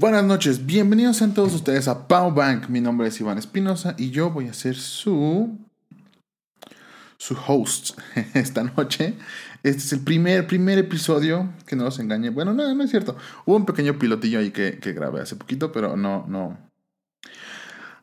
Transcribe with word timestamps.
Buenas 0.00 0.22
noches, 0.22 0.64
bienvenidos 0.64 1.22
a 1.22 1.34
todos 1.34 1.52
ustedes 1.54 1.88
a 1.88 2.06
Pow 2.06 2.30
Bank. 2.32 2.68
Mi 2.68 2.80
nombre 2.80 3.08
es 3.08 3.20
Iván 3.20 3.36
Espinosa 3.36 3.96
y 3.98 4.10
yo 4.10 4.30
voy 4.30 4.46
a 4.46 4.54
ser 4.54 4.76
su 4.76 5.58
su 7.16 7.36
host 7.44 7.98
esta 8.34 8.62
noche. 8.62 9.14
Este 9.64 9.78
es 9.78 9.92
el 9.92 10.04
primer, 10.04 10.46
primer 10.46 10.78
episodio, 10.78 11.52
que 11.66 11.74
no 11.74 11.86
os 11.86 11.98
engañe. 11.98 12.30
Bueno, 12.30 12.54
no, 12.54 12.72
no 12.72 12.84
es 12.84 12.90
cierto. 12.90 13.16
Hubo 13.44 13.56
un 13.56 13.66
pequeño 13.66 13.98
pilotillo 13.98 14.38
ahí 14.38 14.52
que, 14.52 14.78
que 14.78 14.92
grabé 14.92 15.20
hace 15.20 15.34
poquito, 15.34 15.72
pero 15.72 15.96
no, 15.96 16.24
no. 16.28 16.56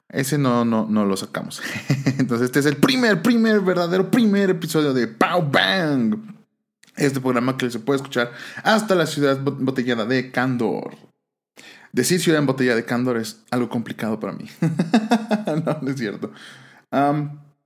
Ese 0.09 0.37
no, 0.37 0.65
no, 0.65 0.87
no 0.89 1.05
lo 1.05 1.15
sacamos. 1.15 1.61
Entonces, 2.19 2.47
este 2.47 2.59
es 2.59 2.65
el 2.65 2.75
primer, 2.75 3.21
primer, 3.21 3.61
verdadero, 3.61 4.11
primer 4.11 4.49
episodio 4.49 4.93
de 4.93 5.07
Pow 5.07 5.49
Bang. 5.49 6.17
Este 6.97 7.21
programa 7.21 7.55
que 7.55 7.71
se 7.71 7.79
puede 7.79 7.99
escuchar 7.99 8.33
hasta 8.63 8.95
la 8.95 9.05
ciudad 9.05 9.39
botellada 9.39 10.05
de 10.05 10.29
Candor. 10.29 11.14
Decir 11.95 12.19
ciudad 12.19 12.39
en 12.39 12.45
botella 12.45 12.75
de 12.75 12.83
Candor 12.83 13.15
es 13.15 13.39
algo 13.51 13.69
complicado 13.69 14.19
para 14.19 14.33
mí. 14.33 14.49
no, 15.65 15.79
no 15.81 15.89
es 15.89 15.97
cierto. 15.97 16.29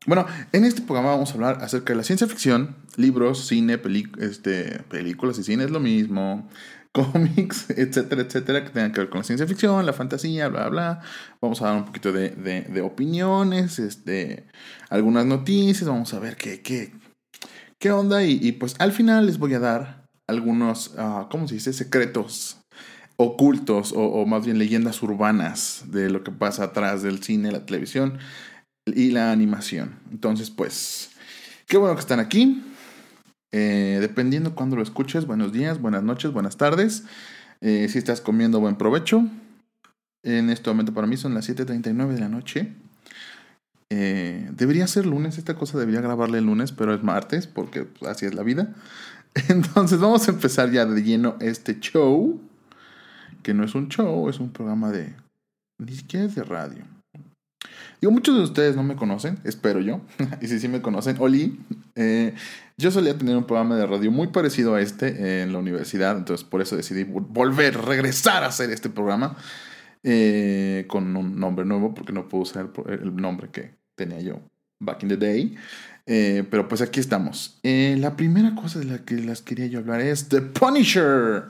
bueno, 0.05 0.27
en 0.51 0.65
este 0.65 0.83
programa 0.83 1.09
vamos 1.09 1.31
a 1.31 1.33
hablar 1.33 1.63
acerca 1.63 1.93
de 1.93 1.97
la 1.97 2.03
ciencia 2.03 2.27
ficción, 2.27 2.75
libros, 2.95 3.47
cine, 3.47 3.81
este, 4.19 4.83
películas 4.87 5.39
y 5.39 5.43
cine 5.43 5.63
es 5.63 5.71
lo 5.71 5.79
mismo, 5.79 6.47
cómics, 6.91 7.71
etcétera, 7.71 8.21
etcétera, 8.21 8.63
que 8.63 8.69
tengan 8.69 8.91
que 8.91 8.99
ver 8.99 9.09
con 9.09 9.21
la 9.21 9.23
ciencia 9.23 9.47
ficción, 9.47 9.83
la 9.87 9.93
fantasía, 9.93 10.47
bla, 10.47 10.69
bla. 10.69 11.01
Vamos 11.41 11.63
a 11.63 11.65
dar 11.65 11.77
un 11.77 11.85
poquito 11.85 12.11
de, 12.11 12.29
de, 12.29 12.81
opiniones, 12.81 13.79
este, 13.79 14.45
algunas 14.91 15.25
noticias, 15.25 15.89
vamos 15.89 16.13
a 16.13 16.19
ver 16.19 16.37
qué, 16.37 16.61
qué, 16.61 16.93
qué 17.79 17.91
onda 17.91 18.23
y, 18.23 18.51
pues 18.51 18.75
al 18.77 18.91
final 18.91 19.25
les 19.25 19.39
voy 19.39 19.55
a 19.55 19.59
dar 19.59 20.05
algunos, 20.27 20.89
uh, 20.99 21.27
¿cómo 21.31 21.47
se 21.47 21.55
dice? 21.55 21.73
Secretos 21.73 22.58
ocultos 23.21 23.93
o, 23.93 24.25
más 24.25 24.45
bien 24.45 24.57
leyendas 24.57 25.03
urbanas 25.03 25.83
de 25.87 26.09
lo 26.09 26.23
que 26.23 26.31
pasa 26.31 26.63
atrás 26.63 27.03
del 27.03 27.21
cine, 27.21 27.51
la 27.51 27.65
televisión 27.65 28.17
y 28.85 29.11
la 29.11 29.33
animación. 29.33 29.99
Entonces, 30.09 30.49
pues, 30.49 31.11
qué 31.67 31.77
bueno 31.77 31.95
que 31.95 31.99
están 31.99 32.21
aquí. 32.21 32.63
Eh, 33.51 33.97
dependiendo 33.99 34.55
cuando 34.55 34.77
lo 34.77 34.83
escuches, 34.83 35.25
buenos 35.25 35.51
días, 35.51 35.81
buenas 35.81 36.01
noches, 36.01 36.31
buenas 36.31 36.55
tardes. 36.55 37.03
Eh, 37.59 37.89
si 37.89 37.97
estás 37.97 38.21
comiendo, 38.21 38.61
buen 38.61 38.77
provecho. 38.77 39.27
En 40.23 40.49
este 40.49 40.69
momento 40.69 40.93
para 40.93 41.05
mí 41.05 41.17
son 41.17 41.33
las 41.33 41.49
7.39 41.49 42.13
de 42.13 42.19
la 42.21 42.29
noche. 42.29 42.73
Eh, 43.89 44.49
debería 44.53 44.87
ser 44.87 45.05
lunes, 45.05 45.37
esta 45.37 45.55
cosa 45.55 45.77
debería 45.77 45.99
grabarle 45.99 46.37
el 46.37 46.45
lunes, 46.45 46.71
pero 46.71 46.93
es 46.93 47.03
martes 47.03 47.47
porque 47.47 47.83
pues, 47.83 48.09
así 48.09 48.25
es 48.25 48.33
la 48.33 48.43
vida. 48.43 48.73
Entonces 49.49 49.99
vamos 49.99 50.25
a 50.29 50.31
empezar 50.31 50.71
ya 50.71 50.85
de 50.85 51.03
lleno 51.03 51.35
este 51.41 51.81
show 51.81 52.39
que 53.43 53.53
no 53.53 53.63
es 53.63 53.75
un 53.75 53.89
show, 53.89 54.29
es 54.29 54.39
un 54.39 54.51
programa 54.51 54.91
de... 54.91 55.13
Ni 55.79 55.93
siquiera 55.93 56.25
es 56.25 56.35
de 56.35 56.43
radio. 56.43 56.83
Digo, 58.01 58.13
muchos 58.13 58.35
de 58.37 58.43
ustedes 58.43 58.75
no 58.75 58.83
me 58.83 58.95
conocen, 58.95 59.39
espero 59.43 59.81
yo. 59.81 60.01
y 60.41 60.47
si 60.47 60.59
sí 60.59 60.67
me 60.67 60.81
conocen, 60.81 61.17
Oli, 61.19 61.59
eh, 61.95 62.33
yo 62.77 62.91
solía 62.91 63.17
tener 63.17 63.35
un 63.35 63.45
programa 63.45 63.75
de 63.75 63.85
radio 63.85 64.09
muy 64.09 64.27
parecido 64.27 64.75
a 64.75 64.81
este 64.81 65.41
en 65.41 65.51
la 65.51 65.59
universidad, 65.59 66.17
entonces 66.17 66.45
por 66.45 66.61
eso 66.61 66.77
decidí 66.77 67.03
volver, 67.03 67.77
regresar 67.77 68.43
a 68.43 68.47
hacer 68.47 68.71
este 68.71 68.89
programa 68.89 69.35
eh, 70.03 70.85
con 70.87 71.15
un 71.17 71.37
nombre 71.39 71.65
nuevo, 71.65 71.93
porque 71.93 72.13
no 72.13 72.29
puedo 72.29 72.43
usar 72.43 72.69
el, 72.87 73.15
nombre 73.15 73.49
que 73.49 73.75
tenía 73.95 74.21
yo 74.21 74.39
back 74.81 75.03
in 75.03 75.09
the 75.09 75.17
day. 75.17 75.55
Eh, 76.05 76.43
pero 76.49 76.67
pues 76.67 76.81
aquí 76.81 77.01
estamos. 77.01 77.59
la 77.63 78.15
primera 78.15 78.55
cosa 78.55 78.79
de 78.79 78.85
la 78.85 78.99
que 78.99 79.15
las 79.15 79.41
quería 79.41 79.67
yo 79.67 79.79
hablar 79.79 79.99
es 79.99 80.29
The 80.29 80.41
Punisher. 80.41 81.49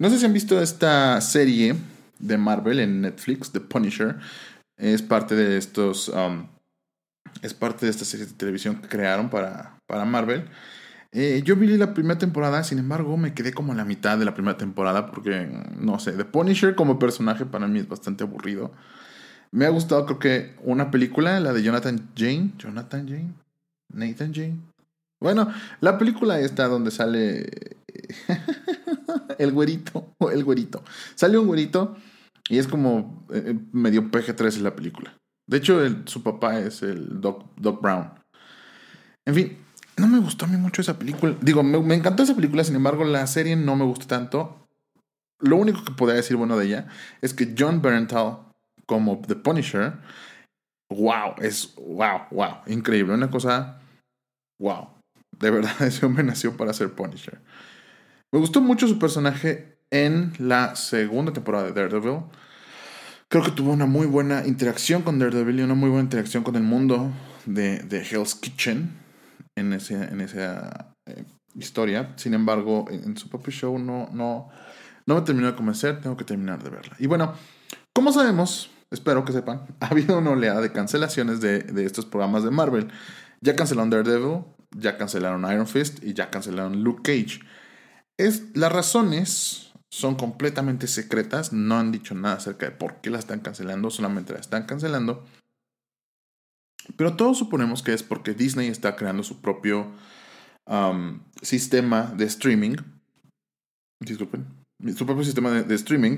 No 0.00 0.08
sé 0.08 0.18
si 0.18 0.24
han 0.24 0.32
visto 0.32 0.58
esta 0.62 1.20
serie 1.20 1.76
de 2.18 2.38
Marvel 2.38 2.80
en 2.80 3.02
Netflix, 3.02 3.52
The 3.52 3.60
Punisher. 3.60 4.16
Es 4.78 5.02
parte 5.02 5.34
de 5.34 5.58
estos. 5.58 6.08
Um, 6.08 6.46
es 7.42 7.52
parte 7.52 7.84
de 7.84 7.90
esta 7.90 8.06
serie 8.06 8.24
de 8.24 8.32
televisión 8.32 8.76
que 8.76 8.88
crearon 8.88 9.28
para, 9.28 9.76
para 9.86 10.06
Marvel. 10.06 10.48
Eh, 11.12 11.42
yo 11.44 11.54
vi 11.54 11.66
la 11.76 11.92
primera 11.92 12.18
temporada, 12.18 12.64
sin 12.64 12.78
embargo, 12.78 13.18
me 13.18 13.34
quedé 13.34 13.52
como 13.52 13.72
en 13.72 13.78
la 13.78 13.84
mitad 13.84 14.16
de 14.16 14.24
la 14.24 14.32
primera 14.32 14.56
temporada 14.56 15.10
porque, 15.10 15.48
no 15.78 15.98
sé, 15.98 16.12
The 16.12 16.24
Punisher 16.24 16.74
como 16.74 16.98
personaje 16.98 17.44
para 17.44 17.68
mí 17.68 17.80
es 17.80 17.88
bastante 17.88 18.24
aburrido. 18.24 18.72
Me 19.50 19.66
ha 19.66 19.68
gustado, 19.68 20.06
creo 20.06 20.18
que, 20.18 20.54
una 20.62 20.90
película, 20.90 21.40
la 21.40 21.52
de 21.52 21.62
Jonathan 21.62 22.08
Jane. 22.16 22.52
Jonathan 22.56 23.06
Jane. 23.06 23.34
Nathan 23.92 24.32
Jane. 24.32 24.56
Bueno, 25.20 25.52
la 25.80 25.98
película 25.98 26.40
esta 26.40 26.68
donde 26.68 26.90
sale 26.90 27.76
el 29.38 29.52
güerito, 29.52 30.14
o 30.18 30.30
el 30.30 30.44
güerito. 30.44 30.82
Sale 31.14 31.38
un 31.38 31.46
güerito 31.46 31.96
y 32.48 32.58
es 32.58 32.66
como 32.66 33.26
eh, 33.32 33.42
eh, 33.46 33.58
medio 33.72 34.10
PG-13 34.10 34.56
en 34.56 34.64
la 34.64 34.76
película. 34.76 35.16
De 35.46 35.58
hecho, 35.58 35.80
su 36.06 36.22
papá 36.22 36.58
es 36.60 36.82
el 36.82 37.20
Doc, 37.20 37.44
Doc, 37.56 37.82
Brown. 37.82 38.12
En 39.26 39.34
fin, 39.34 39.58
no 39.96 40.06
me 40.06 40.20
gustó 40.20 40.44
a 40.44 40.48
mí 40.48 40.56
mucho 40.56 40.80
esa 40.80 40.98
película. 40.98 41.34
Digo, 41.40 41.62
me, 41.62 41.94
encantó 41.94 42.22
esa 42.22 42.36
película, 42.36 42.62
sin 42.62 42.76
embargo, 42.76 43.04
la 43.04 43.26
serie 43.26 43.56
no 43.56 43.74
me 43.74 43.84
gustó 43.84 44.06
tanto. 44.06 44.66
Lo 45.40 45.56
único 45.56 45.84
que 45.84 45.92
podría 45.92 46.16
decir 46.16 46.36
bueno 46.36 46.56
de 46.56 46.66
ella 46.66 46.88
es 47.20 47.34
que 47.34 47.54
John 47.58 47.82
Berntal, 47.82 48.38
como 48.86 49.20
The 49.26 49.36
Punisher, 49.36 49.94
wow, 50.88 51.34
es 51.38 51.74
wow, 51.76 52.22
wow, 52.30 52.58
increíble. 52.66 53.14
Una 53.14 53.30
cosa, 53.30 53.80
wow. 54.60 54.88
De 55.38 55.50
verdad, 55.50 55.74
ese 55.82 56.06
hombre 56.06 56.22
nació 56.22 56.56
para 56.56 56.72
ser 56.72 56.92
Punisher. 56.92 57.40
Me 58.32 58.38
gustó 58.38 58.60
mucho 58.60 58.86
su 58.86 58.96
personaje 58.96 59.76
en 59.90 60.32
la 60.38 60.76
segunda 60.76 61.32
temporada 61.32 61.66
de 61.66 61.72
Daredevil. 61.72 62.20
Creo 63.28 63.42
que 63.42 63.50
tuvo 63.50 63.72
una 63.72 63.86
muy 63.86 64.06
buena 64.06 64.46
interacción 64.46 65.02
con 65.02 65.18
Daredevil 65.18 65.58
y 65.58 65.62
una 65.62 65.74
muy 65.74 65.88
buena 65.88 66.04
interacción 66.04 66.44
con 66.44 66.54
el 66.54 66.62
mundo 66.62 67.10
de, 67.44 67.80
de 67.80 68.02
Hell's 68.02 68.36
Kitchen 68.36 68.92
en, 69.56 69.72
ese, 69.72 69.94
en 69.94 70.20
esa 70.20 70.94
eh, 71.06 71.24
historia. 71.56 72.12
Sin 72.16 72.34
embargo, 72.34 72.86
en, 72.88 73.16
su 73.16 73.28
propio 73.28 73.52
show 73.52 73.78
no, 73.80 74.08
no, 74.12 74.48
no 75.06 75.14
me 75.16 75.22
terminó 75.22 75.48
de 75.48 75.56
convencer. 75.56 76.00
Tengo 76.00 76.16
que 76.16 76.24
terminar 76.24 76.62
de 76.62 76.70
verla. 76.70 76.94
Y 77.00 77.08
bueno, 77.08 77.34
como 77.92 78.12
sabemos, 78.12 78.70
espero 78.92 79.24
que 79.24 79.32
sepan, 79.32 79.66
ha 79.80 79.86
habido 79.86 80.18
una 80.18 80.30
oleada 80.30 80.60
de 80.60 80.70
cancelaciones 80.70 81.40
de, 81.40 81.64
de 81.64 81.84
estos 81.84 82.06
programas 82.06 82.44
de 82.44 82.52
Marvel. 82.52 82.92
Ya 83.40 83.56
cancelaron 83.56 83.90
Daredevil, 83.90 84.44
ya 84.70 84.96
cancelaron 84.98 85.50
Iron 85.52 85.66
Fist 85.66 86.04
y 86.04 86.14
ya 86.14 86.30
cancelaron 86.30 86.84
Luke 86.84 87.02
Cage. 87.02 87.40
Las 88.54 88.72
razones 88.72 89.72
son 89.90 90.14
completamente 90.14 90.86
secretas, 90.86 91.52
no 91.52 91.78
han 91.78 91.92
dicho 91.92 92.14
nada 92.14 92.36
acerca 92.36 92.66
de 92.66 92.72
por 92.72 93.00
qué 93.00 93.10
la 93.10 93.18
están 93.18 93.40
cancelando, 93.40 93.90
solamente 93.90 94.32
la 94.32 94.40
están 94.40 94.64
cancelando. 94.66 95.24
Pero 96.96 97.16
todos 97.16 97.38
suponemos 97.38 97.82
que 97.82 97.92
es 97.92 98.02
porque 98.02 98.34
Disney 98.34 98.68
está 98.68 98.96
creando 98.96 99.22
su 99.22 99.40
propio 99.40 99.92
sistema 101.42 102.12
de 102.16 102.24
streaming. 102.26 102.76
Disculpen. 104.00 104.46
Su 104.96 105.04
propio 105.04 105.24
sistema 105.24 105.50
de, 105.50 105.74
streaming 105.74 106.16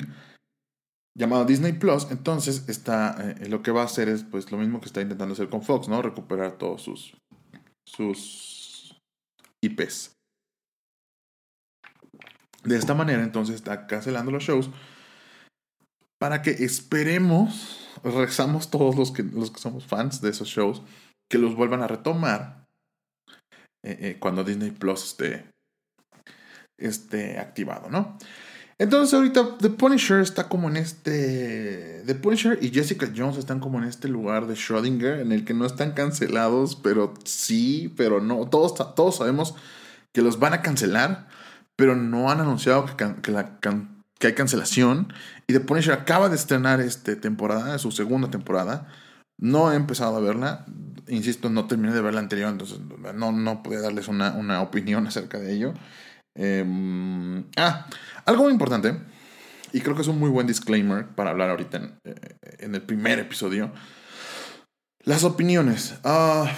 llamado 1.16 1.44
Disney 1.44 1.72
Plus. 1.72 2.08
Entonces 2.10 2.68
está, 2.68 3.16
eh, 3.20 3.48
lo 3.48 3.62
que 3.62 3.70
va 3.70 3.82
a 3.82 3.86
hacer 3.86 4.08
es 4.08 4.22
pues 4.24 4.52
lo 4.52 4.58
mismo 4.58 4.80
que 4.80 4.86
está 4.86 5.00
intentando 5.00 5.34
hacer 5.34 5.48
con 5.48 5.62
Fox, 5.62 5.88
¿no? 5.88 6.02
Recuperar 6.02 6.58
todos 6.58 6.82
sus, 6.82 7.16
sus 7.86 9.00
IPs. 9.62 10.12
De 12.64 12.76
esta 12.76 12.94
manera, 12.94 13.22
entonces 13.22 13.56
está 13.56 13.86
cancelando 13.86 14.30
los 14.30 14.44
shows 14.44 14.70
para 16.22 16.40
que 16.40 16.50
esperemos, 16.50 17.88
rezamos 18.04 18.70
todos 18.70 18.94
los 18.94 19.10
que, 19.10 19.24
los 19.24 19.50
que 19.50 19.58
somos 19.58 19.84
fans 19.86 20.20
de 20.20 20.30
esos 20.30 20.46
shows, 20.46 20.80
que 21.28 21.36
los 21.36 21.56
vuelvan 21.56 21.82
a 21.82 21.88
retomar 21.88 22.68
eh, 23.84 23.98
eh, 24.00 24.16
cuando 24.20 24.44
Disney 24.44 24.70
Plus 24.70 25.16
esté, 26.78 27.38
activado, 27.40 27.90
¿no? 27.90 28.16
Entonces 28.78 29.14
ahorita 29.14 29.58
The 29.58 29.70
Punisher 29.70 30.20
está 30.20 30.48
como 30.48 30.68
en 30.68 30.76
este... 30.76 32.04
The 32.06 32.14
Punisher 32.14 32.56
y 32.62 32.70
Jessica 32.70 33.10
Jones 33.12 33.36
están 33.36 33.58
como 33.58 33.78
en 33.78 33.84
este 33.88 34.06
lugar 34.06 34.46
de 34.46 34.54
Schrödinger 34.54 35.18
en 35.22 35.32
el 35.32 35.44
que 35.44 35.54
no 35.54 35.66
están 35.66 35.90
cancelados, 35.90 36.76
pero 36.76 37.14
sí, 37.24 37.92
pero 37.96 38.20
no. 38.20 38.48
Todos, 38.48 38.94
todos 38.94 39.16
sabemos 39.16 39.56
que 40.12 40.22
los 40.22 40.38
van 40.38 40.54
a 40.54 40.62
cancelar 40.62 41.26
pero 41.82 41.96
no 41.96 42.30
han 42.30 42.38
anunciado 42.38 42.86
que, 42.86 43.04
hay 44.24 44.34
cancelación. 44.34 45.12
Y 45.48 45.52
The 45.52 45.58
Punisher 45.58 45.94
acaba 45.94 46.28
de 46.28 46.36
estrenar 46.36 46.80
esta 46.80 47.20
temporada, 47.20 47.76
su 47.80 47.90
segunda 47.90 48.30
temporada. 48.30 48.86
No 49.36 49.72
he 49.72 49.74
empezado 49.74 50.16
a 50.16 50.20
verla. 50.20 50.64
Insisto, 51.08 51.50
no 51.50 51.66
terminé 51.66 51.92
de 51.92 52.00
ver 52.00 52.14
la 52.14 52.20
anterior, 52.20 52.48
entonces 52.50 52.78
no, 53.16 53.32
no 53.32 53.62
puedo 53.64 53.82
darles 53.82 54.06
una, 54.06 54.30
una 54.34 54.62
opinión 54.62 55.04
acerca 55.08 55.40
de 55.40 55.52
ello. 55.52 55.74
Em, 56.36 57.46
ah, 57.56 57.88
algo 58.26 58.44
muy 58.44 58.52
importante, 58.52 59.00
y 59.72 59.80
creo 59.80 59.96
que 59.96 60.02
es 60.02 60.08
un 60.08 60.20
muy 60.20 60.30
buen 60.30 60.46
disclaimer 60.46 61.08
para 61.08 61.30
hablar 61.30 61.50
ahorita 61.50 61.78
en, 61.78 61.98
eh, 62.04 62.36
el 62.60 62.82
primer 62.82 63.18
episodio. 63.18 63.72
Las 65.02 65.24
opiniones. 65.24 65.96
Ah, 66.04 66.48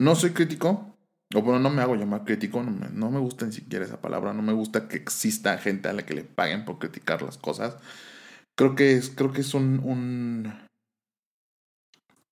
no 0.00 0.14
soy 0.14 0.30
crítico, 0.30 0.93
bueno, 1.42 1.58
no 1.60 1.70
me 1.70 1.82
hago 1.82 1.96
llamar 1.96 2.24
crítico, 2.24 2.62
no 2.62 2.70
me, 2.70 2.88
no 2.90 3.10
me 3.10 3.18
gusta 3.18 3.46
ni 3.46 3.52
siquiera 3.52 3.84
esa 3.84 4.00
palabra, 4.00 4.32
no 4.32 4.42
me 4.42 4.52
gusta 4.52 4.88
que 4.88 4.96
exista 4.96 5.58
gente 5.58 5.88
a 5.88 5.92
la 5.92 6.04
que 6.04 6.14
le 6.14 6.24
paguen 6.24 6.64
por 6.64 6.78
criticar 6.78 7.22
las 7.22 7.38
cosas. 7.38 7.76
Creo 8.56 8.74
que 8.74 8.94
es, 8.94 9.10
creo 9.10 9.32
que 9.32 9.40
es 9.40 9.54
un, 9.54 9.80
un, 9.80 10.52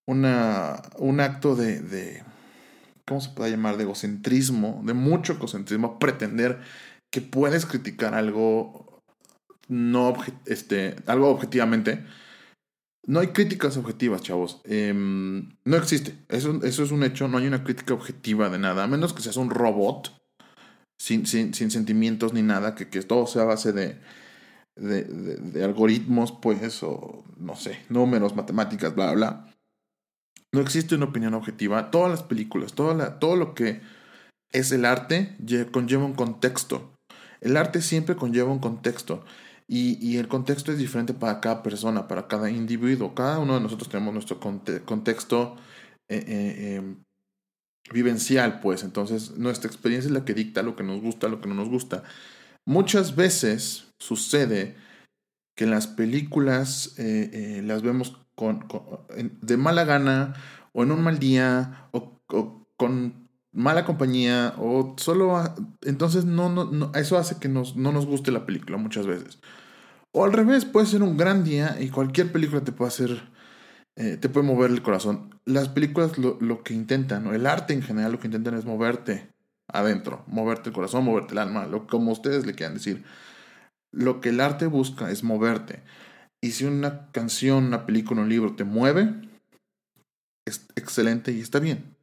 una, 0.07 0.83
un 0.99 1.21
acto 1.21 1.57
de, 1.57 1.81
de, 1.81 2.23
¿cómo 3.07 3.21
se 3.21 3.31
puede 3.31 3.51
llamar? 3.51 3.77
De 3.77 3.85
egocentrismo, 3.85 4.83
de 4.85 4.95
mucho 4.95 5.33
egocentrismo, 5.35 5.99
pretender 5.99 6.61
que 7.13 7.21
puedes 7.21 7.67
criticar 7.67 8.15
algo 8.15 8.93
no 9.69 10.15
este, 10.47 10.97
algo 11.07 11.31
objetivamente. 11.31 12.05
No 13.05 13.21
hay 13.21 13.29
críticas 13.29 13.77
objetivas, 13.77 14.23
chavos. 14.23 14.61
Em, 14.65 15.57
no 15.65 15.77
existe. 15.77 16.15
Eso, 16.29 16.61
eso, 16.63 16.85
es 16.85 16.91
un 16.93 17.03
hecho. 17.03 17.27
No 17.29 17.39
hay 17.39 17.47
una 17.47 17.65
crítica 17.65 17.95
objetiva 17.95 18.49
de 18.49 18.59
nada. 18.59 18.85
A 18.85 18.89
menos 18.89 19.13
que 19.13 19.23
seas 19.23 19.37
un 19.37 19.51
robot. 19.51 20.13
Sin, 20.99 21.27
sentimientos 21.27 22.33
ni 22.33 22.43
nada. 22.43 22.77
Que, 22.77 22.87
todo 23.03 23.27
sea 23.27 23.43
a 23.43 23.47
base 23.47 23.73
de, 23.73 23.99
de, 24.77 25.65
algoritmos, 25.65 26.33
pues. 26.33 26.83
O 26.85 27.25
no 27.37 27.57
sé. 27.57 27.81
Números, 27.89 28.37
matemáticas, 28.37 28.95
bla, 28.95 29.13
bla. 29.13 29.53
No 30.53 30.61
existe 30.61 30.95
una 30.95 31.07
opinión 31.07 31.35
objetiva. 31.35 31.91
Todas 31.91 32.11
las 32.11 32.23
películas, 32.23 32.75
todo, 32.75 32.95
la, 32.95 33.19
todo 33.19 33.37
lo 33.37 33.55
que 33.55 33.81
es 34.53 34.71
el 34.71 34.85
arte 34.85 35.37
conlleva 35.73 36.05
un 36.05 36.13
contexto. 36.13 36.93
El 37.41 37.57
arte 37.57 37.83
siempre 37.83 38.15
conlleva 38.15 38.53
un 38.53 38.61
contexto. 38.61 39.25
Y, 39.69 39.99
y, 40.07 40.19
el 40.19 40.29
contexto 40.29 40.73
es 40.73 40.79
diferente 40.79 41.15
para 41.15 41.41
cada 41.41 41.63
persona, 41.63 42.09
para 42.09 42.29
cada 42.29 42.51
individuo. 42.51 43.15
Cada 43.15 43.39
uno 43.39 43.55
de 43.55 43.61
nosotros 43.61 43.89
tenemos 43.89 44.13
nuestro 44.13 44.39
contexto 44.41 45.57
eh, 46.09 46.25
eh, 46.27 46.75
em, 46.77 47.03
vivencial, 47.93 48.61
pues. 48.61 48.85
Entonces, 48.85 49.39
nuestra 49.39 49.69
experiencia 49.69 50.09
es 50.09 50.13
la 50.13 50.25
que 50.25 50.35
dicta 50.35 50.63
lo 50.63 50.77
que 50.77 50.83
nos 50.83 51.01
gusta, 51.01 51.29
lo 51.29 51.41
que 51.41 51.49
no 51.49 51.55
nos 51.55 51.69
gusta. 51.69 52.03
Muchas 52.67 53.17
veces 53.17 53.89
sucede 53.99 54.77
que 55.57 55.67
las 55.67 55.87
películas 55.87 56.95
eh, 56.99 57.63
las 57.65 57.83
vemos 57.83 58.19
con, 58.35 58.67
de 59.41 59.57
mala 59.57 59.85
gana 59.85 60.35
o 60.73 60.83
en 60.83 60.93
un 60.93 61.03
mal 61.03 61.19
día 61.19 61.89
o, 61.93 62.21
con 62.77 63.22
mala 63.53 63.85
compañía 63.85 64.55
o 64.59 64.95
solo 64.99 65.43
entonces 65.83 66.25
no, 66.25 66.49
no, 66.49 66.93
eso 66.95 67.19
hace 67.19 67.39
que 67.39 67.49
nos, 67.49 67.77
no 67.77 67.93
nos 67.93 68.07
guste 68.07 68.33
la 68.33 68.47
película 68.47 68.79
muchas 68.79 69.07
veces. 69.07 69.39
O 70.13 70.25
al 70.25 70.33
revés 70.33 70.65
puede 70.65 70.87
ser 70.87 71.03
un 71.03 71.17
gran 71.17 71.45
día 71.45 71.77
y 71.81 71.89
cualquier 71.89 72.33
película 72.33 72.63
te 72.63 72.73
puede 72.73 72.89
hacer 72.89 73.31
eh, 73.97 74.17
te 74.17 74.29
puede 74.29 74.47
mover 74.47 74.71
el 74.71 74.83
corazón. 74.83 75.35
Las 75.45 75.69
películas 75.69 76.19
lo, 76.19 76.39
lo 76.41 76.63
que 76.63 76.75
intentan 76.75 77.27
o 77.27 77.35
el 77.35 77.47
arte 77.47 77.75
en 77.75 77.83
general 77.83 78.13
lo 78.13 78.21
que 78.21 78.29
intentan 78.29 78.55
es 78.55 78.65
moverte 78.65 79.31
adentro 79.69 80.25
moverte 80.27 80.69
el 80.69 80.75
corazón 80.75 81.05
moverte 81.05 81.33
el 81.33 81.39
alma 81.39 81.67
lo 81.67 81.87
como 81.87 82.13
ustedes 82.13 82.47
le 82.47 82.55
quieran 82.55 82.75
decir. 82.75 83.05
Lo 83.93 84.21
que 84.23 84.31
el 84.31 84.41
arte 84.41 84.67
busca 84.67 85.11
es 85.11 85.23
moverte. 85.23 85.83
Y 86.41 86.53
si 86.53 86.65
una 86.65 87.11
canción, 87.13 87.65
una 87.65 87.87
película, 87.87 88.23
un 88.23 88.29
libro 88.29 88.57
te 88.57 88.65
mueve, 88.65 89.15
es 90.47 90.67
excelente 90.75 91.31
y 91.31 91.41
está 91.41 91.61
bien. 91.61 91.95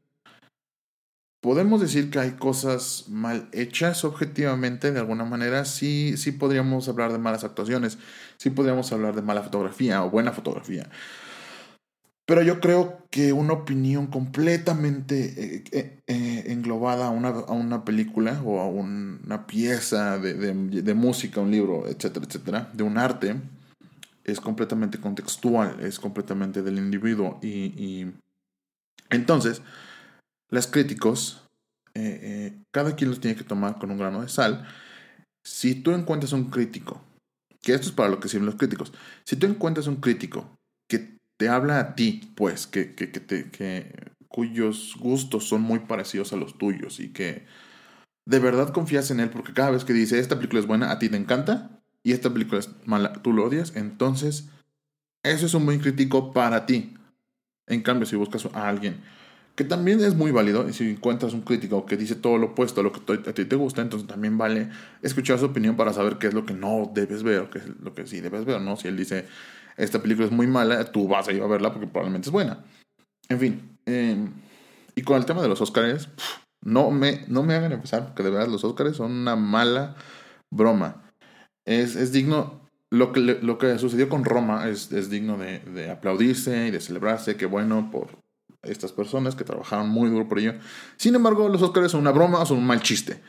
Podemos 1.42 1.80
decir 1.80 2.10
que 2.10 2.20
hay 2.20 2.32
cosas 2.32 3.06
mal 3.08 3.48
hechas 3.54 4.04
objetivamente, 4.04 4.92
de 4.92 5.00
alguna 5.00 5.24
manera. 5.24 5.66
Sí, 5.66 6.18
sí 6.18 6.32
podríamos 6.34 6.90
hablar 6.90 7.12
de 7.12 7.18
malas 7.18 7.44
actuaciones, 7.44 7.98
sí 8.38 8.50
podríamos 8.50 8.92
hablar 8.92 9.16
de 9.16 9.22
mala 9.22 9.44
fotografía 9.44 10.04
o 10.04 10.10
buena 10.10 10.32
fotografía. 10.34 10.90
Pero 12.26 12.44
yo 12.44 12.60
creo 12.60 13.08
que 13.10 13.34
una 13.34 13.54
opinión 13.54 14.08
completamente 14.08 15.34
eh, 15.38 15.64
eh, 15.72 16.00
eh, 16.06 16.44
englobada 16.48 17.08
a 17.08 17.10
una, 17.10 17.30
a 17.30 17.54
una, 17.54 17.84
película 17.86 18.40
o 18.46 18.60
a 18.60 18.68
una 18.68 19.48
pieza 19.48 20.20
de, 20.20 20.36
de, 20.36 20.82
de 20.82 20.94
música, 20.94 21.42
un 21.42 21.50
libro, 21.50 21.88
etcétera, 21.88 22.26
etcétera, 22.28 22.70
de 22.74 22.84
un 22.84 23.00
arte, 23.00 23.36
es 24.32 24.40
completamente 24.40 25.00
contextual, 25.00 25.80
es 25.82 26.00
completamente 26.00 26.62
del 26.62 26.78
individuo. 26.78 27.40
Y, 27.42 28.08
entonces, 29.10 29.62
los 30.50 30.68
críticos, 30.68 31.44
eh, 31.94 32.20
eh, 32.22 32.64
cada 32.72 32.96
quien 32.96 33.10
los 33.10 33.20
tiene 33.20 33.38
que 33.38 33.44
tomar 33.44 33.78
con 33.78 33.92
un 33.92 33.98
grano 33.98 34.22
de 34.22 34.30
sal. 34.30 34.68
Si 35.44 35.76
tú 35.76 35.92
encuentras 35.92 36.34
un 36.34 36.50
crítico, 36.50 37.02
que 37.62 37.74
esto 37.74 37.88
es 37.88 37.94
para 37.94 38.10
lo 38.10 38.20
que 38.20 38.30
sirven 38.30 38.46
los 38.46 38.56
críticos, 38.56 38.94
si 39.26 39.36
tú 39.36 39.48
encuentras 39.48 39.88
un 39.88 39.98
crítico 39.98 40.58
que 40.88 41.18
te 41.38 41.50
habla 41.50 41.80
a 41.80 41.96
ti, 41.96 42.32
pues, 42.36 42.68
que, 42.68 42.96
que, 42.96 43.12
que, 43.12 43.20
te, 43.20 43.50
que 43.50 43.94
cuyos 44.28 44.96
gustos 45.00 45.48
son 45.48 45.62
muy 45.62 45.80
parecidos 45.80 46.34
a 46.34 46.38
los 46.38 46.58
tuyos 46.58 47.00
y 47.00 47.10
que 47.10 47.46
de 48.26 48.40
verdad 48.40 48.72
confías 48.72 49.10
en 49.12 49.20
él 49.20 49.30
porque 49.30 49.54
cada 49.54 49.72
vez 49.72 49.84
que 49.84 49.94
dice 49.94 50.20
esta 50.20 50.36
película 50.36 50.60
es 50.60 50.68
buena, 50.68 50.92
a 50.92 51.00
ti 51.00 51.10
te 51.10 51.18
encanta, 51.18 51.82
y 52.04 52.14
esta 52.14 52.32
película 52.32 52.60
es 52.60 52.70
mala, 52.86 53.14
tú 53.14 53.34
lo 53.34 53.46
odias, 53.46 53.76
entonces 53.76 54.50
eso 55.24 55.46
es 55.46 55.54
un 55.54 55.66
buen 55.66 55.80
crítico 55.80 56.32
para 56.32 56.66
ti. 56.66 56.96
En 57.68 57.82
cambio, 57.82 58.06
si 58.06 58.16
buscas 58.16 58.46
a 58.54 58.68
alguien 58.68 59.02
que 59.60 59.66
también 59.66 60.00
es 60.00 60.16
muy 60.16 60.32
válido, 60.32 60.70
y 60.70 60.72
si 60.72 60.92
encuentras 60.92 61.34
un 61.34 61.42
crítico 61.42 61.86
que 61.86 61.98
dice 61.98 62.16
todo 62.16 62.38
lo 62.38 62.48
opuesto 62.48 62.80
a 62.80 62.84
lo 62.86 62.94
que 62.94 63.30
a 63.30 63.34
ti 63.34 63.44
te 63.44 63.58
gusta, 63.58 63.82
entonces 63.82 64.08
también 64.08 64.38
vale 64.38 64.70
escuchar 65.02 65.38
su 65.38 65.48
opinión 65.48 65.76
para 65.76 65.92
saber 65.92 66.18
qué 66.18 66.28
es 66.28 66.34
lo 66.34 66.46
que 66.46 66.54
no 66.54 66.90
debes 66.96 67.24
ver, 67.24 67.50
qué 67.50 67.58
es 67.58 67.68
lo 67.68 67.94
que 67.94 68.08
sí 68.08 68.22
debes 68.22 68.46
ver, 68.46 68.62
¿no? 68.62 68.78
Si 68.78 68.88
él 68.88 68.96
dice, 68.96 69.26
esta 69.76 70.02
película 70.02 70.28
es 70.28 70.32
muy 70.32 70.48
mala, 70.48 70.86
tú 70.86 71.10
vas 71.10 71.28
a 71.28 71.34
ir 71.34 71.44
a 71.44 71.48
verla 71.48 71.74
porque 71.74 71.88
probablemente 71.88 72.30
es 72.30 72.32
buena. 72.32 72.64
En 73.28 73.38
fin, 73.38 73.78
em, 73.86 74.32
y 74.96 75.02
con 75.02 75.18
el 75.18 75.26
tema 75.26 75.42
de 75.42 75.50
los 75.50 75.60
Oscars, 75.60 76.08
no 76.64 76.90
me, 76.90 77.26
no 77.28 77.44
me 77.44 77.54
hagan 77.56 77.74
empezar, 77.74 78.06
porque 78.06 78.24
de 78.24 78.30
verdad 78.30 78.48
los 78.48 78.64
Oscars 78.64 78.96
son 78.96 79.12
una 79.12 79.36
mala 79.36 79.98
broma 80.50 81.04
es, 81.66 82.14
digno, 82.14 82.62
lo 82.90 83.12
que, 83.12 83.20
lo 83.20 83.58
que 83.58 83.78
sucedió 83.78 84.08
con 84.08 84.24
Roma 84.24 84.70
es, 84.70 84.90
es 84.94 85.10
digno 85.10 85.38
de, 85.38 85.60
de, 85.60 85.92
aplaudirse 85.92 86.68
y 86.68 86.72
de 86.72 86.80
celebrarse, 86.80 87.36
que 87.36 87.46
bueno 87.46 87.90
por 87.92 88.08
estas 88.64 88.92
personas 88.92 89.36
que 89.36 89.44
trabajaron 89.44 89.90
muy 89.90 90.10
duro 90.10 90.28
por 90.28 90.40
ello. 90.40 90.56
Sin 90.98 91.16
embargo, 91.16 91.50
los 91.50 91.62
Oscars 91.62 91.92
son 91.92 92.02
una 92.02 92.12
broma 92.12 92.40
o 92.40 92.46
son 92.46 92.58
un 92.58 92.68
mal 92.68 92.82
chiste. 92.82 93.22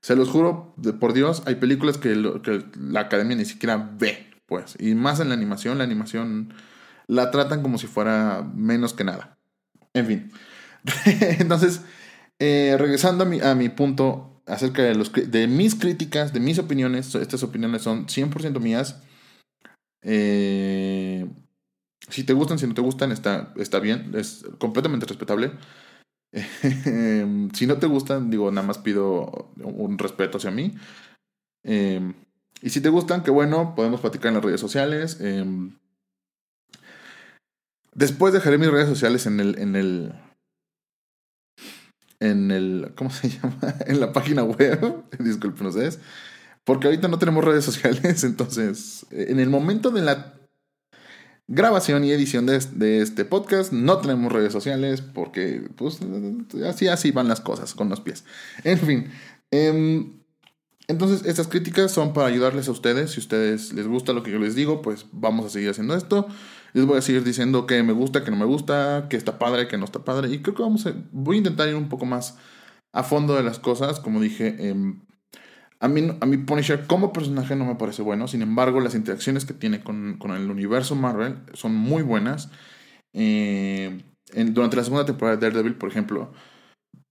Se 0.00 0.16
los 0.16 0.28
juro, 0.28 0.74
por 1.00 1.12
Dios, 1.12 1.42
hay 1.46 1.56
películas 1.56 1.98
que, 1.98 2.14
la 2.14 3.00
academia 3.00 3.36
ni 3.36 3.44
siquiera 3.44 3.90
ve, 3.98 4.30
pues. 4.46 4.76
Y 4.78 4.94
más 4.94 5.20
en 5.20 5.28
la 5.28 5.34
animación, 5.34 5.78
la 5.78 5.84
animación 5.84 6.54
la 7.06 7.30
tratan 7.30 7.62
como 7.62 7.78
si 7.78 7.86
fuera 7.86 8.48
menos 8.54 8.94
que 8.94 9.04
nada. 9.04 9.38
En 9.94 10.06
fin. 10.06 10.32
Entonces, 11.38 11.82
eh, 12.38 12.76
regresando 12.78 13.24
a 13.24 13.26
mi, 13.26 13.40
a 13.40 13.54
mi 13.54 13.68
punto, 13.68 14.38
acerca 14.48 14.82
de, 14.82 14.94
los, 14.94 15.12
de 15.12 15.46
mis 15.46 15.74
críticas, 15.74 16.32
de 16.32 16.40
mis 16.40 16.58
opiniones. 16.58 17.14
Estas 17.14 17.42
opiniones 17.42 17.82
son 17.82 18.06
100% 18.06 18.58
mías. 18.60 19.00
Eh, 20.02 21.26
si 22.08 22.24
te 22.24 22.32
gustan, 22.32 22.58
si 22.58 22.66
no 22.66 22.74
te 22.74 22.80
gustan, 22.80 23.12
está, 23.12 23.52
está 23.56 23.80
bien. 23.80 24.12
Es 24.14 24.44
completamente 24.58 25.06
respetable. 25.06 25.52
si 27.52 27.66
no 27.66 27.78
te 27.78 27.86
gustan, 27.86 28.30
digo, 28.30 28.50
nada 28.50 28.66
más 28.66 28.78
pido 28.78 29.50
un 29.56 29.98
respeto 29.98 30.38
hacia 30.38 30.50
mí. 30.50 30.74
Eh, 31.64 32.12
y 32.62 32.70
si 32.70 32.80
te 32.80 32.88
gustan, 32.88 33.22
qué 33.22 33.30
bueno, 33.30 33.74
podemos 33.74 34.00
platicar 34.00 34.28
en 34.28 34.34
las 34.34 34.44
redes 34.44 34.60
sociales. 34.60 35.18
Eh, 35.20 35.44
después 37.94 38.32
dejaré 38.32 38.58
mis 38.58 38.70
redes 38.70 38.88
sociales 38.88 39.26
en 39.26 39.40
el, 39.40 39.58
en 39.58 39.76
el, 39.76 40.14
en 42.20 42.50
el, 42.50 42.92
¿cómo 42.96 43.10
se 43.10 43.28
llama? 43.30 43.58
En 43.86 44.00
la 44.00 44.12
página 44.12 44.42
web, 44.42 45.04
disculpen 45.18 45.66
ustedes, 45.66 46.00
porque 46.64 46.88
ahorita 46.88 47.08
no 47.08 47.18
tenemos 47.18 47.44
redes 47.44 47.64
sociales, 47.64 48.24
entonces 48.24 49.06
en 49.10 49.40
el 49.40 49.50
momento 49.50 49.90
de 49.90 50.02
la 50.02 50.37
grabación 51.48 52.04
y 52.04 52.12
edición 52.12 52.46
de, 52.46 52.58
de 52.58 53.02
este 53.02 53.24
podcast 53.24 53.72
no 53.72 53.98
tenemos 53.98 54.30
redes 54.30 54.52
sociales 54.52 55.00
porque 55.02 55.68
pues 55.76 55.98
así, 56.66 56.88
así 56.88 57.10
van 57.10 57.28
las 57.28 57.40
cosas 57.40 57.74
con 57.74 57.88
los 57.88 58.00
pies. 58.00 58.24
En 58.64 58.78
fin, 58.78 59.10
eh, 59.50 60.06
entonces, 60.88 61.26
estas 61.26 61.48
críticas 61.48 61.92
son 61.92 62.14
para 62.14 62.28
ayudarles 62.28 62.66
a 62.66 62.70
ustedes. 62.70 63.10
Si 63.10 63.20
a 63.20 63.22
ustedes 63.22 63.74
les 63.74 63.86
gusta 63.86 64.14
lo 64.14 64.22
que 64.22 64.30
yo 64.30 64.38
les 64.38 64.54
digo, 64.54 64.80
pues 64.80 65.04
vamos 65.12 65.44
a 65.44 65.50
seguir 65.50 65.68
haciendo 65.68 65.94
esto. 65.94 66.26
Les 66.72 66.86
voy 66.86 66.96
a 66.96 67.02
seguir 67.02 67.24
diciendo 67.24 67.66
que 67.66 67.82
me 67.82 67.92
gusta, 67.92 68.24
que 68.24 68.30
no 68.30 68.38
me 68.38 68.46
gusta, 68.46 69.06
que 69.10 69.18
está 69.18 69.38
padre, 69.38 69.68
que 69.68 69.76
no 69.76 69.84
está 69.84 70.02
padre. 70.02 70.30
Y 70.30 70.40
creo 70.40 70.54
que 70.54 70.62
vamos 70.62 70.86
a, 70.86 70.94
voy 71.12 71.36
a 71.36 71.38
intentar 71.38 71.68
ir 71.68 71.74
un 71.74 71.90
poco 71.90 72.06
más 72.06 72.38
a 72.92 73.02
fondo 73.02 73.34
de 73.34 73.42
las 73.42 73.58
cosas. 73.58 74.00
Como 74.00 74.18
dije, 74.18 74.70
em, 74.70 75.02
a, 75.80 75.88
mí, 75.88 76.16
a 76.20 76.26
mí 76.26 76.36
Punisher 76.38 76.86
como 76.86 77.12
personaje 77.12 77.54
no 77.56 77.64
me 77.64 77.76
parece 77.76 78.02
bueno. 78.02 78.28
Sin 78.28 78.42
embargo, 78.42 78.80
las 78.80 78.94
interacciones 78.94 79.44
que 79.44 79.54
tiene 79.54 79.82
con, 79.82 80.18
con 80.18 80.32
el 80.32 80.50
universo 80.50 80.94
Marvel 80.94 81.38
son 81.54 81.74
muy 81.74 82.02
buenas. 82.02 82.50
Eh, 83.12 84.02
durante 84.32 84.76
la 84.76 84.84
segunda 84.84 85.06
temporada 85.06 85.36
de 85.36 85.46
Daredevil, 85.46 85.76
por 85.76 85.88
ejemplo, 85.88 86.32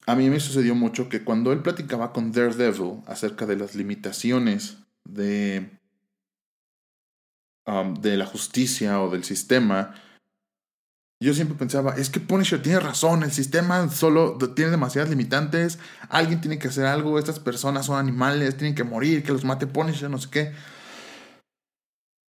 a 0.05 0.15
mí 0.15 0.29
me 0.29 0.39
sucedió 0.39 0.75
mucho 0.75 1.09
que 1.09 1.23
cuando 1.23 1.51
él 1.51 1.61
platicaba 1.61 2.13
con 2.13 2.31
Daredevil 2.31 3.01
acerca 3.07 3.45
de 3.45 3.57
las 3.57 3.75
limitaciones 3.75 4.77
de, 5.05 5.79
um, 7.65 7.93
de 7.95 8.17
la 8.17 8.25
justicia 8.25 9.01
o 9.01 9.09
del 9.09 9.23
sistema, 9.23 9.95
Yo 11.19 11.33
siempre 11.33 11.57
pensaba, 11.57 11.95
es 11.95 12.11
que 12.11 12.19
Punisher 12.19 12.61
tiene 12.61 12.79
razón, 12.79 13.23
el 13.23 13.31
sistema 13.31 13.89
solo 13.89 14.37
tiene 14.55 14.69
demasiadas 14.69 15.09
limitantes, 15.09 15.79
alguien 16.09 16.41
tiene 16.41 16.59
que 16.59 16.67
hacer 16.67 16.85
algo, 16.85 17.17
estas 17.17 17.39
personas 17.39 17.87
son 17.87 17.97
animales, 17.97 18.55
tienen 18.55 18.75
que 18.75 18.83
morir, 18.83 19.23
que 19.23 19.31
los 19.31 19.43
mate 19.43 19.65
Punisher, 19.65 20.11
no 20.11 20.19
sé 20.19 20.29
qué. 20.29 20.53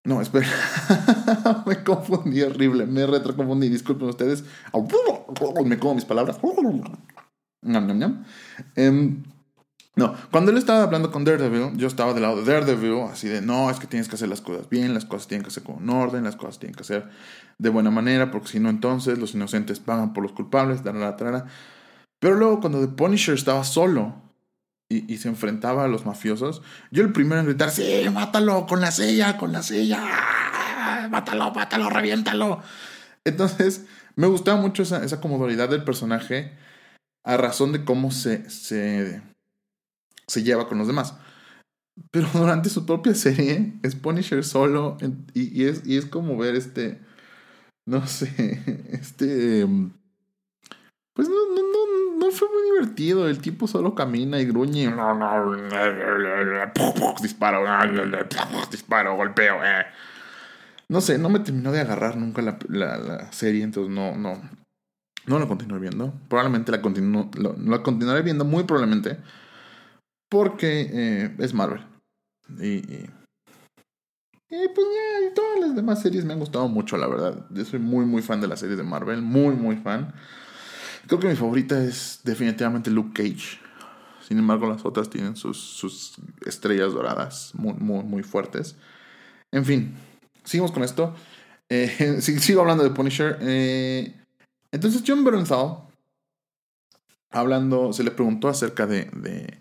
No, 0.05 0.23
espera. 0.23 0.49
me 1.67 1.85
confundí 1.85 2.41
horrible, 2.41 2.87
me 2.87 3.07
retroconfundí, 3.07 3.69
disculpen 3.69 4.09
ustedes. 4.09 4.43
Me 5.67 5.79
como 5.79 5.95
mis 5.95 6.07
palabras. 6.07 6.39
Em, 8.75 9.23
no, 9.99 10.15
cuando 10.31 10.51
él 10.51 10.57
estaba 10.57 10.83
hablando 10.85 11.11
con 11.11 11.25
Daredevil, 11.25 11.77
yo 11.77 11.89
estaba 11.89 12.15
del 12.15 12.23
lado 12.23 12.43
de 12.43 12.53
Daredevil, 12.53 13.03
así 13.11 13.29
de, 13.29 13.43
no, 13.43 13.71
es 13.71 13.79
que 13.79 13.87
tienes 13.87 14.09
que 14.09 14.15
hacer 14.15 14.29
las 14.29 14.41
cosas 14.41 14.69
bien, 14.71 14.95
las 14.95 15.05
cosas 15.05 15.29
tienen 15.29 15.45
que 15.45 15.51
ser 15.51 15.63
con 15.63 15.89
orden, 15.91 16.25
las 16.25 16.37
cosas 16.37 16.59
tienen 16.59 16.75
que 16.75 16.85
ser 16.85 17.09
de 17.59 17.69
buena 17.69 17.91
manera, 17.91 18.31
porque 18.31 18.49
si 18.49 18.61
no, 18.61 18.71
entonces 18.71 19.19
los 19.19 19.35
inocentes 19.35 19.81
pagan 19.81 20.13
por 20.13 20.23
los 20.23 20.33
culpables, 20.33 20.85
la 20.85 21.17
trara. 21.17 21.47
Pero 22.21 22.37
luego, 22.37 22.61
cuando 22.61 22.81
The 22.81 22.89
Punisher 22.89 23.35
estaba 23.35 23.65
solo 23.65 24.15
y, 24.89 25.13
y, 25.13 25.19
se 25.19 25.29
enfrentaba 25.29 25.85
a 25.85 25.89
los 25.89 26.07
mafiosos, 26.07 26.63
yo 26.91 27.03
el 27.03 27.13
primero 27.13 27.41
en 27.41 27.47
gritar, 27.47 27.71
sí, 27.71 28.07
mátalo, 28.13 28.67
con 28.67 28.81
la 28.81 28.91
silla, 28.91 29.37
con 29.37 29.53
la 29.53 29.63
silla, 29.63 30.01
mátalo, 31.11 31.53
mátalo, 31.53 31.91
reviéntalo. 31.91 32.63
Entonces, 33.25 33.85
me 34.17 34.27
gustaba 34.27 34.61
mucho 34.61 34.83
esa, 34.83 35.05
esa 35.05 35.21
comodidad 35.21 35.69
del 35.69 35.85
personaje 35.85 36.57
a 37.25 37.37
razón 37.37 37.73
de 37.73 37.85
cómo 37.85 38.11
se, 38.11 38.49
se, 38.49 39.21
se 40.29 40.43
lleva 40.43 40.69
con 40.69 40.79
los 40.79 40.87
demás. 40.87 41.15
Pero 42.11 42.29
durante 42.33 42.71
su 42.71 42.87
propia 42.87 43.15
serie 43.15 43.75
es 43.83 43.97
Punisher 43.97 44.45
solo 44.45 44.97
y, 45.35 45.65
es, 45.65 45.85
y 45.85 45.97
es 45.97 46.07
como 46.07 46.37
ver 46.37 46.55
este, 46.55 47.01
no 47.87 48.07
sé, 48.07 48.63
este... 48.93 49.67
Pues 51.15 51.29
no, 51.29 51.35
no, 51.35 51.63
no, 51.63 52.27
no 52.27 52.31
fue 52.31 52.47
muy 52.49 52.63
divertido. 52.71 53.29
El 53.29 53.41
tipo 53.41 53.67
solo 53.67 53.97
camina 53.97 54.39
y 54.39 54.47
gruñe. 54.47 54.89
Disparo, 57.21 57.65
disparo, 58.71 59.17
golpeo. 59.17 59.57
Eh. 59.65 59.85
No 60.89 61.01
sé, 61.01 61.19
no 61.19 61.29
me 61.29 61.41
terminó 61.41 61.73
de 61.73 61.81
agarrar 61.81 62.17
nunca 62.17 62.41
la, 62.41 62.57
la, 62.69 62.99
la 62.99 63.33
serie, 63.33 63.65
entonces 63.65 63.93
no, 63.93 64.17
no, 64.17 64.41
no 65.27 65.39
la 65.39 65.47
continuaré 65.47 65.83
viendo. 65.83 66.15
Probablemente 66.29 66.73
la, 66.73 66.81
continu 66.81 67.31
la 67.37 67.83
continuaré 67.83 68.23
viendo, 68.23 68.45
muy 68.45 68.65
probablemente. 68.65 69.19
Porque 70.29 70.91
eh, 70.93 71.37
es 71.39 71.55
Marvel. 71.55 71.85
Y, 72.61 72.77
y, 72.77 73.09
pues 74.49 74.87
ya, 74.95 75.35
todas 75.35 75.61
las 75.61 75.77
demás 75.77 76.03
series 76.03 76.25
me 76.25 76.33
han 76.33 76.41
gustado 76.41 76.69
mucho, 76.69 76.97
la 76.97 77.07
verdad. 77.07 77.47
Yo 77.51 77.65
soy 77.65 77.79
muy, 77.79 78.05
muy 78.05 78.23
fan 78.23 78.41
de 78.41 78.49
la 78.49 78.57
serie 78.57 78.77
de 78.77 78.83
Marvel. 78.83 79.23
Muy, 79.23 79.55
muy 79.55 79.77
fan. 79.77 80.15
Creo 81.07 81.21
que 81.21 81.29
mi 81.29 81.37
favorita 81.37 81.83
es 81.83 82.21
definitivamente 82.25 82.91
Luke 82.91 83.13
Cage. 83.15 83.59
Sin 84.27 84.39
embargo, 84.39 84.69
las 84.69 84.85
otras 84.85 85.09
tienen 85.09 85.37
sus, 85.37 85.59
sus 85.59 86.17
estrellas 86.45 86.93
doradas 86.93 87.53
muy, 87.55 87.73
muy, 87.75 88.05
muy 88.05 88.23
fuertes. 88.23 88.77
En 89.51 89.65
fin, 89.65 89.95
seguimos 90.45 90.73
con 90.73 90.85
esto. 90.85 91.15
Eh, 91.71 92.21
sigo 92.21 92.61
hablando 92.61 92.85
de 92.85 92.91
Punisher. 92.91 93.39
Eh, 93.41 94.15
entonces 94.71 95.03
John 95.07 95.25
Bernthal, 95.25 95.79
hablando, 97.31 97.93
se 97.93 98.05
le 98.05 98.11
preguntó 98.11 98.49
acerca 98.49 98.87
de, 98.87 99.61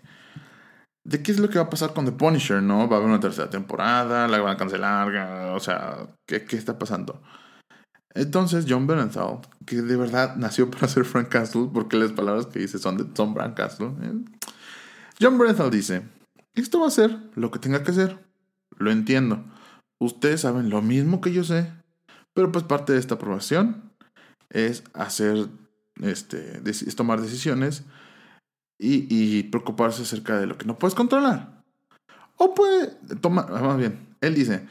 de, 1.08 1.22
qué 1.22 1.32
es 1.32 1.38
lo 1.38 1.48
que 1.48 1.58
va 1.58 1.64
a 1.64 1.70
pasar 1.70 1.94
con 1.94 2.04
The 2.04 2.12
Punisher, 2.12 2.62
¿no? 2.62 2.88
Va 2.88 2.96
a 2.96 2.98
haber 2.98 3.08
una 3.08 3.20
tercera 3.20 3.48
temporada, 3.48 4.28
la 4.28 4.40
van 4.40 4.54
a 4.54 4.56
cancelar, 4.56 5.08
o 5.54 5.60
sea, 5.60 6.06
¿qué, 6.26 6.44
qué 6.44 6.56
está 6.56 6.78
pasando? 6.78 7.22
Entonces 8.14 8.66
John 8.68 8.86
Bernthal, 8.86 9.40
que 9.64 9.76
de 9.76 9.96
verdad 9.96 10.36
nació 10.36 10.70
para 10.70 10.88
ser 10.88 11.04
Frank 11.04 11.28
Castle, 11.28 11.68
porque 11.72 11.96
las 11.96 12.12
palabras 12.12 12.46
que 12.46 12.58
dice 12.58 12.78
son 12.78 12.96
de 12.96 13.04
Frank 13.04 13.54
Castle, 13.54 13.92
¿eh? 14.02 14.12
John 15.20 15.38
Bernthal 15.38 15.70
dice, 15.70 16.02
esto 16.54 16.80
va 16.80 16.88
a 16.88 16.90
ser 16.90 17.18
lo 17.34 17.50
que 17.50 17.58
tenga 17.58 17.82
que 17.82 17.92
ser, 17.92 18.18
lo 18.76 18.90
entiendo. 18.90 19.44
Ustedes 19.98 20.42
saben 20.42 20.70
lo 20.70 20.80
mismo 20.80 21.20
que 21.20 21.32
yo 21.32 21.42
sé, 21.42 21.72
pero 22.34 22.52
pues 22.52 22.64
parte 22.64 22.92
de 22.92 23.00
esta 23.00 23.16
aprobación 23.16 23.92
es 24.50 24.84
hacer, 24.94 25.48
este, 26.00 26.62
es 26.64 26.96
tomar 26.96 27.20
decisiones 27.20 27.84
y, 28.78 29.42
preocuparse 29.44 30.02
acerca 30.02 30.38
de 30.38 30.46
lo 30.46 30.56
que 30.56 30.66
no 30.66 30.78
puedes 30.78 30.94
controlar. 30.94 31.64
O 32.36 32.54
puede 32.54 32.88
tomar, 33.20 33.50
más 33.50 33.76
bien, 33.76 34.16
él 34.20 34.34
dice, 34.34 34.66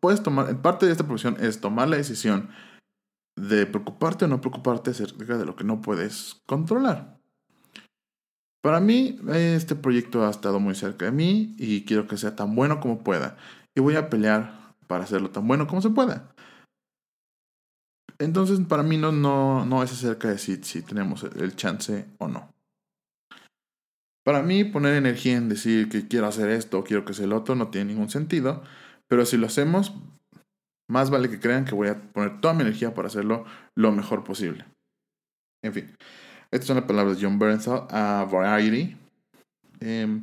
puedes 0.00 0.22
tomar, 0.22 0.60
parte 0.60 0.86
de 0.86 0.92
esta 0.92 1.06
profesión 1.06 1.36
es 1.40 1.60
tomar 1.60 1.88
la 1.88 1.96
decisión 1.96 2.50
de 3.36 3.64
preocuparte 3.66 4.26
o 4.26 4.28
no 4.28 4.40
preocuparte 4.40 4.90
acerca 4.90 5.38
de 5.38 5.46
lo 5.46 5.56
que 5.56 5.64
no 5.64 5.80
puedes 5.80 6.42
controlar. 6.46 7.18
Para 8.62 8.78
mí, 8.78 9.18
este 9.32 9.74
proyecto 9.74 10.24
ha 10.24 10.30
estado 10.30 10.60
muy 10.60 10.74
cerca 10.74 11.06
de 11.06 11.12
mí 11.12 11.56
y 11.58 11.84
quiero 11.84 12.06
que 12.06 12.16
sea 12.16 12.36
tan 12.36 12.54
bueno 12.54 12.78
como 12.78 13.02
pueda. 13.02 13.36
Y 13.74 13.80
voy 13.80 13.96
a 13.96 14.08
pelear 14.08 14.74
para 14.86 15.04
hacerlo 15.04 15.30
tan 15.30 15.48
bueno 15.48 15.66
como 15.66 15.82
se 15.82 15.90
pueda. 15.90 16.32
Entonces, 18.18 18.60
para 18.68 18.84
mí 18.84 18.98
no, 18.98 19.10
no, 19.10 19.64
no 19.64 19.82
es 19.82 19.90
acerca 19.90 20.28
de 20.28 20.38
si, 20.38 20.62
si 20.62 20.82
tenemos 20.82 21.24
el 21.24 21.56
chance 21.56 22.06
o 22.18 22.28
no. 22.28 22.52
Para 24.24 24.42
mí, 24.42 24.64
poner 24.64 24.94
energía 24.94 25.36
en 25.36 25.48
decir 25.48 25.88
que 25.88 26.06
quiero 26.06 26.26
hacer 26.26 26.48
esto 26.50 26.78
o 26.78 26.84
quiero 26.84 27.04
que 27.04 27.14
sea 27.14 27.24
el 27.24 27.32
otro 27.32 27.54
no 27.54 27.68
tiene 27.68 27.92
ningún 27.92 28.08
sentido. 28.08 28.62
Pero 29.08 29.26
si 29.26 29.36
lo 29.36 29.46
hacemos, 29.46 29.94
más 30.88 31.10
vale 31.10 31.28
que 31.28 31.40
crean 31.40 31.64
que 31.64 31.74
voy 31.74 31.88
a 31.88 32.00
poner 32.12 32.40
toda 32.40 32.54
mi 32.54 32.62
energía 32.62 32.94
para 32.94 33.08
hacerlo 33.08 33.44
lo 33.74 33.92
mejor 33.92 34.24
posible. 34.24 34.64
En 35.62 35.72
fin, 35.72 35.96
estas 36.50 36.66
son 36.66 36.76
las 36.76 36.86
palabras 36.86 37.16
de 37.16 37.24
John 37.24 37.38
Bernthal 37.38 37.86
a 37.90 38.26
Variety. 38.30 38.96
Eh, 39.80 40.22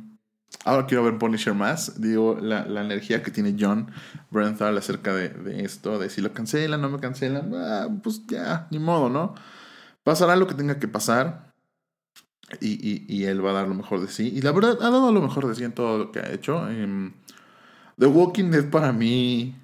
Ahora 0.64 0.86
quiero 0.86 1.04
ver 1.04 1.18
Punisher 1.18 1.54
más. 1.54 2.00
Digo, 2.00 2.36
la, 2.40 2.66
la 2.66 2.82
energía 2.82 3.22
que 3.22 3.30
tiene 3.30 3.56
John 3.58 3.90
Brenthal 4.30 4.76
acerca 4.76 5.14
de, 5.14 5.30
de, 5.30 5.64
esto, 5.64 5.98
de 5.98 6.10
si 6.10 6.20
lo 6.20 6.32
cancelan, 6.32 6.80
no 6.80 6.90
me 6.90 7.00
cancelan, 7.00 7.52
ah, 7.54 7.88
pues 8.02 8.26
ya, 8.26 8.66
ni 8.70 8.78
modo, 8.78 9.08
¿no? 9.08 9.34
Pasará 10.02 10.36
lo 10.36 10.46
que 10.46 10.54
tenga 10.54 10.78
que 10.78 10.88
pasar. 10.88 11.49
Y, 12.60 13.04
y, 13.08 13.24
él 13.24 13.44
va 13.44 13.50
a 13.50 13.54
dar 13.54 13.68
lo 13.68 13.74
mejor 13.74 14.00
de 14.00 14.08
sí. 14.08 14.32
Y 14.34 14.40
la 14.40 14.52
verdad, 14.52 14.78
ha 14.80 14.90
dado 14.90 15.12
lo 15.12 15.20
mejor 15.20 15.46
de 15.46 15.54
sí 15.54 15.64
en 15.64 15.72
todo 15.72 15.98
lo 15.98 16.12
que 16.12 16.18
ha 16.18 16.32
hecho. 16.32 16.58
Um, 16.58 17.12
The 17.98 18.06
Walking 18.06 18.50
Dead 18.50 18.70
para 18.70 18.92
mí 18.92 19.54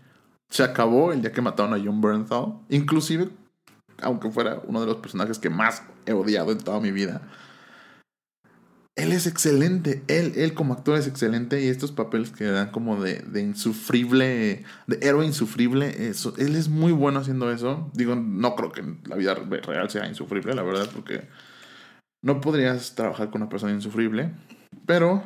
se 0.48 0.62
acabó 0.62 1.12
el 1.12 1.20
día 1.20 1.32
que 1.32 1.42
mataron 1.42 1.74
a 1.74 1.82
John 1.84 2.00
Bernthal. 2.00 2.54
Inclusive, 2.68 3.28
aunque 4.00 4.30
fuera 4.30 4.62
uno 4.66 4.80
de 4.80 4.86
los 4.86 4.96
personajes 4.96 5.38
que 5.38 5.50
más 5.50 5.82
he 6.06 6.12
odiado 6.12 6.52
en 6.52 6.58
toda 6.58 6.80
mi 6.80 6.92
vida 6.92 7.22
él 8.96 9.12
es 9.12 9.26
excelente, 9.26 10.02
él, 10.08 10.32
él 10.36 10.54
como 10.54 10.72
actor 10.72 10.98
es 10.98 11.06
excelente 11.06 11.62
y 11.62 11.68
estos 11.68 11.92
papeles 11.92 12.30
que 12.30 12.44
dan 12.44 12.70
como 12.70 13.00
de, 13.02 13.18
de 13.20 13.42
insufrible, 13.42 14.64
de 14.86 14.98
héroe 15.02 15.26
insufrible, 15.26 16.08
eso, 16.08 16.34
él 16.38 16.56
es 16.56 16.68
muy 16.68 16.92
bueno 16.92 17.20
haciendo 17.20 17.50
eso. 17.50 17.90
Digo, 17.92 18.16
no 18.16 18.56
creo 18.56 18.72
que 18.72 18.80
en 18.80 19.00
la 19.06 19.16
vida 19.16 19.34
real 19.34 19.90
sea 19.90 20.08
insufrible, 20.08 20.54
la 20.54 20.62
verdad, 20.62 20.88
porque 20.94 21.28
no 22.22 22.40
podrías 22.40 22.94
trabajar 22.94 23.30
con 23.30 23.42
una 23.42 23.48
persona 23.48 23.72
insufrible, 23.72 24.32
pero 24.86 25.22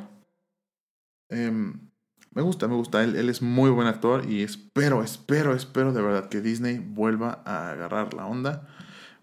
em, 1.28 1.90
me 2.32 2.42
gusta, 2.42 2.68
me 2.68 2.75
gusta, 2.75 3.02
él, 3.02 3.28
es 3.28 3.42
muy 3.42 3.70
buen 3.70 3.88
actor 3.88 4.28
y 4.28 4.42
espero, 4.42 5.02
espero, 5.02 5.54
espero 5.54 5.92
de 5.92 6.02
verdad 6.02 6.28
que 6.28 6.40
Disney 6.40 6.78
vuelva 6.78 7.42
a 7.44 7.70
agarrar 7.70 8.14
la 8.14 8.26
onda 8.26 8.68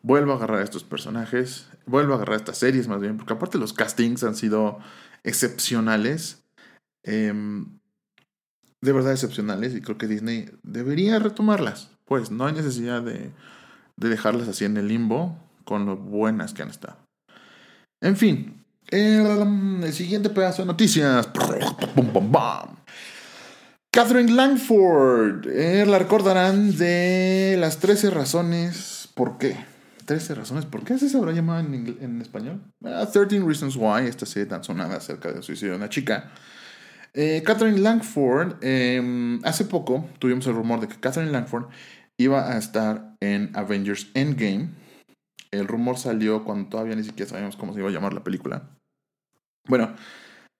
vuelvo 0.07 0.31
a 0.31 0.35
agarrar 0.35 0.59
a 0.59 0.63
estos 0.63 0.83
personajes, 0.83 1.69
vuelvo 1.85 2.13
a 2.13 2.15
agarrar 2.15 2.35
a 2.35 2.37
estas 2.37 2.57
series 2.57 2.87
más 2.87 3.01
bien, 3.01 3.17
porque 3.17 3.33
aparte 3.33 3.57
los 3.57 3.73
castings 3.73 4.23
han 4.23 4.35
sido 4.35 4.79
excepcionales, 5.23 6.43
em, 7.03 7.79
de 8.81 8.93
verdad 8.93 9.11
excepcionales, 9.11 9.75
y 9.75 9.81
creo 9.81 9.97
que 9.97 10.07
Disney 10.07 10.49
debería 10.63 11.19
retomarlas, 11.19 11.91
pues 12.05 12.31
no 12.31 12.45
hay 12.45 12.53
necesidad 12.53 13.01
de, 13.01 13.31
de 13.97 14.09
dejarlas 14.09 14.47
así 14.47 14.65
en 14.65 14.77
el 14.77 14.87
limbo 14.87 15.37
con 15.65 15.85
lo 15.85 15.97
buenas 15.97 16.53
que 16.53 16.61
han 16.61 16.69
estado. 16.69 17.06
En 18.01 18.15
fin, 18.15 18.63
el, 18.89 19.93
siguiente 19.93 20.29
pedazo 20.29 20.61
de 20.61 20.67
noticias. 20.67 21.27
Catherine 23.91 24.31
Langford. 24.31 25.47
Eh, 25.47 25.85
la 25.87 25.99
recordarán 25.99 26.77
de 26.77 27.57
las 27.59 27.79
13 27.79 28.11
razones 28.11 29.09
por 29.13 29.37
qué. 29.37 29.57
13 30.05 30.35
razones. 30.35 30.65
¿Por 30.65 30.83
qué 30.83 30.93
así 30.93 31.09
se 31.09 31.17
habrá 31.17 31.33
llamado 31.33 31.59
en, 31.59 31.97
en 31.99 32.21
español? 32.21 32.61
13 32.81 33.19
ah, 33.19 33.45
Reasons 33.45 33.75
Why, 33.75 34.07
esta 34.07 34.25
serie 34.25 34.45
tan 34.45 34.63
sonada 34.63 34.97
acerca 34.97 35.31
del 35.31 35.43
suicidio 35.43 35.71
de 35.71 35.77
una 35.77 35.89
chica. 35.89 36.31
Eh, 37.19 37.41
Catherine 37.43 37.79
Langford, 37.79 38.63
em, 38.63 39.39
hace 39.43 39.65
poco 39.65 40.07
tuvimos 40.19 40.45
el 40.45 40.53
rumor 40.53 40.79
de 40.79 40.87
que 40.87 40.99
Catherine 40.99 41.31
Langford 41.31 41.65
iba 42.15 42.53
a 42.53 42.59
estar 42.59 43.15
en 43.19 43.49
Avengers 43.55 44.11
Endgame. 44.13 44.69
El 45.51 45.67
rumor 45.67 45.97
salió 45.97 46.43
cuando 46.43 46.69
todavía 46.69 46.95
ni 46.95 47.03
siquiera 47.03 47.29
sabíamos 47.29 47.55
cómo 47.55 47.73
se 47.73 47.79
iba 47.79 47.89
a 47.89 47.91
llamar 47.91 48.13
la 48.13 48.23
película. 48.23 48.69
Bueno, 49.67 49.95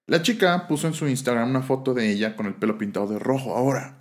la 0.06 0.22
chica 0.22 0.66
puso 0.68 0.86
en 0.86 0.94
su 0.94 1.06
Instagram 1.06 1.50
una 1.50 1.62
foto 1.62 1.94
de 1.94 2.10
ella 2.10 2.36
con 2.36 2.46
el 2.46 2.54
pelo 2.54 2.78
pintado 2.78 3.06
de 3.08 3.18
rojo 3.18 3.54
ahora. 3.54 3.96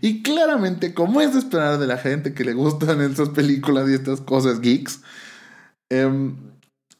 Y 0.00 0.22
claramente, 0.22 0.94
como 0.94 1.20
es 1.20 1.32
de 1.32 1.40
esperar 1.40 1.78
de 1.78 1.86
la 1.86 1.98
gente 1.98 2.34
que 2.34 2.44
le 2.44 2.52
gustan 2.52 3.00
estas 3.00 3.30
películas 3.30 3.88
y 3.88 3.94
estas 3.94 4.20
cosas 4.20 4.60
geeks, 4.60 5.02
em, 5.90 6.36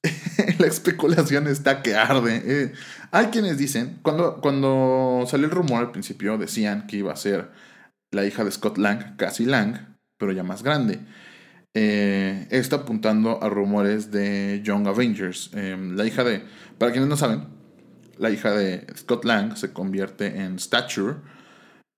la 0.58 0.66
especulación 0.66 1.47
está 1.47 1.82
que 1.82 1.94
arde. 1.94 2.42
Eh, 2.44 2.73
hay 3.11 3.26
quienes 3.26 3.58
dicen, 3.58 3.99
cuando, 4.02 4.40
cuando 4.40 5.25
salió 5.26 5.47
el 5.47 5.52
rumor 5.52 5.80
al 5.80 5.92
principio, 5.92 6.38
decían 6.38 6.87
que 6.87 6.97
iba 6.99 7.12
a 7.12 7.16
ser 7.16 7.50
la 8.11 8.25
hija 8.25 8.44
de 8.44 8.50
Scott 8.50 8.78
Lang, 8.78 9.16
Cassie 9.16 9.47
Lang, 9.47 9.97
pero 10.18 10.32
ya 10.32 10.42
más 10.42 10.62
grande. 10.62 11.00
Eh, 11.75 12.46
está 12.50 12.76
apuntando 12.76 13.42
a 13.42 13.48
rumores 13.48 14.10
de 14.10 14.60
Young 14.64 14.88
Avengers. 14.88 15.50
Em, 15.54 15.96
la 15.96 16.06
hija 16.06 16.25
de, 16.25 16.42
para 16.78 16.92
quienes 16.92 17.08
no 17.08 17.16
saben, 17.16 17.46
la 18.16 18.30
hija 18.30 18.52
de 18.52 18.87
Scott 18.96 19.25
Lang 19.25 19.56
se 19.56 19.72
convierte 19.72 20.40
en 20.40 20.58
Stature, 20.58 21.16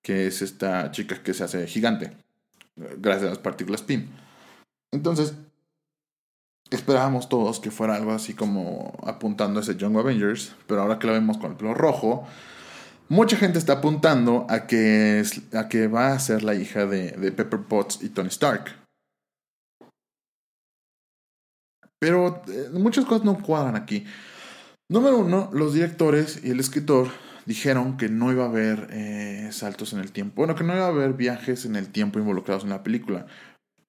que 0.02 0.26
es 0.26 0.42
esta 0.42 0.90
chica 0.90 1.22
que 1.22 1.34
se 1.34 1.44
hace 1.44 1.66
gigante, 1.66 2.16
gracias 2.76 3.26
a 3.26 3.30
las 3.30 3.38
partículas 3.38 3.82
PIM. 3.82 4.08
Entonces, 4.92 5.34
esperábamos 6.70 7.28
todos 7.28 7.60
que 7.60 7.70
fuera 7.70 7.96
algo 7.96 8.12
así 8.12 8.34
como 8.34 8.98
apuntando 9.06 9.60
a 9.60 9.62
ese 9.62 9.76
Young 9.76 9.96
Avengers, 9.96 10.54
pero 10.66 10.82
ahora 10.82 10.98
que 10.98 11.06
lo 11.06 11.12
vemos 11.12 11.38
con 11.38 11.52
el 11.52 11.56
pelo 11.56 11.74
rojo, 11.74 12.26
mucha 13.08 13.36
gente 13.36 13.58
está 13.58 13.74
apuntando 13.74 14.46
a 14.48 14.66
que, 14.66 15.22
a 15.54 15.68
que 15.68 15.88
va 15.88 16.12
a 16.12 16.18
ser 16.18 16.42
la 16.42 16.54
hija 16.54 16.86
de, 16.86 17.12
de 17.12 17.32
Pepper 17.32 17.60
Potts 17.60 18.02
y 18.02 18.10
Tony 18.10 18.28
Stark. 18.28 18.79
Pero 22.00 22.42
eh, 22.48 22.70
muchas 22.72 23.04
cosas 23.04 23.24
no 23.24 23.38
cuadran 23.40 23.76
aquí. 23.76 24.04
Número 24.88 25.18
uno, 25.18 25.50
los 25.52 25.74
directores 25.74 26.40
y 26.42 26.50
el 26.50 26.58
escritor 26.58 27.08
dijeron 27.46 27.96
que 27.96 28.08
no 28.08 28.32
iba 28.32 28.44
a 28.44 28.48
haber 28.48 28.88
eh, 28.90 29.50
saltos 29.52 29.92
en 29.92 30.00
el 30.00 30.10
tiempo. 30.10 30.36
Bueno, 30.36 30.56
que 30.56 30.64
no 30.64 30.74
iba 30.74 30.86
a 30.86 30.88
haber 30.88 31.12
viajes 31.12 31.64
en 31.64 31.76
el 31.76 31.92
tiempo 31.92 32.18
involucrados 32.18 32.64
en 32.64 32.70
la 32.70 32.82
película. 32.82 33.26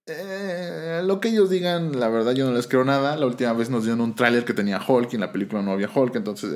Eh, 0.05 1.01
lo 1.05 1.19
que 1.19 1.29
ellos 1.29 1.49
digan, 1.49 1.99
la 1.99 2.09
verdad 2.09 2.33
yo 2.33 2.45
no 2.45 2.53
les 2.55 2.67
creo 2.67 2.83
nada. 2.83 3.15
La 3.15 3.25
última 3.25 3.53
vez 3.53 3.69
nos 3.69 3.83
dieron 3.83 4.01
un 4.01 4.13
tráiler 4.13 4.45
que 4.45 4.53
tenía 4.53 4.81
Hulk 4.85 5.13
y 5.13 5.15
en 5.15 5.21
la 5.21 5.31
película 5.31 5.61
no 5.61 5.71
había 5.71 5.89
Hulk, 5.93 6.15
entonces 6.15 6.51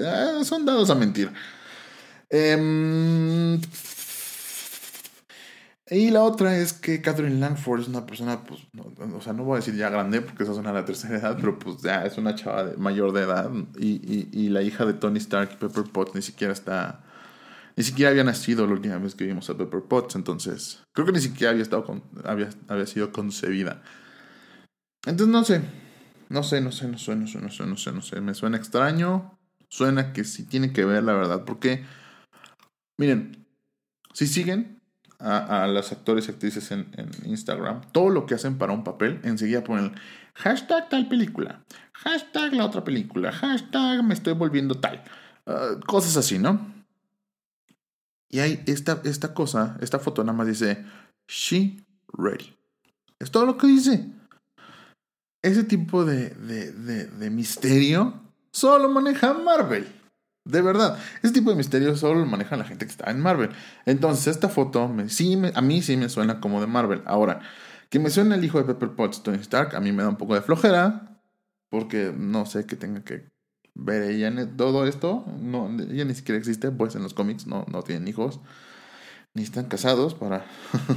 son 0.45 0.65
dados 0.65 0.89
a 0.89 0.95
mentir. 0.95 1.31
Eh, 2.29 3.57
y 5.87 6.09
la 6.09 6.23
otra 6.23 6.57
es 6.57 6.73
que 6.73 6.99
Catherine 6.99 7.39
Langford 7.39 7.81
es 7.81 7.87
una 7.87 8.07
persona, 8.07 8.43
pues, 8.43 8.61
o 9.13 9.21
sea, 9.21 9.33
no 9.33 9.43
voy 9.43 9.53
a 9.53 9.55
decir 9.57 9.75
ya 9.75 9.89
grande 9.89 10.19
porque 10.19 10.41
eso 10.41 10.55
suena 10.55 10.71
a 10.71 10.73
la 10.73 10.85
tercera 10.85 11.17
edad, 11.19 11.37
pero 11.39 11.59
pues 11.59 11.81
ya 11.83 12.03
es 12.05 12.17
una 12.17 12.33
chava 12.33 12.63
de, 12.65 12.77
mayor 12.77 13.11
de 13.13 13.21
edad. 13.21 13.51
Y, 13.77 14.29
y, 14.31 14.49
la 14.49 14.63
hija 14.63 14.85
de 14.85 14.93
Tony 14.93 15.19
Stark 15.19 15.59
Pepper 15.59 15.83
Potts 15.83 16.15
ni 16.15 16.23
siquiera 16.23 16.53
está, 16.53 17.03
ni 17.75 17.83
siquiera 17.83 18.09
había 18.09 18.23
nacido 18.23 18.65
la 18.65 18.73
última 18.73 18.97
vez 18.97 19.13
que 19.13 19.25
vimos 19.25 19.47
a 19.51 19.57
Pepper 19.57 19.83
Potts, 19.83 20.15
entonces 20.15 20.81
creo 20.91 21.05
que 21.05 21.13
ni 21.13 21.19
siquiera 21.19 21.51
había, 21.51 21.61
estado 21.61 21.85
con, 21.85 22.03
había, 22.23 22.49
había 22.67 22.87
sido 22.87 23.11
concebida. 23.11 23.83
Entonces 25.05 25.27
no 25.27 25.43
sé, 25.43 25.61
no 26.29 26.41
sé, 26.41 26.61
no 26.61 26.71
sé, 26.71 26.87
no 26.87 26.97
sé, 26.97 27.15
no 27.15 27.27
sé, 27.27 27.39
no 27.39 27.49
sé, 27.51 27.65
no 27.67 27.77
sé, 27.77 27.91
no 27.91 28.01
sé, 28.01 28.21
me 28.21 28.33
suena 28.33 28.57
extraño, 28.57 29.37
suena 29.69 30.13
que 30.13 30.23
sí 30.23 30.47
tiene 30.47 30.73
que 30.73 30.83
ver 30.83 31.03
la 31.03 31.13
verdad, 31.13 31.45
porque, 31.45 31.85
miren, 32.97 33.45
si 34.13 34.25
siguen 34.25 34.74
a, 35.19 35.63
a 35.63 35.67
los 35.67 35.91
actores 35.91 36.27
y 36.27 36.31
actrices 36.31 36.71
en, 36.71 36.87
Instagram, 37.25 37.81
todo 37.91 38.09
lo 38.09 38.25
que 38.25 38.35
hacen 38.35 38.57
para 38.57 38.73
un 38.73 38.83
papel, 38.83 39.19
enseguida 39.23 39.63
ponen 39.63 39.93
hashtag 40.33 40.89
tal 40.89 41.07
película, 41.07 41.63
hashtag 41.93 42.53
la 42.53 42.65
otra 42.65 42.83
película, 42.83 43.31
hashtag 43.31 44.03
me 44.03 44.13
estoy 44.13 44.33
volviendo 44.33 44.75
tal. 44.75 45.03
Ah, 45.45 45.77
cosas 45.85 46.17
así, 46.17 46.39
¿no? 46.39 46.73
Y 48.29 48.39
hay 48.39 48.63
esta, 48.65 49.01
esta 49.05 49.33
cosa, 49.33 49.77
esta 49.81 49.99
foto 49.99 50.23
nada 50.23 50.37
más 50.37 50.47
dice, 50.47 50.85
she 51.27 51.77
ready. 52.13 52.55
Es 53.19 53.31
todo 53.31 53.45
lo 53.45 53.57
que 53.57 53.67
dice. 53.67 54.09
Ese 55.41 55.63
tipo 55.63 56.05
de, 56.05 56.31
de, 56.31 56.71
de, 56.71 57.05
de 57.05 57.29
misterio 57.29 58.21
solo 58.51 58.89
maneja 58.89 59.33
Marvel. 59.33 59.87
De 60.45 60.61
verdad, 60.61 60.99
ese 61.23 61.33
tipo 61.33 61.49
de 61.49 61.55
misterios 61.55 61.99
solo 61.99 62.19
lo 62.19 62.25
maneja 62.27 62.55
la 62.55 62.65
gente 62.65 62.85
que 62.85 62.91
está 62.91 63.09
en 63.09 63.19
Marvel. 63.19 63.49
Entonces, 63.85 64.27
esta 64.27 64.47
foto 64.47 64.93
sí 65.07 65.39
a 65.53 65.61
mí 65.61 65.81
sí 65.81 65.97
me 65.97 66.07
suena 66.07 66.39
como 66.39 66.61
de 66.61 66.67
Marvel. 66.67 67.01
Ahora, 67.05 67.41
que 67.89 67.99
me 67.99 68.11
suena 68.11 68.35
el 68.35 68.45
hijo 68.45 68.59
de 68.59 68.65
Pepper 68.65 68.95
Potts, 68.95 69.23
Tony 69.23 69.39
Stark, 69.39 69.75
a 69.75 69.79
mí 69.79 69.91
me 69.91 70.03
da 70.03 70.09
un 70.09 70.17
poco 70.17 70.35
de 70.35 70.41
flojera. 70.41 71.19
Porque 71.69 72.13
no 72.15 72.45
sé 72.45 72.65
que 72.65 72.75
tenga 72.75 73.03
que 73.03 73.27
ver 73.73 74.03
ella 74.03 74.27
en 74.27 74.55
todo 74.55 74.87
esto. 74.87 75.25
No, 75.39 75.69
ella 75.79 76.05
ni 76.05 76.13
siquiera 76.13 76.37
existe, 76.37 76.71
pues 76.71 76.95
en 76.95 77.03
los 77.03 77.13
cómics 77.13 77.47
no, 77.47 77.65
no 77.69 77.81
tienen 77.83 78.07
hijos. 78.07 78.39
Ni 79.33 79.43
están 79.43 79.65
casados 79.65 80.13
para. 80.13 80.45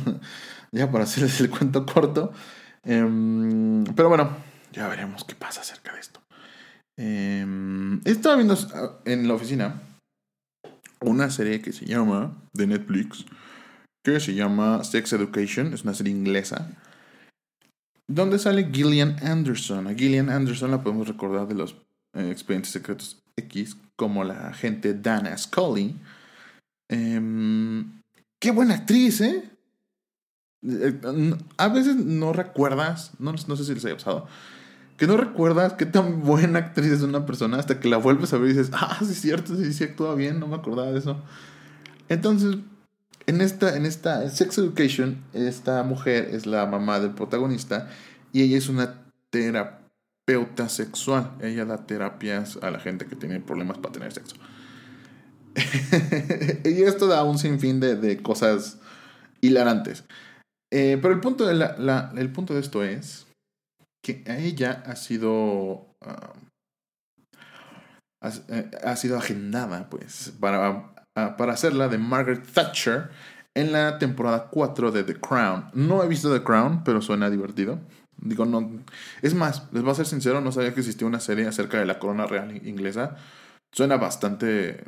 ya 0.73 0.91
para 0.91 1.05
hacerles 1.05 1.41
el 1.41 1.51
cuento 1.51 1.87
corto. 1.87 2.33
Em, 2.85 3.85
pero 3.97 4.09
bueno, 4.09 4.31
ya 4.73 4.89
veremos 4.89 5.25
qué 5.25 5.35
pasa 5.35 5.63
acerca 5.63 5.93
de 5.95 6.01
esto. 6.01 6.21
Eh, 6.99 7.47
estaba 8.05 8.37
viendo 8.37 8.57
en 9.05 9.29
la 9.29 9.35
oficina 9.35 9.81
una 11.01 11.31
serie 11.31 11.63
que 11.63 11.73
se 11.73 11.87
llama, 11.87 12.37
de 12.53 12.67
Netflix, 12.67 13.25
que 14.05 14.19
se 14.19 14.35
llama 14.35 14.83
Sex 14.83 15.13
Education, 15.13 15.73
es 15.73 15.85
una 15.85 15.95
serie 15.95 16.13
inglesa, 16.13 16.71
donde 18.09 18.39
sale 18.39 18.71
Gillian 18.73 19.17
Anderson. 19.23 19.87
A 19.87 19.95
Gillian 19.95 20.29
Anderson 20.29 20.73
la 20.73 20.83
podemos 20.83 21.07
recordar 21.07 21.47
de 21.47 21.55
los 21.55 21.77
eh, 22.15 22.31
Expedientes 22.31 22.73
Secretos 22.73 23.23
X, 23.37 23.77
como 23.97 24.25
la 24.25 24.49
agente 24.49 24.95
Dana 24.95 25.37
Scully. 25.39 25.95
Em, 26.91 28.01
qué 28.41 28.51
buena 28.51 28.75
actriz, 28.75 29.21
¿eh? 29.21 29.49
¿eh? 30.67 31.01
A 31.59 31.69
veces 31.69 31.95
no 31.97 32.33
recuerdas, 32.33 33.13
no, 33.21 33.33
no 33.33 33.57
sé 33.57 33.65
si 33.65 33.75
les 33.75 33.85
haya 33.85 33.97
pasado, 33.97 34.27
que 34.99 35.07
no 35.07 35.17
recuerdas 35.17 35.75
qué 35.75 35.87
tan 35.87 36.23
buena 36.23 36.59
actriz 36.59 36.91
es 36.91 37.03
una 37.03 37.25
persona 37.25 37.57
hasta 37.57 37.79
que 37.79 37.89
la 37.89 37.97
vuelves 37.97 38.33
a 38.33 38.39
ver 38.39 38.51
y 38.51 38.55
dices, 38.55 38.71
ah, 38.75 38.99
sí 38.99 39.13
es 39.13 39.21
cierto, 39.21 39.57
sí, 39.57 39.73
sí 39.73 39.85
actúa 39.85 40.17
bien, 40.17 40.41
no 40.41 40.49
me 40.49 40.57
acordaba 40.57 40.91
de 40.91 40.99
eso. 40.99 41.23
Entonces, 42.09 42.57
en 43.27 43.41
esta, 43.41 43.77
en 43.77 43.87
esta 43.87 44.29
Sex 44.29 44.59
Education, 44.59 45.23
esta 45.33 45.85
mujer 45.85 46.31
es 46.33 46.47
la 46.47 46.67
mamá 46.67 46.99
del 46.99 47.13
protagonista 47.13 47.89
y 48.33 48.43
ella 48.43 48.59
es 48.59 48.69
una 48.69 49.05
terapeuta 49.31 50.69
sexual. 50.69 51.31
Ella 51.41 51.65
da 51.65 51.87
terapias 51.87 52.59
a 52.61 52.73
la 52.73 52.81
gente 52.81 53.07
que 53.07 53.15
tiene 53.15 53.39
problemas 53.39 53.79
para 53.79 53.93
tener 53.93 54.13
sexo. 54.13 54.35
y 56.65 56.83
esto 56.83 57.07
da 57.07 57.23
un 57.23 57.39
sinfín 57.39 57.79
de, 57.79 57.95
de 57.95 58.21
cosas 58.21 58.79
hilarantes. 59.41 60.03
Eh, 60.73 60.99
pero 61.01 61.15
el 61.15 61.21
punto, 61.21 61.47
de 61.47 61.55
la, 61.55 62.13
el 62.17 62.33
punto 62.33 62.55
de 62.55 62.61
esto 62.61 62.83
es 62.83 63.28
que 64.09 64.31
a 64.31 64.39
ella 64.39 64.83
ha 64.87 64.97
sido 64.97 65.87
ha, 68.23 68.97
sido 68.97 69.19
agendada 69.19 69.89
pues 69.91 70.33
para, 70.41 70.95
para 71.15 71.53
hacerla 71.53 71.89
de 71.89 71.99
Margaret 71.99 72.45
Thatcher 72.53 73.11
en 73.55 73.73
la 73.73 73.99
temporada 73.99 74.49
4 74.51 74.93
de 74.93 75.05
The 75.05 75.17
Crown. 75.17 75.71
No 75.75 76.03
he 76.03 76.09
visto 76.09 76.33
The 76.33 76.43
Crown, 76.43 76.85
pero 76.85 77.03
suena 77.03 77.29
divertido. 77.29 77.79
Digo, 78.17 78.47
no. 78.47 78.83
Es 79.23 79.35
más, 79.35 79.69
les 79.73 79.83
voy 79.83 79.93
a 79.93 79.97
ser 79.97 80.07
sincero, 80.07 80.41
no 80.41 80.53
sabía 80.53 80.75
que 80.75 80.81
existía 80.81 81.07
una 81.07 81.21
serie 81.21 81.47
acerca 81.47 81.79
de 81.79 81.87
la 81.87 81.99
corona 81.99 82.27
real 82.27 82.67
inglesa. 82.67 83.17
Suena 83.73 83.97
bastante. 83.97 84.85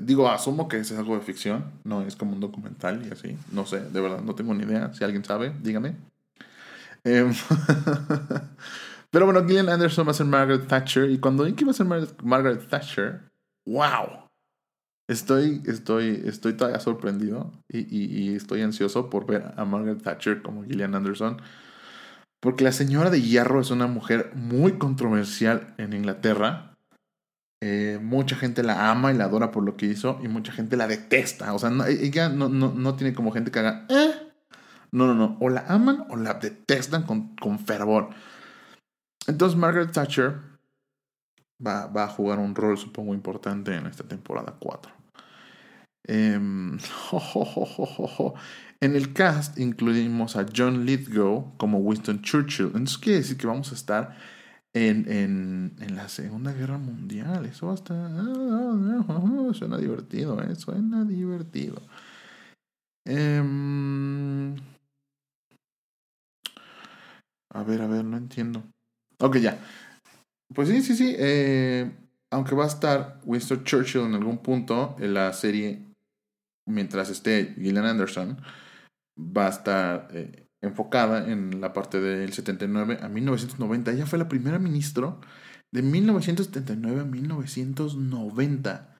Digo, 0.00 0.28
asumo 0.28 0.68
que 0.68 0.78
es 0.78 0.90
algo 0.92 1.14
de 1.14 1.20
ficción, 1.20 1.72
no 1.84 2.02
es 2.02 2.16
como 2.16 2.32
un 2.32 2.40
documental 2.40 3.06
y 3.06 3.12
así. 3.12 3.36
No 3.52 3.64
sé, 3.66 3.80
de 3.80 4.00
verdad, 4.00 4.20
no 4.22 4.34
tengo 4.34 4.54
ni 4.54 4.64
idea. 4.64 4.92
Si 4.92 5.04
alguien 5.04 5.24
sabe, 5.24 5.52
dígame. 5.62 5.94
Em, 7.06 7.32
pero 9.10 9.26
bueno, 9.26 9.46
Gillian 9.46 9.68
Anderson 9.68 10.06
va 10.06 10.10
a 10.10 10.14
ser 10.14 10.26
Margaret 10.26 10.66
Thatcher. 10.66 11.08
Y 11.08 11.18
cuando 11.18 11.44
que 11.54 11.64
va 11.64 11.70
a 11.70 11.74
ser 11.74 11.86
Margaret 11.86 12.68
Thatcher, 12.68 13.30
¡wow! 13.64 14.26
Estoy, 15.08 15.62
estoy, 15.66 16.24
estoy 16.26 16.54
todavía 16.54 16.80
sorprendido 16.80 17.52
y, 17.68 17.86
y, 17.96 18.34
estoy 18.34 18.62
ansioso 18.62 19.08
por 19.08 19.24
ver 19.24 19.52
a 19.56 19.64
Margaret 19.64 20.02
Thatcher 20.02 20.42
como 20.42 20.64
Gillian 20.64 20.96
Anderson. 20.96 21.40
Porque 22.40 22.64
la 22.64 22.72
señora 22.72 23.10
de 23.10 23.22
hierro 23.22 23.60
es 23.60 23.70
una 23.70 23.86
mujer 23.86 24.32
muy 24.34 24.78
controversial 24.78 25.74
en 25.78 25.92
Inglaterra. 25.92 26.76
Eh, 27.62 28.00
mucha 28.02 28.34
gente 28.34 28.64
la 28.64 28.90
ama 28.90 29.12
y 29.12 29.16
la 29.16 29.24
adora 29.24 29.52
por 29.52 29.64
lo 29.64 29.76
que 29.76 29.86
hizo 29.86 30.18
y 30.24 30.28
mucha 30.28 30.50
gente 30.52 30.76
la 30.76 30.88
detesta. 30.88 31.54
O 31.54 31.58
sea, 31.60 31.70
ella 31.88 32.28
no, 32.28 32.48
no, 32.48 32.74
no, 32.74 32.96
tiene 32.96 33.14
como 33.14 33.30
gente 33.30 33.52
que 33.52 33.60
haga, 33.60 33.86
eh, 33.88 34.25
no, 34.92 35.06
no, 35.06 35.14
no. 35.14 35.38
O 35.40 35.48
la 35.48 35.64
aman 35.68 36.04
o 36.10 36.16
la 36.16 36.34
detestan 36.34 37.04
con, 37.04 37.34
con 37.36 37.58
fervor. 37.58 38.10
Entonces 39.26 39.58
Margaret 39.58 39.92
Thatcher 39.92 40.40
va, 41.64 41.86
va, 41.86 42.04
a 42.04 42.08
jugar 42.08 42.38
un 42.38 42.54
rol, 42.54 42.78
supongo, 42.78 43.14
importante 43.14 43.74
en 43.74 43.86
esta 43.86 44.04
temporada 44.04 44.54
4. 44.58 44.92
Em, 46.08 46.78
en 48.80 48.94
el 48.94 49.12
cast 49.12 49.58
incluimos 49.58 50.36
a 50.36 50.46
John 50.54 50.86
Lithgow 50.86 51.56
como 51.56 51.78
Winston 51.78 52.22
Churchill. 52.22 52.66
Entonces 52.66 52.98
quiere 52.98 53.18
decir 53.18 53.36
que 53.36 53.46
vamos 53.46 53.72
a 53.72 53.74
estar 53.74 54.16
en, 54.72 55.10
en, 55.10 55.76
en 55.80 55.96
la 55.96 56.08
Segunda 56.08 56.52
Guerra 56.52 56.78
Mundial. 56.78 57.46
Eso 57.46 57.66
va 57.66 57.72
a 57.72 57.76
estar... 57.76 58.10
Suena 59.54 59.78
divertido, 59.78 60.40
¿eh? 60.42 60.54
Suena 60.54 61.04
divertido. 61.04 61.82
Eh, 63.04 63.42
A 67.56 67.62
ver, 67.62 67.80
a 67.80 67.86
ver, 67.86 68.04
no 68.04 68.18
entiendo. 68.18 68.62
Ok, 69.18 69.38
ya. 69.38 69.58
Pues 70.54 70.68
sí, 70.68 70.82
sí, 70.82 70.94
sí. 70.94 71.16
Eh, 71.18 71.90
aunque 72.30 72.54
va 72.54 72.64
a 72.64 72.68
estar 72.68 73.18
Winston 73.24 73.64
Churchill 73.64 74.02
en 74.02 74.14
algún 74.14 74.38
punto 74.38 74.94
en 74.98 75.14
la 75.14 75.32
serie, 75.32 75.82
mientras 76.68 77.08
esté 77.08 77.54
Gillian 77.54 77.86
Anderson, 77.86 78.36
va 79.18 79.46
a 79.46 79.50
estar 79.50 80.08
eh, 80.12 80.48
enfocada 80.62 81.32
en 81.32 81.62
la 81.62 81.72
parte 81.72 81.98
del 81.98 82.34
79 82.34 82.98
a 83.00 83.08
1990. 83.08 83.90
Ella 83.90 84.04
fue 84.04 84.18
la 84.18 84.28
primera 84.28 84.58
ministro 84.58 85.22
de 85.72 85.80
1979 85.80 87.00
a 87.00 87.04
1990. 87.04 88.98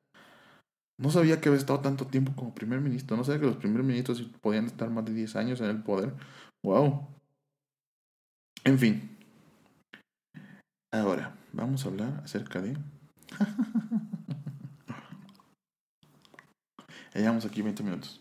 No 0.99 1.11
sabía 1.11 1.43
que 1.43 1.51
había 1.51 1.61
estado 1.61 1.81
tanto 1.81 2.07
tiempo 2.07 2.33
como 2.35 2.55
primer 2.55 2.81
ministro. 2.81 3.19
No 3.19 3.25
sabía 3.25 3.41
que 3.41 3.47
los 3.49 3.57
primeros 3.57 3.87
ministros 3.87 4.23
podían 4.41 4.65
estar 4.65 4.89
más 4.89 5.05
de 5.05 5.13
10 5.13 5.37
años 5.37 5.61
en 5.61 5.67
el 5.67 5.83
poder. 5.83 6.15
¡Wow! 6.65 7.16
En 8.67 8.79
fin. 8.81 9.17
Ahora, 10.93 11.37
vamos 11.53 11.85
a 11.85 11.89
hablar 11.89 12.21
acerca 12.25 12.61
de... 12.61 12.77
llevamos 17.15 17.45
aquí 17.45 17.63
20 17.63 17.85
minutos. 17.85 18.21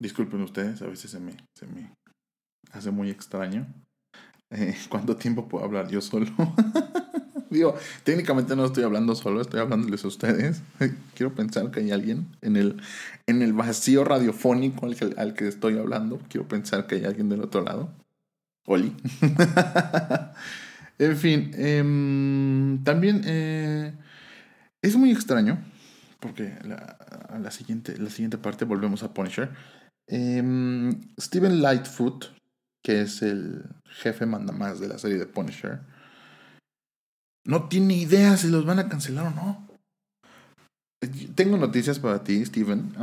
Disculpen 0.00 0.40
ustedes, 0.42 0.82
a 0.82 0.86
veces 0.86 1.10
se 1.10 1.18
me, 1.18 1.32
se 1.58 1.66
me 1.66 1.92
hace 2.70 2.92
muy 2.92 3.10
extraño. 3.10 3.66
Eh, 4.52 4.76
¿Cuánto 4.88 5.16
tiempo 5.16 5.48
puedo 5.48 5.64
hablar 5.64 5.88
yo 5.88 6.00
solo? 6.00 6.30
Digo, 7.50 7.74
técnicamente 8.04 8.54
no 8.54 8.66
estoy 8.66 8.84
hablando 8.84 9.16
solo, 9.16 9.40
estoy 9.40 9.58
hablándoles 9.58 10.04
a 10.04 10.08
ustedes. 10.08 10.62
Quiero 11.16 11.34
pensar 11.34 11.72
que 11.72 11.80
hay 11.80 11.90
alguien 11.90 12.28
en 12.40 12.56
el, 12.56 12.80
en 13.26 13.42
el 13.42 13.52
vacío 13.52 14.04
radiofónico 14.04 14.86
al 14.86 14.94
que, 14.94 15.12
al 15.18 15.34
que 15.34 15.48
estoy 15.48 15.76
hablando. 15.76 16.20
Quiero 16.28 16.46
pensar 16.46 16.86
que 16.86 16.94
hay 16.94 17.04
alguien 17.04 17.28
del 17.28 17.42
otro 17.42 17.62
lado. 17.62 17.90
Oli. 18.66 18.94
en 20.98 21.16
fin, 21.16 21.50
em, 21.54 22.82
también 22.84 23.22
eh, 23.24 23.94
es 24.82 24.96
muy 24.96 25.10
extraño, 25.10 25.58
porque 26.20 26.56
la, 26.64 26.96
a 27.28 27.38
la 27.38 27.50
siguiente, 27.50 27.96
la 27.98 28.10
siguiente 28.10 28.38
parte 28.38 28.64
volvemos 28.64 29.02
a 29.02 29.12
Punisher. 29.12 29.50
Em, 30.08 31.00
Steven 31.18 31.62
Lightfoot, 31.62 32.26
que 32.84 33.02
es 33.02 33.22
el 33.22 33.64
jefe 33.84 34.26
manda 34.26 34.52
más 34.52 34.80
de 34.80 34.88
la 34.88 34.98
serie 34.98 35.18
de 35.18 35.26
Punisher, 35.26 35.80
no 37.44 37.68
tiene 37.68 37.94
idea 37.94 38.36
si 38.36 38.48
los 38.48 38.64
van 38.64 38.78
a 38.78 38.88
cancelar 38.88 39.26
o 39.26 39.30
no. 39.30 39.68
Tengo 41.34 41.56
noticias 41.56 41.98
para 41.98 42.22
ti, 42.22 42.44
Steven. 42.44 42.94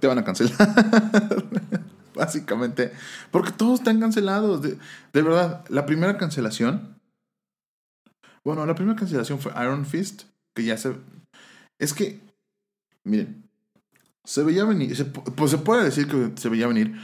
te 0.00 0.06
van 0.06 0.18
a 0.18 0.24
cancelar. 0.24 0.56
Básicamente. 2.20 2.92
Porque 3.30 3.50
todos 3.52 3.80
están 3.80 3.98
cancelados. 3.98 4.60
De, 4.60 4.76
de, 5.12 5.22
verdad, 5.22 5.64
la 5.68 5.86
primera 5.86 6.18
cancelación. 6.18 7.00
Bueno, 8.44 8.66
la 8.66 8.74
primera 8.74 8.98
cancelación 8.98 9.38
fue 9.38 9.52
Iron 9.52 9.86
Fist. 9.86 10.24
Que 10.54 10.64
ya 10.64 10.76
se. 10.76 10.94
Es 11.78 11.94
que. 11.94 12.20
Miren. 13.04 13.48
Se 14.24 14.42
veía 14.42 14.64
venir. 14.64 14.94
pues 15.34 15.50
se 15.50 15.58
puede 15.58 15.84
decir 15.84 16.08
que 16.08 16.32
se 16.36 16.50
veía 16.50 16.66
venir. 16.66 16.94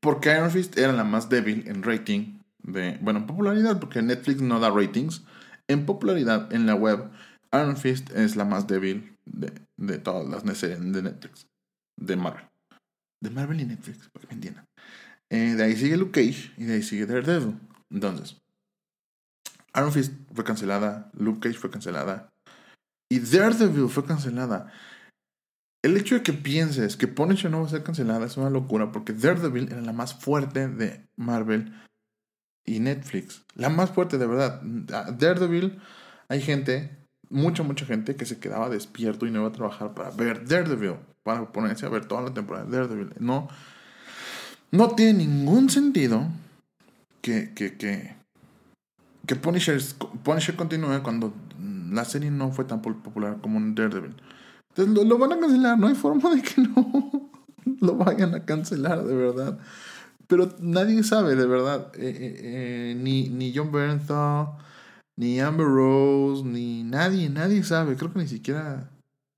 Porque 0.00 0.30
Iron 0.30 0.50
Fist 0.50 0.76
era 0.76 0.92
la 0.92 1.04
más 1.04 1.30
débil 1.30 1.64
en 1.66 1.82
rating. 1.82 2.38
De, 2.62 2.98
bueno, 3.00 3.20
en 3.20 3.26
popularidad. 3.26 3.80
Porque 3.80 4.02
Netflix 4.02 4.42
no 4.42 4.60
da 4.60 4.70
ratings. 4.70 5.22
En 5.68 5.86
popularidad 5.86 6.52
en 6.52 6.66
la 6.66 6.74
web. 6.74 7.08
Iron 7.54 7.78
Fist 7.78 8.10
es 8.10 8.36
la 8.36 8.44
más 8.44 8.66
débil 8.66 9.16
de, 9.24 9.52
de 9.78 9.96
todas 9.96 10.44
las 10.44 10.58
series 10.58 10.80
de 10.92 11.02
Netflix. 11.02 11.46
De 11.96 12.16
Marvel. 12.16 12.44
De 13.20 13.30
Marvel 13.30 13.60
y 13.60 13.64
Netflix, 13.64 14.08
para 14.08 14.22
que 14.22 14.28
me 14.28 14.34
entiendan. 14.34 14.66
Eh, 15.30 15.54
de 15.56 15.64
ahí 15.64 15.76
sigue 15.76 15.96
Luke 15.96 16.12
Cage 16.12 16.52
y 16.56 16.64
de 16.64 16.74
ahí 16.74 16.82
sigue 16.82 17.06
Daredevil. 17.06 17.58
Entonces, 17.90 18.36
Iron 19.74 19.92
Fist 19.92 20.12
fue 20.32 20.44
cancelada, 20.44 21.10
Luke 21.14 21.40
Cage 21.40 21.58
fue 21.58 21.70
cancelada 21.70 22.32
y 23.10 23.20
Daredevil 23.20 23.88
fue 23.88 24.04
cancelada. 24.04 24.72
El 25.82 25.96
hecho 25.96 26.16
de 26.16 26.22
que 26.22 26.32
pienses 26.32 26.96
que 26.96 27.06
Punisher 27.06 27.50
no 27.50 27.60
va 27.60 27.66
a 27.66 27.70
ser 27.70 27.84
cancelada 27.84 28.26
es 28.26 28.36
una 28.36 28.50
locura 28.50 28.90
porque 28.90 29.12
Daredevil 29.12 29.70
era 29.70 29.82
la 29.82 29.92
más 29.92 30.14
fuerte 30.14 30.68
de 30.68 31.06
Marvel 31.16 31.72
y 32.64 32.80
Netflix. 32.80 33.44
La 33.54 33.68
más 33.68 33.90
fuerte 33.90 34.18
de 34.18 34.26
verdad. 34.26 34.60
Daredevil, 34.62 35.80
hay 36.28 36.40
gente, 36.40 36.96
mucha, 37.28 37.62
mucha 37.62 37.86
gente 37.86 38.16
que 38.16 38.26
se 38.26 38.40
quedaba 38.40 38.68
despierto 38.68 39.26
y 39.26 39.30
no 39.30 39.40
iba 39.40 39.48
a 39.48 39.52
trabajar 39.52 39.94
para 39.94 40.10
ver 40.10 40.48
Daredevil, 40.48 40.96
para 41.26 41.44
ponerse 41.44 41.84
a 41.84 41.88
ver 41.88 42.06
toda 42.06 42.22
la 42.22 42.32
temporada 42.32 42.64
de 42.66 42.76
Daredevil. 42.76 43.10
No, 43.18 43.48
no 44.70 44.90
tiene 44.90 45.26
ningún 45.26 45.68
sentido 45.68 46.28
que, 47.20 47.52
que, 47.52 47.76
que, 47.76 48.14
que 49.26 49.34
Punisher, 49.34 49.82
Punisher 50.22 50.54
continúe 50.54 51.02
cuando 51.02 51.34
la 51.90 52.04
serie 52.04 52.30
no 52.30 52.52
fue 52.52 52.64
tan 52.64 52.80
popular 52.80 53.38
como 53.42 53.58
Daredevil. 53.60 54.14
Entonces 54.68 55.04
lo, 55.04 55.18
van 55.18 55.32
a 55.32 55.40
cancelar, 55.40 55.76
no 55.76 55.88
hay 55.88 55.96
forma 55.96 56.32
de 56.32 56.42
que 56.42 56.60
no 56.76 57.30
lo 57.80 57.96
vayan 57.96 58.32
a 58.36 58.44
cancelar, 58.44 59.02
de 59.02 59.16
verdad. 59.16 59.58
Pero 60.28 60.54
nadie 60.60 61.02
sabe, 61.02 61.34
de 61.34 61.46
verdad. 61.46 61.90
Eh, 61.96 62.06
eh, 62.08 62.40
eh, 62.40 62.94
ni, 62.96 63.30
ni 63.30 63.52
John 63.52 63.72
Bernthal, 63.72 64.50
ni 65.16 65.40
Amber 65.40 65.66
Rose, 65.66 66.44
ni 66.44 66.84
nadie, 66.84 67.28
nadie 67.30 67.64
sabe. 67.64 67.96
Creo 67.96 68.12
que 68.12 68.20
ni 68.20 68.28
siquiera. 68.28 68.90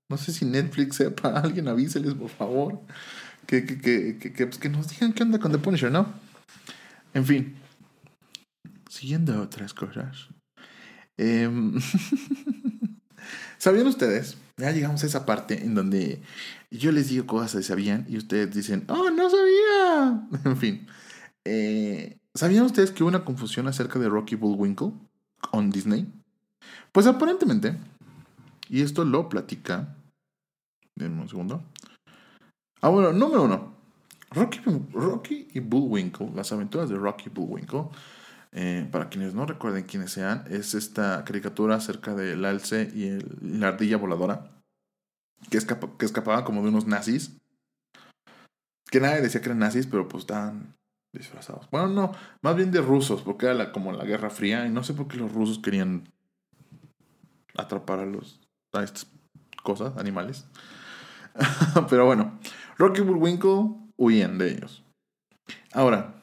No 0.09 0.17
sé 0.17 0.33
si 0.33 0.45
Netflix 0.45 0.97
sepa, 0.97 1.29
alguien 1.39 1.67
avíseles, 1.67 2.13
por 2.13 2.29
favor 2.29 2.81
que, 3.49 3.65
que, 3.65 4.17
que, 4.19 4.45
pues, 4.45 4.59
que, 4.59 4.69
nos 4.69 4.89
digan 4.89 5.11
qué 5.13 5.23
onda 5.23 5.39
con 5.39 5.51
The 5.51 5.57
Punisher, 5.57 5.91
¿no? 5.91 6.13
En 7.15 7.25
fin. 7.25 7.55
Siguiendo 8.87 9.41
otras 9.41 9.73
cosas. 9.73 10.27
Em, 11.17 11.73
¿Sabían 13.57 13.87
ustedes? 13.87 14.37
Ya 14.57 14.71
llegamos 14.71 15.03
a 15.03 15.07
esa 15.07 15.25
parte 15.25 15.65
en 15.65 15.73
donde 15.73 16.21
yo 16.69 16.91
les 16.91 17.09
digo 17.09 17.25
cosas 17.25 17.55
que 17.55 17.63
sabían 17.63 18.05
y 18.07 18.17
ustedes 18.17 18.53
dicen, 18.53 18.85
oh, 18.87 19.09
no 19.09 19.29
sabía. 19.31 20.27
en 20.45 20.57
fin. 20.57 20.87
Eh, 21.43 22.19
¿Sabían 22.35 22.65
ustedes 22.65 22.91
que 22.91 23.01
hubo 23.01 23.09
una 23.09 23.25
confusión 23.25 23.67
acerca 23.67 23.97
de 23.97 24.09
Rocky 24.09 24.35
Bullwinkle 24.35 24.91
con 25.41 25.71
Disney? 25.71 26.07
Pues 26.91 27.07
aparentemente, 27.07 27.77
y 28.69 28.81
esto 28.83 29.05
lo 29.05 29.27
platica. 29.27 29.95
Denme 30.99 31.21
un 31.21 31.29
segundo. 31.29 31.63
Ah, 32.81 32.89
bueno, 32.89 33.13
número 33.13 33.43
uno. 33.43 33.73
Rocky, 34.31 34.61
Rocky 34.91 35.47
y 35.53 35.59
Bullwinkle, 35.59 36.31
las 36.35 36.51
aventuras 36.51 36.89
de 36.89 36.97
Rocky 36.97 37.29
Bullwinkle, 37.29 37.85
eh, 38.51 38.87
para 38.91 39.09
quienes 39.09 39.33
no 39.33 39.45
recuerden 39.45 39.85
quiénes 39.85 40.11
sean, 40.11 40.43
es 40.49 40.75
esta 40.75 41.23
caricatura 41.23 41.75
acerca 41.75 42.13
del 42.13 42.45
alce 42.45 42.91
y 42.93 43.05
el, 43.07 43.37
la 43.41 43.69
ardilla 43.69 43.97
voladora, 43.97 44.51
que, 45.49 45.57
escapa, 45.57 45.89
que 45.97 46.05
escapaban 46.05 46.43
como 46.43 46.61
de 46.61 46.69
unos 46.69 46.85
nazis. 46.85 47.37
Que 48.91 48.99
nadie 48.99 49.21
decía 49.21 49.41
que 49.41 49.47
eran 49.47 49.59
nazis, 49.59 49.87
pero 49.87 50.07
pues 50.07 50.23
estaban 50.23 50.75
disfrazados. 51.13 51.67
Bueno, 51.71 51.87
no, 51.87 52.11
más 52.41 52.55
bien 52.55 52.71
de 52.71 52.81
rusos, 52.81 53.21
porque 53.21 53.45
era 53.45 53.55
la, 53.55 53.71
como 53.71 53.93
la 53.93 54.03
Guerra 54.03 54.29
Fría, 54.29 54.65
y 54.65 54.69
no 54.69 54.83
sé 54.83 54.93
por 54.93 55.07
qué 55.07 55.17
los 55.17 55.31
rusos 55.31 55.59
querían 55.59 56.03
atrapar 57.55 57.99
a 57.99 58.05
los 58.05 58.41
a 58.73 58.83
estas 58.83 59.07
cosas, 59.63 59.97
animales. 59.97 60.45
pero 61.89 62.05
bueno, 62.05 62.39
Rocky 62.77 63.01
Bullwinkle 63.01 63.75
huían 63.97 64.37
de 64.37 64.51
ellos. 64.51 64.83
Ahora, 65.73 66.21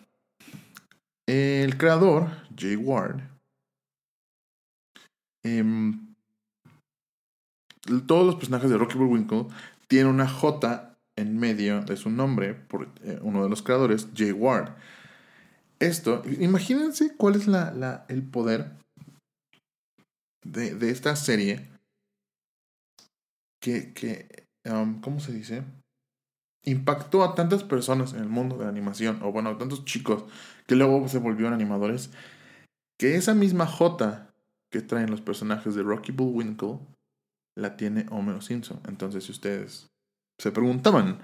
el 1.26 1.76
creador, 1.76 2.28
Jay 2.56 2.76
Ward, 2.76 3.20
em, 5.44 6.14
todos 8.06 8.26
los 8.26 8.36
personajes 8.36 8.70
de 8.70 8.78
Rocky 8.78 8.96
Bullwinkle 8.96 9.46
tienen 9.88 10.12
una 10.12 10.28
J 10.28 10.96
en 11.16 11.38
medio 11.38 11.82
de 11.82 11.96
su 11.96 12.10
nombre 12.10 12.54
por 12.54 12.88
eh, 13.02 13.18
uno 13.22 13.42
de 13.42 13.48
los 13.48 13.62
creadores, 13.62 14.08
Jay 14.14 14.32
Ward. 14.32 14.74
Esto, 15.78 16.22
imagínense 16.40 17.14
cuál 17.16 17.36
es 17.36 17.46
la, 17.46 18.06
el 18.08 18.22
poder 18.22 18.72
de, 20.42 20.74
de, 20.74 20.90
esta 20.90 21.16
serie 21.16 21.68
que, 23.60 23.92
que 23.92 24.45
¿cómo 25.00 25.20
se 25.20 25.32
dice? 25.32 25.62
impactó 26.66 27.22
a 27.24 27.34
tantas 27.34 27.62
personas 27.62 28.12
en 28.12 28.20
el 28.20 28.28
mundo 28.28 28.58
de 28.58 28.64
la 28.64 28.70
animación, 28.70 29.20
o 29.22 29.32
bueno, 29.32 29.50
a 29.50 29.58
tantos 29.58 29.84
chicos 29.84 30.24
que 30.66 30.74
luego 30.74 31.08
se 31.08 31.18
volvieron 31.18 31.54
animadores, 31.54 32.10
que 32.98 33.14
esa 33.14 33.34
misma 33.34 33.66
J 33.66 34.30
que 34.70 34.82
traen 34.82 35.10
los 35.10 35.20
personajes 35.20 35.74
de 35.74 35.82
Rocky 35.82 36.12
Bullwinkle 36.12 36.80
la 37.56 37.76
tiene 37.76 38.06
Homero 38.10 38.40
Simpson. 38.40 38.80
Entonces, 38.88 39.24
si 39.24 39.32
ustedes 39.32 39.86
se 40.38 40.50
preguntaban, 40.50 41.20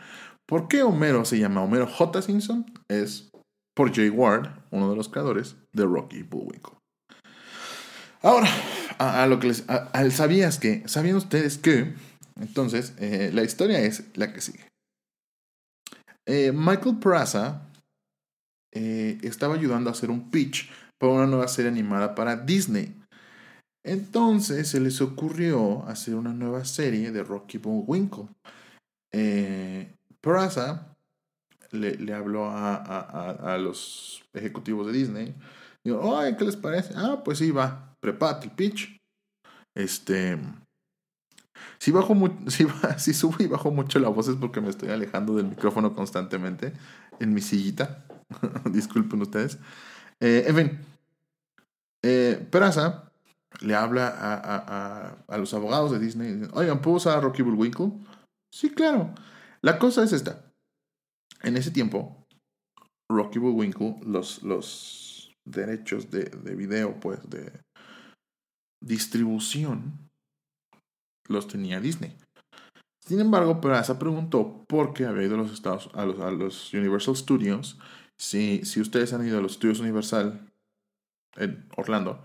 ¿por 0.46 0.68
qué 0.68 0.82
Homero 0.84 1.24
se 1.24 1.38
llama 1.38 1.62
Homero 1.62 1.86
J. 1.86 2.22
Simpson? 2.22 2.64
Es 2.88 3.30
por 3.74 3.92
Jay 3.92 4.10
Ward, 4.10 4.48
uno 4.70 4.90
de 4.90 4.96
los 4.96 5.08
creadores 5.08 5.56
de 5.72 5.84
Rocky 5.84 6.22
Bullwinkle. 6.22 6.78
Ahora, 8.22 8.48
a, 8.98 9.26
lo 9.26 9.40
que 9.40 9.48
les. 9.48 9.64
¿Sabías 10.10 10.58
que? 10.60 10.84
¿Sabían 10.86 11.16
ustedes 11.16 11.58
que? 11.58 11.92
Entonces, 12.40 12.94
eh, 12.98 13.30
la 13.32 13.42
historia 13.42 13.80
es 13.80 14.04
la 14.16 14.32
que 14.32 14.40
sigue. 14.40 14.68
Eh, 16.26 16.52
Michael 16.54 16.98
Praza, 16.98 17.68
eh, 18.72 19.18
estaba 19.22 19.54
ayudando 19.54 19.90
a 19.90 19.92
hacer 19.92 20.10
un 20.10 20.30
pitch 20.30 20.70
para 20.98 21.12
una 21.12 21.26
nueva 21.26 21.48
serie 21.48 21.70
animada 21.70 22.14
para 22.14 22.36
Disney. 22.36 22.94
Entonces 23.84 24.68
se 24.68 24.80
les 24.80 25.00
ocurrió 25.00 25.84
hacer 25.86 26.14
una 26.14 26.32
nueva 26.32 26.64
serie 26.64 27.10
de 27.10 27.24
Rocky 27.24 27.58
Bullwinkle. 27.58 28.28
Peraza 30.20 30.94
le, 31.72 31.96
le 31.96 32.14
habló 32.14 32.46
a, 32.46 32.76
a, 32.76 33.54
a, 33.54 33.58
los 33.58 34.22
ejecutivos 34.32 34.86
de 34.86 34.92
Disney. 34.92 35.34
Digo, 35.84 36.16
ay, 36.16 36.36
¿qué 36.36 36.44
les 36.44 36.56
parece? 36.56 36.94
Ah, 36.96 37.22
pues 37.24 37.38
sí, 37.38 37.50
va, 37.50 37.96
prepárate 38.00 38.46
el 38.46 38.52
pitch. 38.52 38.96
Este. 39.74 40.38
Si, 41.78 41.90
bajo 41.90 42.14
si, 42.48 42.66
si 42.98 43.14
subo 43.14 43.36
y 43.40 43.46
bajo 43.46 43.70
mucho 43.70 43.98
la 43.98 44.08
voz 44.08 44.28
es 44.28 44.36
porque 44.36 44.60
me 44.60 44.70
estoy 44.70 44.90
alejando 44.90 45.36
del 45.36 45.46
micrófono 45.46 45.94
constantemente 45.94 46.72
en 47.20 47.34
mi 47.34 47.40
sillita. 47.40 48.04
Disculpen 48.70 49.22
ustedes. 49.22 49.58
Eh, 50.20 50.44
en 50.46 50.56
fin. 50.56 50.78
Eh, 52.04 52.46
Peraza 52.50 53.12
le 53.60 53.74
habla 53.74 54.08
a, 54.08 54.34
a, 54.34 55.16
a, 55.28 55.38
los 55.38 55.54
abogados 55.54 55.90
de 55.90 55.98
Disney. 55.98 56.48
Oigan, 56.52 56.80
¿puedo 56.80 56.96
usar 56.96 57.18
a 57.18 57.20
Rocky 57.20 57.42
Bullwinkle? 57.42 57.92
Sí, 58.52 58.70
claro. 58.70 59.14
La 59.60 59.78
cosa 59.78 60.02
es 60.02 60.12
esta. 60.12 60.44
En 61.42 61.56
ese 61.56 61.70
tiempo, 61.70 62.26
Rocky 63.10 63.38
Bullwinkle, 63.38 63.96
los, 64.04 64.42
los 64.42 65.32
derechos 65.44 66.10
de, 66.10 66.24
de 66.24 66.54
video, 66.54 66.98
pues, 66.98 67.18
de 67.28 67.52
distribución, 68.82 70.10
los 71.28 71.48
tenía 71.48 71.80
Disney. 71.80 72.16
Sin 73.04 73.20
embargo, 73.20 73.60
Peraza 73.60 73.98
preguntó 73.98 74.64
por 74.68 74.94
qué 74.94 75.06
había 75.06 75.26
ido 75.26 75.34
a 75.34 75.38
los 75.38 75.52
Estados 75.52 75.90
a 75.94 76.06
los, 76.06 76.20
a 76.20 76.30
los 76.30 76.72
Universal 76.72 77.16
Studios. 77.16 77.78
Si, 78.18 78.64
si 78.64 78.80
ustedes 78.80 79.12
han 79.12 79.26
ido 79.26 79.38
a 79.38 79.42
los 79.42 79.52
estudios 79.52 79.80
Universal 79.80 80.48
en 81.36 81.66
Orlando, 81.76 82.24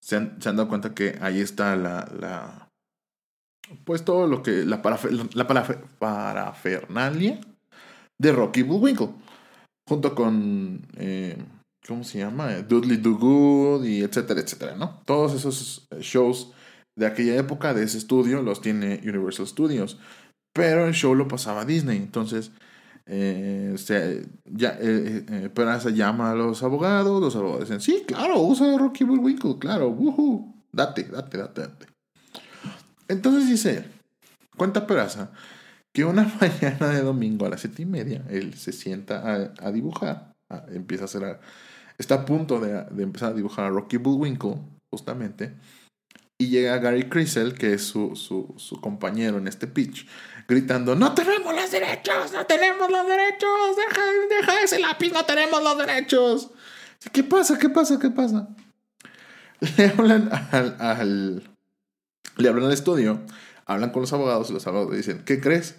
se 0.00 0.16
han, 0.16 0.40
se 0.40 0.48
han 0.48 0.56
dado 0.56 0.68
cuenta 0.68 0.94
que 0.94 1.18
ahí 1.20 1.40
está 1.40 1.74
la, 1.76 2.08
la 2.20 2.68
pues 3.84 4.04
todo 4.04 4.26
lo 4.28 4.42
que 4.42 4.64
la, 4.64 4.82
la 5.32 5.46
parafernalia 5.98 7.40
de 8.18 8.32
Rocky 8.32 8.62
Bullwinkle 8.62 9.14
junto 9.88 10.14
con 10.14 10.86
eh, 10.96 11.36
¿cómo 11.86 12.04
se 12.04 12.18
llama? 12.18 12.52
Dudley 12.62 12.96
Do 12.96 13.16
Good 13.16 13.84
y 13.84 14.02
etcétera, 14.02 14.40
etcétera, 14.40 14.76
¿no? 14.76 15.02
Todos 15.04 15.34
esos 15.34 15.86
eh, 15.90 15.98
shows 16.00 16.52
de 16.96 17.06
aquella 17.06 17.36
época 17.36 17.74
de 17.74 17.84
ese 17.84 17.98
estudio 17.98 18.42
los 18.42 18.60
tiene 18.60 19.00
Universal 19.02 19.46
Studios, 19.46 19.98
pero 20.52 20.86
el 20.86 20.94
show 20.94 21.14
lo 21.14 21.28
pasaba 21.28 21.64
Disney, 21.64 21.98
entonces 21.98 22.52
eh, 23.06 23.74
se, 23.76 24.26
ya, 24.46 24.78
eh, 24.80 25.26
eh, 25.28 25.50
Peraza 25.52 25.90
llama 25.90 26.30
a 26.30 26.34
los 26.34 26.62
abogados, 26.62 27.20
los 27.20 27.36
abogados 27.36 27.68
dicen, 27.68 27.80
sí, 27.80 28.04
claro, 28.06 28.40
usa 28.40 28.78
Rocky 28.78 29.04
Bullwinkle, 29.04 29.58
claro, 29.58 29.90
woohoo, 29.90 30.54
date, 30.72 31.04
date, 31.04 31.36
date, 31.36 31.60
date. 31.60 31.86
Entonces 33.08 33.48
dice, 33.48 33.84
cuenta 34.56 34.86
Peraza 34.86 35.32
que 35.92 36.04
una 36.04 36.24
mañana 36.40 36.88
de 36.88 37.02
domingo 37.02 37.46
a 37.46 37.50
las 37.50 37.60
siete 37.60 37.82
y 37.82 37.86
media, 37.86 38.24
él 38.30 38.54
se 38.54 38.72
sienta 38.72 39.52
a, 39.60 39.72
dibujar, 39.72 40.34
empieza 40.68 41.04
a 41.04 41.06
hacer, 41.06 41.40
está 41.98 42.14
a 42.16 42.24
punto 42.24 42.58
de, 42.58 42.84
de, 42.84 43.02
empezar 43.02 43.32
a 43.32 43.34
dibujar 43.34 43.66
a 43.66 43.70
Rocky 43.70 43.98
Bullwinkle, 43.98 44.56
justamente, 44.90 45.54
y 46.44 46.48
llega 46.48 46.78
Gary 46.78 47.08
Crisel, 47.08 47.54
que 47.54 47.74
es 47.74 47.82
su, 47.82 48.14
su, 48.16 48.80
compañero 48.80 49.38
en 49.38 49.48
este 49.48 49.66
pitch, 49.66 50.06
gritando, 50.46 50.94
no 50.94 51.14
tenemos 51.14 51.54
los 51.54 51.70
derechos, 51.70 52.32
no 52.32 52.44
tenemos 52.46 52.90
los 52.90 53.06
derechos, 53.06 53.76
deja, 53.76 54.02
deja 54.28 54.62
ese 54.62 54.78
lápiz, 54.78 55.12
no 55.12 55.24
tenemos 55.24 55.62
los 55.62 55.78
derechos. 55.78 56.50
¿Qué 57.12 57.24
pasa? 57.24 57.58
¿Qué 57.58 57.68
pasa? 57.68 57.98
¿Qué 57.98 58.10
pasa? 58.10 58.48
Le 59.76 59.86
hablan 59.86 60.30
al, 60.52 60.76
al, 60.80 61.42
le 62.36 62.48
hablan 62.48 62.66
al 62.66 62.72
estudio, 62.72 63.20
hablan 63.66 63.90
con 63.90 64.02
los 64.02 64.12
abogados 64.12 64.50
y 64.50 64.52
los 64.52 64.66
abogados 64.66 64.96
dicen, 64.96 65.22
¿qué 65.24 65.40
crees? 65.40 65.76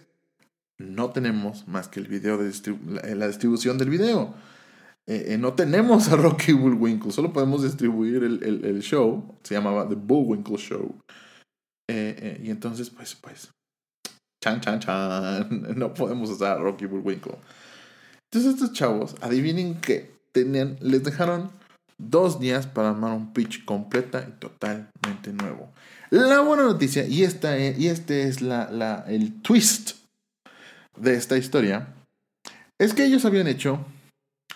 No 0.78 1.12
tenemos 1.12 1.68
más 1.68 1.88
que 1.88 2.00
el 2.00 2.08
video 2.08 2.38
de 2.38 3.16
la, 3.16 3.28
distribución 3.28 3.78
del 3.78 3.90
video. 3.90 4.34
Eh, 5.08 5.34
eh, 5.34 5.38
no 5.38 5.54
tenemos 5.54 6.08
a 6.10 6.16
Rocky 6.16 6.54
Bullwinkle, 6.54 7.12
solo 7.12 7.32
podemos 7.32 7.62
distribuir 7.62 8.24
el, 8.24 8.44
el, 8.44 8.82
show, 8.82 9.38
se 9.44 9.54
llamaba 9.54 9.88
The 9.88 9.96
Bullwinkle 9.96 10.58
Show. 10.58 10.96
Eh, 11.88 12.42
y 12.44 12.50
entonces, 12.50 12.90
pues, 12.90 13.14
pues, 13.16 13.52
Chan, 14.46 14.62
chan, 14.62 14.80
chan. 14.80 15.74
No 15.76 15.94
podemos 15.94 16.30
usar 16.30 16.58
a 16.58 16.62
Rocky 16.62 16.86
Bullwinkle. 16.86 17.38
Entonces 18.30 18.54
estos 18.54 18.74
chavos, 18.74 19.16
adivinen 19.22 19.82
qué. 19.82 20.12
Tenían, 20.32 20.78
les 20.82 21.04
dejaron 21.04 21.50
dos 21.98 22.40
días 22.40 22.68
para 22.68 22.90
armar 22.90 23.14
un 23.14 23.34
pitch 23.34 23.66
completa 23.66 24.24
y 24.28 24.32
totalmente 24.40 25.34
nuevo. 25.34 25.72
La 26.12 26.42
buena 26.42 26.64
noticia, 26.64 27.08
y, 27.08 27.24
esta 27.24 27.58
es, 27.58 27.80
y 27.80 27.88
este 27.88 28.28
es 28.28 28.42
la, 28.42 28.70
la, 28.70 29.06
el 29.08 29.42
twist 29.42 29.94
de 30.96 31.16
esta 31.16 31.38
historia, 31.38 31.96
es 32.78 32.94
que 32.94 33.06
ellos 33.06 33.26
habían 33.26 33.48
hecho 33.48 33.84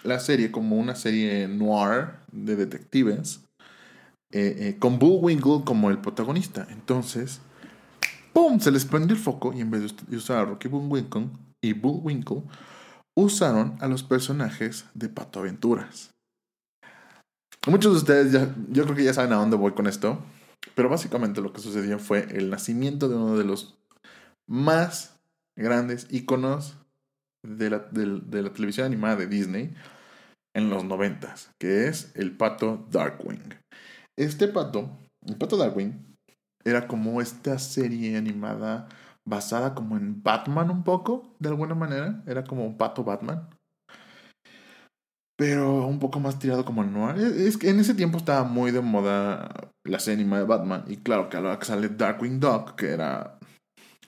la 0.03 0.19
serie 0.19 0.51
como 0.51 0.77
una 0.77 0.95
serie 0.95 1.47
noir 1.47 2.11
de 2.31 2.55
detectives, 2.55 3.41
eh, 4.31 4.55
eh, 4.59 4.75
con 4.79 4.99
Bullwinkle 4.99 5.63
como 5.65 5.89
el 5.89 5.99
protagonista. 5.99 6.67
Entonces, 6.69 7.41
¡pum! 8.33 8.59
Se 8.59 8.71
les 8.71 8.85
prendió 8.85 9.15
el 9.15 9.21
foco 9.21 9.53
y 9.53 9.61
en 9.61 9.71
vez 9.71 9.95
de 10.07 10.17
usar 10.17 10.37
a 10.37 10.45
Rocky 10.45 10.67
Bullwinkle 10.67 11.29
y 11.61 11.73
Bullwinkle, 11.73 12.43
usaron 13.17 13.75
a 13.81 13.87
los 13.87 14.03
personajes 14.03 14.85
de 14.93 15.09
Pato 15.09 15.39
Aventuras. 15.39 16.11
Muchos 17.67 17.91
de 17.91 17.97
ustedes 17.97 18.31
ya, 18.31 18.55
yo 18.69 18.83
creo 18.83 18.95
que 18.95 19.03
ya 19.03 19.13
saben 19.13 19.33
a 19.33 19.37
dónde 19.37 19.57
voy 19.57 19.73
con 19.73 19.87
esto, 19.87 20.23
pero 20.75 20.89
básicamente 20.89 21.41
lo 21.41 21.51
que 21.51 21.59
sucedió 21.59 21.99
fue 21.99 22.27
el 22.31 22.49
nacimiento 22.49 23.09
de 23.09 23.15
uno 23.15 23.37
de 23.37 23.43
los 23.43 23.77
más 24.47 25.19
grandes 25.57 26.07
iconos 26.09 26.78
de 27.45 27.69
la, 27.69 27.79
de 27.79 28.41
la 28.41 28.53
televisión 28.53 28.85
animada 28.85 29.15
de 29.15 29.27
Disney 29.27 29.73
en 30.55 30.69
los 30.69 30.83
noventas, 30.83 31.51
que 31.59 31.87
es 31.87 32.11
el 32.15 32.35
pato 32.35 32.87
Darkwing. 32.91 33.55
Este 34.17 34.47
pato, 34.47 34.89
el 35.25 35.37
pato 35.37 35.57
Darkwing, 35.57 36.09
era 36.65 36.87
como 36.87 37.21
esta 37.21 37.57
serie 37.57 38.17
animada 38.17 38.89
basada 39.25 39.75
como 39.75 39.95
en 39.97 40.21
Batman 40.23 40.71
un 40.71 40.83
poco, 40.83 41.35
de 41.39 41.49
alguna 41.49 41.75
manera. 41.75 42.23
Era 42.25 42.43
como 42.43 42.65
un 42.65 42.77
pato 42.77 43.03
Batman. 43.03 43.49
Pero 45.37 45.87
un 45.87 45.99
poco 45.99 46.19
más 46.19 46.37
tirado 46.39 46.65
como 46.65 46.83
el 46.83 46.91
noir. 46.91 47.17
Es 47.17 47.57
que 47.57 47.69
en 47.69 47.79
ese 47.79 47.93
tiempo 47.93 48.17
estaba 48.17 48.43
muy 48.43 48.71
de 48.71 48.81
moda 48.81 49.71
la 49.85 49.99
serie 49.99 50.21
animada 50.21 50.41
de 50.41 50.47
Batman. 50.47 50.83
Y 50.87 50.97
claro 50.97 51.29
que 51.29 51.37
a 51.37 51.41
la 51.41 51.57
que 51.57 51.65
sale 51.65 51.89
Darkwing 51.89 52.39
Duck, 52.39 52.75
que 52.75 52.89
era 52.89 53.39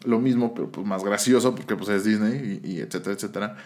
lo 0.03 0.19
mismo, 0.19 0.53
pero 0.53 0.71
pues 0.71 0.85
más 0.85 1.03
gracioso, 1.03 1.55
porque 1.55 1.75
pues 1.75 1.89
es 1.89 2.03
Disney 2.03 2.61
y, 2.63 2.71
y 2.73 2.79
etcétera, 2.79 3.15
etcétera. 3.15 3.57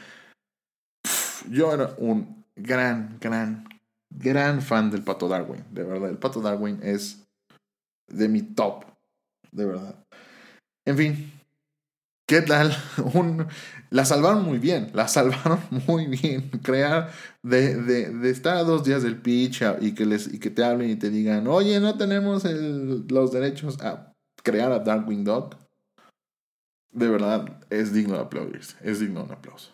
yo 1.50 1.74
era 1.74 1.96
un 1.98 2.46
gran, 2.56 3.18
gran, 3.20 3.68
gran 4.10 4.62
fan 4.62 4.92
del 4.92 5.04
Pato 5.04 5.28
Darwin. 5.28 5.64
De 5.72 5.84
verdad, 5.84 6.10
el 6.10 6.18
Pato 6.18 6.42
Darwin 6.42 6.80
es 6.82 7.26
de 8.08 8.28
mi 8.30 8.42
top, 8.42 8.86
de 9.52 9.66
verdad. 9.66 9.96
En 10.86 10.98
fin, 10.98 11.32
¿qué 12.28 12.42
tal? 12.42 12.76
Un, 13.14 13.48
la 13.90 14.06
salvaron 14.06 14.44
muy 14.44 14.60
bien, 14.60 14.92
la 14.94 15.08
salvaron 15.08 15.60
muy 15.88 16.08
bien. 16.08 16.50
Crear 16.64 17.12
de, 17.44 17.76
de, 17.76 18.10
de 18.12 18.30
estar 18.30 18.58
a 18.58 18.64
dos 18.64 18.84
días 18.84 19.04
del 19.04 19.22
pitch 19.22 19.64
y 19.82 19.94
que, 19.94 20.06
les, 20.06 20.32
y 20.32 20.40
que 20.40 20.50
te 20.50 20.64
hablen 20.64 20.90
y 20.90 20.96
te 20.96 21.10
digan, 21.10 21.48
oye, 21.48 21.80
no 21.80 21.98
tenemos 21.98 22.46
el, 22.46 23.06
los 23.08 23.32
derechos 23.32 23.82
a 23.82 24.14
crear 24.44 24.72
a 24.72 24.80
Darkwing 24.80 25.24
Dog. 25.24 25.58
De 26.96 27.10
verdad, 27.10 27.64
es 27.70 27.94
digno 27.94 28.16
de 28.16 28.22
aplaudirse, 28.22 28.78
es 28.82 29.00
digno 29.00 29.20
de 29.20 29.26
un 29.28 29.32
aplauso. 29.34 29.72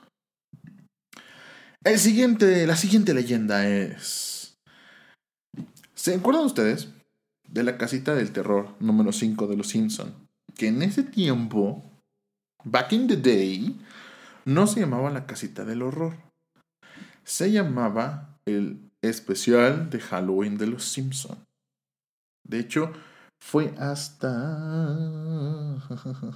El 1.83 1.99
siguiente, 1.99 2.65
la 2.67 2.75
siguiente 2.75 3.13
leyenda 3.13 3.67
es... 3.67 4.57
¿Se 5.93 6.15
acuerdan 6.15 6.45
ustedes? 6.45 6.89
de 7.51 7.63
la 7.63 7.77
casita 7.77 8.15
del 8.15 8.31
terror 8.31 8.75
número 8.79 9.11
5 9.11 9.47
de 9.47 9.57
Los 9.57 9.67
Simpson, 9.67 10.13
que 10.55 10.67
en 10.67 10.81
ese 10.81 11.03
tiempo, 11.03 11.83
back 12.63 12.93
in 12.93 13.07
the 13.07 13.17
day, 13.17 13.77
no 14.45 14.67
se 14.67 14.79
llamaba 14.79 15.11
la 15.11 15.25
casita 15.25 15.65
del 15.65 15.81
horror. 15.81 16.15
Se 17.23 17.51
llamaba 17.51 18.39
el 18.45 18.89
especial 19.01 19.89
de 19.89 19.99
Halloween 19.99 20.57
de 20.57 20.67
Los 20.67 20.85
Simpson. 20.85 21.37
De 22.47 22.59
hecho, 22.59 22.93
fue 23.41 23.73
hasta... 23.77 24.29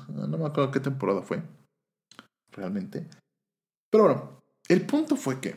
No 0.10 0.38
me 0.38 0.46
acuerdo 0.46 0.72
qué 0.72 0.80
temporada 0.80 1.22
fue. 1.22 1.42
Realmente. 2.52 3.08
Pero 3.92 4.04
bueno, 4.06 4.42
el 4.68 4.86
punto 4.86 5.16
fue 5.16 5.40
que 5.40 5.56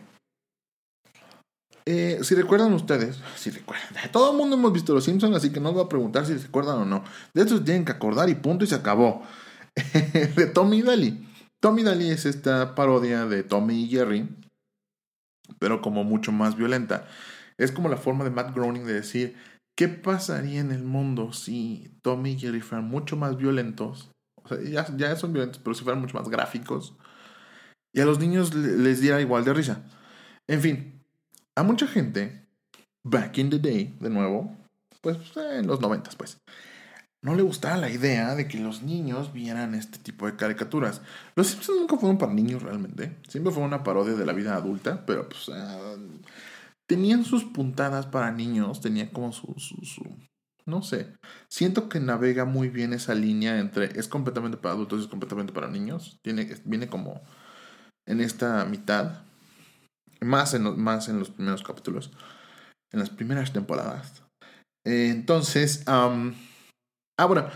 eh, 1.91 2.19
si 2.23 2.35
recuerdan 2.35 2.75
ustedes, 2.75 3.19
si 3.37 3.49
recuerdan, 3.49 3.89
todo 4.13 4.33
el 4.33 4.37
mundo 4.37 4.57
hemos 4.57 4.75
visto 4.75 4.93
Los 4.93 5.05
Simpsons, 5.05 5.35
así 5.35 5.51
que 5.51 5.59
no 5.59 5.71
os 5.71 5.75
voy 5.75 5.85
a 5.85 5.89
preguntar 5.89 6.27
si 6.27 6.39
se 6.39 6.47
acuerdan 6.47 6.81
o 6.81 6.85
no. 6.85 7.03
De 7.33 7.43
eso 7.43 7.65
tienen 7.65 7.87
que 7.87 7.93
acordar 7.93 8.29
y 8.29 8.35
punto 8.35 8.65
y 8.65 8.69
se 8.69 8.75
acabó. 8.75 9.23
de 10.37 10.47
Tommy 10.47 10.83
Daly. 10.83 11.27
Tommy 11.61 11.83
Daly 11.83 12.11
es 12.11 12.27
esta 12.27 12.75
parodia 12.75 13.25
de 13.25 13.43
Tommy 13.43 13.85
y 13.85 13.89
Jerry, 13.89 14.29
pero 15.59 15.81
como 15.81 16.05
mucho 16.05 16.31
más 16.31 16.57
violenta. 16.57 17.09
Es 17.57 17.73
como 17.73 17.89
la 17.89 17.97
forma 17.97 18.23
de 18.23 18.31
Matt 18.31 18.55
Groening 18.55 18.85
de 18.85 18.93
decir, 18.93 19.37
¿qué 19.79 19.87
pasaría 19.87 20.59
en 20.59 20.73
el 20.73 20.83
mundo 20.83 21.33
si 21.33 21.97
Tommy 22.03 22.33
y 22.33 22.39
Jerry 22.39 22.61
fueran 22.61 22.89
mucho 22.89 23.17
más 23.17 23.37
violentos? 23.37 24.11
O 24.43 24.49
sea, 24.49 24.61
ya, 24.61 24.85
ya 24.97 25.15
son 25.15 25.33
violentos, 25.33 25.61
pero 25.63 25.73
si 25.73 25.85
fueran 25.85 26.01
mucho 26.01 26.19
más 26.19 26.29
gráficos. 26.29 26.97
Y 27.95 28.01
a 28.01 28.05
los 28.05 28.19
niños 28.19 28.53
les 28.55 29.01
diera 29.01 29.21
igual 29.21 29.45
de 29.45 29.55
risa. 29.55 29.85
En 30.49 30.61
fin, 30.61 31.01
a 31.57 31.63
mucha 31.63 31.87
gente, 31.87 32.45
back 33.05 33.39
in 33.39 33.51
the 33.51 33.61
day, 33.61 33.97
de 34.01 34.11
nuevo, 34.11 34.53
pues 35.01 35.17
en 35.37 35.69
los 35.69 35.81
noventas, 35.81 36.17
pues, 36.17 36.39
no 37.23 37.37
le 37.37 37.43
gustaba 37.43 37.77
la 37.77 37.91
idea 37.91 38.35
de 38.35 38.49
que 38.49 38.59
los 38.59 38.83
niños 38.83 39.33
vieran 39.33 39.77
este 39.77 39.99
tipo 40.01 40.27
de 40.27 40.35
caricaturas. 40.35 41.03
Los 41.37 41.49
Simpsons 41.49 41.79
nunca 41.79 41.97
fueron 41.97 42.19
para 42.19 42.35
niños 42.35 42.65
realmente. 42.65 43.17
Siempre 43.29 43.53
fue 43.53 43.63
una 43.63 43.85
parodia 43.85 44.15
de 44.15 44.27
la 44.27 44.33
vida 44.33 44.57
adulta, 44.57 45.07
pero 45.07 45.29
pues 45.29 45.49
ah, 45.51 45.95
tenían 46.89 47.25
sus 47.25 47.45
puntadas 47.45 48.07
para 48.07 48.33
niños, 48.33 48.81
tenía 48.81 49.11
como 49.13 49.33
su, 49.33 49.55
su, 49.59 50.17
no 50.67 50.83
sé. 50.83 51.15
Siento 51.49 51.89
que 51.89 52.01
navega 52.01 52.45
muy 52.45 52.69
bien 52.69 52.93
esa 52.93 53.15
línea 53.15 53.59
entre 53.59 53.99
es 53.99 54.09
completamente 54.09 54.57
para 54.57 54.75
adultos 54.75 55.01
y 55.01 55.03
es 55.05 55.09
completamente 55.09 55.53
para 55.53 55.69
niños. 55.69 56.19
Tiene, 56.23 56.49
viene 56.65 56.89
como 56.89 57.23
en 58.07 58.21
esta 58.21 58.65
mitad. 58.65 59.23
Más 60.21 60.55
en, 60.55 60.81
más 60.81 61.09
en 61.09 61.19
los 61.21 61.31
primeros 61.31 61.63
capítulos. 61.63 62.11
En 62.91 63.01
las 63.01 63.11
primeras 63.11 63.53
temporadas. 63.53 64.25
entonces, 64.85 65.85
Ahora, 67.19 67.53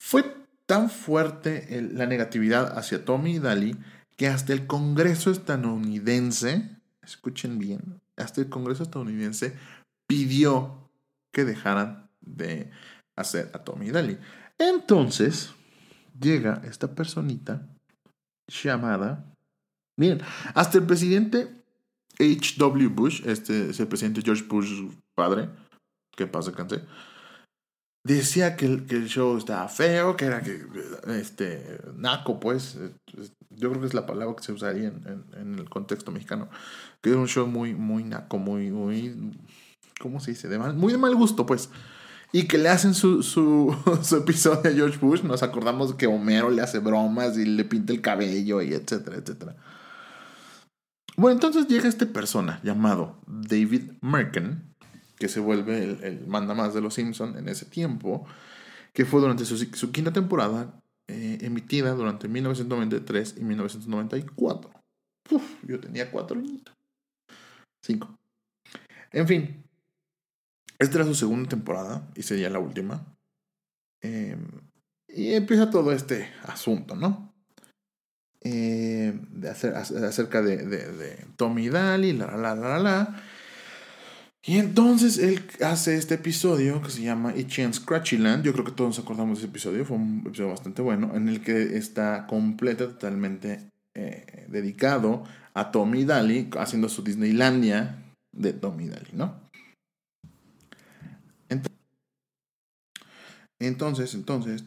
fue 0.00 0.24
tan 0.64 0.88
fuerte 0.88 1.82
la 1.92 2.06
negatividad 2.06 2.78
hacia 2.78 3.04
Tommy 3.04 3.36
y 3.36 3.38
Dali 3.38 3.76
que 4.16 4.28
hasta 4.28 4.54
el 4.54 4.66
Congreso 4.66 5.30
estadounidense, 5.30 6.76
escuchen 7.02 7.58
bien, 7.58 8.00
hasta 8.18 8.40
el 8.40 8.48
Congreso 8.48 8.82
estadounidense 8.82 9.56
pidió 10.06 10.90
que 11.32 11.44
dejaran 11.44 12.10
de 12.20 12.70
hacer 13.16 13.50
a 13.54 13.64
Tommy 13.64 13.88
y 13.88 13.90
Dali. 13.90 14.18
Entonces, 14.58 15.52
llega 16.18 16.62
esta 16.64 16.94
personita 16.94 17.68
llamada, 18.48 19.32
miren, 19.98 20.20
hasta 20.54 20.78
el 20.78 20.84
presidente 20.84 21.62
H.W. 22.18 22.88
Bush, 22.88 23.22
este 23.26 23.70
es 23.70 23.80
el 23.80 23.88
presidente 23.88 24.22
George 24.22 24.44
Bush 24.44 24.90
padre, 25.14 25.48
que 26.16 26.26
pasa, 26.26 26.52
cansé 26.52 26.82
decía 28.04 28.56
que 28.56 28.66
el, 28.66 29.06
show 29.06 29.36
estaba 29.36 29.68
feo, 29.68 30.16
que 30.16 30.24
era 30.26 30.40
que, 30.40 30.64
este, 31.08 31.80
naco, 31.96 32.40
pues, 32.40 32.78
yo 33.50 33.70
creo 33.70 33.80
que 33.80 33.86
es 33.86 33.94
la 33.94 34.06
palabra 34.06 34.36
que 34.36 34.44
se 34.44 34.52
usaría 34.52 34.88
en, 34.88 35.24
en, 35.36 35.58
el 35.58 35.68
contexto 35.68 36.10
mexicano, 36.10 36.48
que 37.00 37.10
era 37.10 37.18
un 37.18 37.28
show 37.28 37.46
muy, 37.46 37.74
muy 37.74 38.04
naco, 38.04 38.38
muy, 38.38 38.70
muy, 38.70 39.36
¿cómo 40.00 40.20
se 40.20 40.32
dice? 40.32 40.48
Muy 40.58 40.92
de 40.92 40.98
mal 40.98 41.14
gusto, 41.14 41.46
pues. 41.46 41.70
Y 42.30 42.46
que 42.46 42.58
le 42.58 42.68
hacen 42.68 42.94
su, 42.94 43.22
su, 43.22 43.74
su 44.02 44.16
episodio 44.16 44.70
a 44.70 44.74
George 44.74 44.98
Bush, 44.98 45.22
nos 45.22 45.42
acordamos 45.42 45.94
que 45.94 46.06
Homero 46.06 46.50
le 46.50 46.62
hace 46.62 46.78
bromas 46.78 47.38
y 47.38 47.44
le 47.44 47.64
pinta 47.64 47.92
el 47.92 48.00
cabello 48.00 48.60
y 48.62 48.74
etcétera, 48.74 49.16
etcétera. 49.16 49.56
Bueno, 51.16 51.34
entonces 51.34 51.66
llega 51.66 51.88
este 51.88 52.06
persona 52.06 52.60
llamado 52.62 53.18
David 53.26 53.90
Merkin, 54.02 54.76
que 55.18 55.28
se 55.28 55.40
vuelve 55.40 55.82
el, 55.82 56.26
manda 56.26 56.54
más 56.54 56.74
de 56.74 56.80
los 56.80 56.94
Simpson 56.94 57.36
en 57.36 57.48
ese 57.48 57.66
tiempo, 57.66 58.26
que 58.92 59.04
fue 59.04 59.20
durante 59.20 59.44
su, 59.44 59.92
quinta 59.92 60.12
temporada, 60.12 60.80
eh, 61.08 61.38
emitida 61.40 61.92
durante 61.92 62.28
1993 62.28 63.36
y 63.38 63.44
1994. 63.44 64.70
Uf, 65.30 65.64
yo 65.64 65.80
tenía 65.80 66.10
cuatro 66.10 66.38
añitos. 66.38 66.74
Cinco. 67.82 68.18
En 69.12 69.26
fin, 69.26 69.64
esta 70.78 70.98
era 70.98 71.04
su 71.04 71.14
segunda 71.14 71.48
temporada 71.48 72.08
y 72.14 72.22
sería 72.22 72.50
la 72.50 72.58
última. 72.58 73.04
Em, 74.00 74.46
y 75.08 75.34
empieza 75.34 75.70
todo 75.70 75.92
este 75.92 76.30
asunto, 76.44 76.94
¿no? 76.94 77.34
Eh, 78.40 79.18
de 79.30 79.48
hacer, 79.48 79.74
acerca 79.74 80.42
de, 80.42 80.58
de, 80.58 80.92
de 80.92 81.26
Tommy 81.36 81.66
y 81.66 81.68
Daly, 81.70 82.12
la, 82.12 82.36
la, 82.36 82.54
la, 82.54 82.68
la, 82.68 82.78
la. 82.78 83.22
Y 84.42 84.58
entonces 84.58 85.18
él 85.18 85.44
hace 85.64 85.96
este 85.96 86.14
episodio 86.14 86.80
que 86.80 86.90
se 86.90 87.02
llama 87.02 87.34
Itchy 87.36 87.62
and 87.62 87.74
Scratchy 87.74 88.18
Land. 88.18 88.44
Yo 88.44 88.52
creo 88.52 88.64
que 88.64 88.72
todos 88.72 88.96
nos 88.96 89.04
acordamos 89.04 89.38
de 89.38 89.44
ese 89.44 89.50
episodio. 89.50 89.84
Fue 89.84 89.96
un 89.96 90.22
episodio 90.26 90.50
bastante 90.50 90.80
bueno. 90.80 91.14
En 91.14 91.28
el 91.28 91.42
que 91.42 91.76
está 91.76 92.26
completo, 92.26 92.88
totalmente 92.88 93.70
eh, 93.94 94.46
dedicado 94.48 95.24
a 95.54 95.70
Tommy 95.70 96.04
Daly. 96.04 96.50
Haciendo 96.56 96.88
su 96.88 97.02
Disneylandia 97.02 98.02
de 98.32 98.52
Tommy 98.52 98.88
Daly, 98.88 99.10
¿no? 99.12 99.48
Entonces, 103.60 104.14
entonces. 104.14 104.64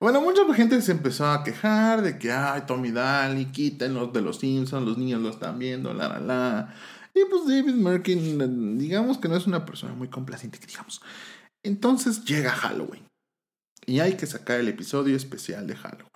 Bueno, 0.00 0.22
mucha 0.22 0.42
gente 0.54 0.80
se 0.80 0.92
empezó 0.92 1.26
a 1.26 1.44
quejar 1.44 2.00
de 2.00 2.18
que, 2.18 2.32
ay, 2.32 2.62
Tommy 2.66 2.90
Daly, 2.90 3.52
quítenlos 3.52 4.14
de 4.14 4.22
los 4.22 4.38
Simpsons, 4.38 4.86
los 4.86 4.96
niños 4.96 5.20
lo 5.20 5.28
están 5.28 5.58
viendo, 5.58 5.92
la, 5.92 6.08
la, 6.08 6.18
la. 6.18 6.74
Y 7.14 7.20
pues 7.28 7.46
David 7.46 7.74
Merkin, 7.74 8.78
digamos 8.78 9.18
que 9.18 9.28
no 9.28 9.36
es 9.36 9.46
una 9.46 9.66
persona 9.66 9.92
muy 9.92 10.08
complaciente, 10.08 10.58
digamos. 10.66 11.02
Entonces 11.62 12.24
llega 12.24 12.50
Halloween. 12.50 13.06
Y 13.84 14.00
hay 14.00 14.14
que 14.14 14.26
sacar 14.26 14.58
el 14.60 14.68
episodio 14.68 15.14
especial 15.14 15.66
de 15.66 15.76
Halloween. 15.76 16.08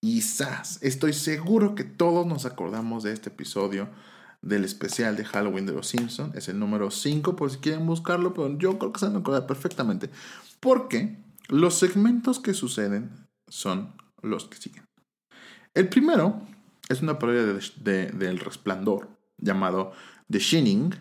Quizás, 0.00 0.82
estoy 0.82 1.12
seguro 1.12 1.74
que 1.74 1.84
todos 1.84 2.26
nos 2.26 2.46
acordamos 2.46 3.02
de 3.02 3.12
este 3.12 3.28
episodio 3.28 3.90
del 4.40 4.64
especial 4.64 5.16
de 5.16 5.26
Halloween 5.26 5.66
de 5.66 5.72
los 5.74 5.86
Simpsons. 5.86 6.34
Es 6.34 6.48
el 6.48 6.58
número 6.58 6.90
5 6.90 7.36
por 7.36 7.50
si 7.50 7.58
quieren 7.58 7.86
buscarlo, 7.86 8.32
pero 8.32 8.56
yo 8.56 8.78
creo 8.78 8.90
que 8.90 9.00
se 9.00 9.06
van 9.06 9.16
a 9.16 9.18
acordar 9.18 9.46
perfectamente. 9.46 10.08
Porque 10.60 11.18
los 11.52 11.74
segmentos 11.74 12.40
que 12.40 12.54
suceden 12.54 13.28
son 13.46 13.94
los 14.22 14.46
que 14.46 14.56
siguen. 14.56 14.84
El 15.74 15.88
primero 15.88 16.40
es 16.88 17.02
una 17.02 17.18
parodia 17.18 17.44
de, 17.44 18.06
del 18.06 18.38
resplandor 18.38 19.08
llamado 19.38 19.92
The 20.30 20.38
Shining, 20.38 20.94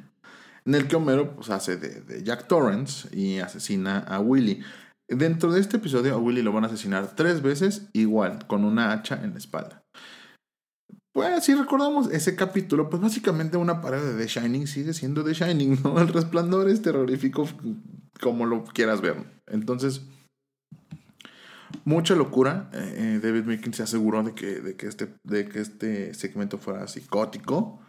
en 0.66 0.76
el 0.76 0.88
que 0.88 0.98
Homero 0.98 1.36
pues, 1.36 1.50
hace 1.50 1.78
de, 1.78 2.24
Jack 2.24 2.48
Torrance 2.48 3.08
y 3.16 3.40
asesina 3.40 4.00
a 4.00 4.20
Willy. 4.20 4.62
Dentro 5.08 5.52
de 5.54 5.62
este 5.62 5.78
episodio 5.78 6.14
a 6.14 6.18
Willy 6.18 6.42
lo 6.42 6.52
van 6.52 6.66
a 6.66 6.68
asesinar 6.68 7.16
tres 7.16 7.42
veces 7.42 7.90
igual, 7.94 8.46
con 8.48 8.66
una 8.66 8.92
hacha 8.92 9.22
en 9.24 9.32
la 9.32 9.38
espalda. 9.38 9.84
Pues 11.14 11.46
si 11.46 11.54
recordamos 11.56 12.10
ese 12.12 12.36
capítulo, 12.36 12.90
pues 12.90 13.02
básicamente 13.02 13.58
una 13.58 13.82
parodia 13.82 14.06
de 14.06 14.22
The 14.22 14.28
Shining 14.28 14.68
sigue 14.68 14.94
siendo 14.94 15.24
The 15.24 15.34
Shining, 15.34 15.80
¿no? 15.84 16.00
El 16.00 16.10
resplandor 16.10 16.70
es 16.70 16.82
terrorífico 16.82 17.48
como 18.22 18.46
lo 18.46 18.64
quieras 18.66 19.02
ver. 19.02 19.26
Entonces, 19.48 20.02
mucha 21.86 22.16
locura. 22.16 22.70
Eh, 22.74 22.96
eh, 22.98 23.20
David 23.22 23.44
Meekin 23.44 23.74
se 23.74 23.84
aseguró 23.84 24.24
de 24.24 24.34
que, 24.34 24.62
de, 24.62 24.76
que 24.76 24.88
este, 24.88 25.14
de 25.24 25.48
que 25.48 25.60
este 25.60 26.14
segmento 26.14 26.58
fuera 26.58 26.88
psicótico. 26.88 27.80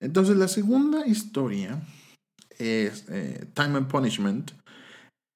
Entonces, 0.00 0.36
la 0.36 0.48
segunda 0.48 1.06
historia 1.06 1.80
es 2.58 3.06
eh, 3.08 3.46
Time 3.54 3.78
and 3.78 3.88
Punishment, 3.88 4.52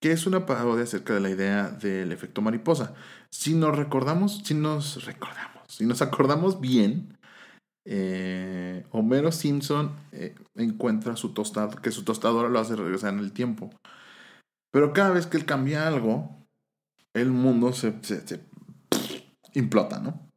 que 0.02 0.12
es 0.12 0.26
una 0.26 0.46
parodia 0.46 0.84
acerca 0.84 1.14
de 1.14 1.20
la 1.20 1.30
idea 1.30 1.70
del 1.70 2.12
efecto 2.12 2.42
mariposa. 2.42 2.94
Si 3.30 3.54
nos 3.54 3.76
recordamos, 3.76 4.42
si 4.44 4.54
nos 4.54 5.04
recordamos, 5.04 5.64
si 5.68 5.86
nos 5.86 6.02
acordamos 6.02 6.60
bien, 6.60 7.16
Homero 8.92 9.30
Simpson 9.30 9.92
encuentra 10.54 11.16
su 11.16 11.34
tostador, 11.34 11.82
que 11.82 11.90
su 11.90 12.02
tostadora 12.02 12.48
lo 12.48 12.58
hace 12.58 12.76
regresar 12.76 13.12
en 13.12 13.18
el 13.18 13.32
tiempo. 13.32 13.70
Pero 14.72 14.92
cada 14.92 15.10
vez 15.10 15.26
que 15.26 15.36
él 15.36 15.44
cambia 15.44 15.86
algo, 15.86 16.43
el 17.14 17.30
mundo 17.30 17.72
se, 17.72 17.94
implota, 19.54 20.00
¿no? 20.00 20.30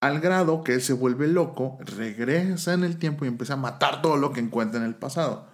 Al 0.00 0.20
grado 0.20 0.64
que 0.64 0.74
él 0.74 0.82
se 0.82 0.94
vuelve 0.94 1.28
loco, 1.28 1.78
regresa 1.80 2.74
en 2.74 2.82
el 2.82 2.98
tiempo 2.98 3.24
y 3.24 3.28
empieza 3.28 3.52
a 3.52 3.58
matar 3.58 4.02
todo 4.02 4.16
lo 4.16 4.32
que 4.32 4.40
encuentra 4.40 4.80
en 4.80 4.86
el 4.86 4.96
pasado. 4.96 5.48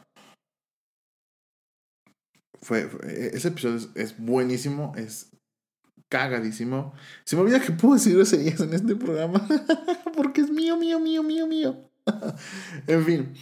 Fue, 2.62 2.88
ese 3.04 3.48
episodio 3.48 3.78
es, 3.94 4.18
buenísimo, 4.18 4.94
es 4.96 5.36
cagadísimo. 6.08 6.94
Se 7.24 7.36
me 7.36 7.42
olvida 7.42 7.60
que 7.60 7.72
puedo 7.72 7.94
decir 7.94 8.14
groserías 8.14 8.60
en 8.60 8.72
este 8.72 8.96
programa, 8.96 9.46
porque 10.16 10.40
es 10.40 10.50
mío, 10.50 10.78
mío, 10.78 10.98
mío, 10.98 11.22
mío, 11.22 11.46
mío. 11.46 11.90
en 12.86 13.04
fin, 13.04 13.34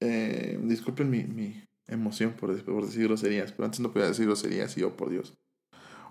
eh, 0.00 0.60
disculpen 0.62 1.08
mi, 1.08 1.64
emoción 1.86 2.32
por, 2.32 2.62
por, 2.64 2.84
decir 2.84 3.04
groserías, 3.04 3.52
pero 3.52 3.64
antes 3.64 3.80
no 3.80 3.92
podía 3.92 4.08
decir 4.08 4.26
groserías 4.26 4.76
y 4.76 4.82
oh 4.82 4.94
por 4.94 5.08
Dios. 5.08 5.38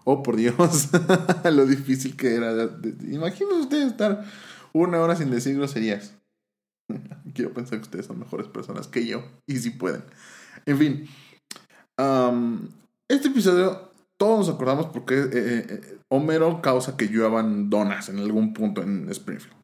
Oh, 0.04 0.24
por 0.24 0.36
Dios, 0.36 0.90
lo 1.44 1.66
difícil 1.66 2.16
que 2.16 2.36
era. 2.36 2.52
Imagínense 3.10 3.62
ustedes 3.62 3.88
estar 3.88 4.26
una 4.74 5.00
hora 5.00 5.16
sin 5.16 5.30
decir 5.30 5.56
groserías. 5.56 6.16
Quiero 7.34 7.54
pensar 7.54 7.80
que 7.80 7.84
ustedes 7.84 8.06
son 8.06 8.20
mejores 8.20 8.48
personas 8.48 8.88
que 8.88 9.06
yo, 9.06 9.24
y 9.48 9.58
si 9.58 9.72
pueden. 9.72 10.04
En 10.66 10.78
fin, 10.78 11.10
este 13.10 13.28
episodio 13.28 13.90
todos 14.20 14.40
nos 14.40 14.56
acordamos 14.56 14.88
porque 14.88 15.16
eh, 15.16 15.30
eh, 15.34 15.98
Homero 16.10 16.62
causa 16.62 16.98
que 16.98 17.08
lluevan 17.08 17.70
donas 17.70 18.10
en 18.10 18.20
algún 18.20 18.54
punto 18.54 18.82
en 18.82 19.10
Springfield. 19.10 19.56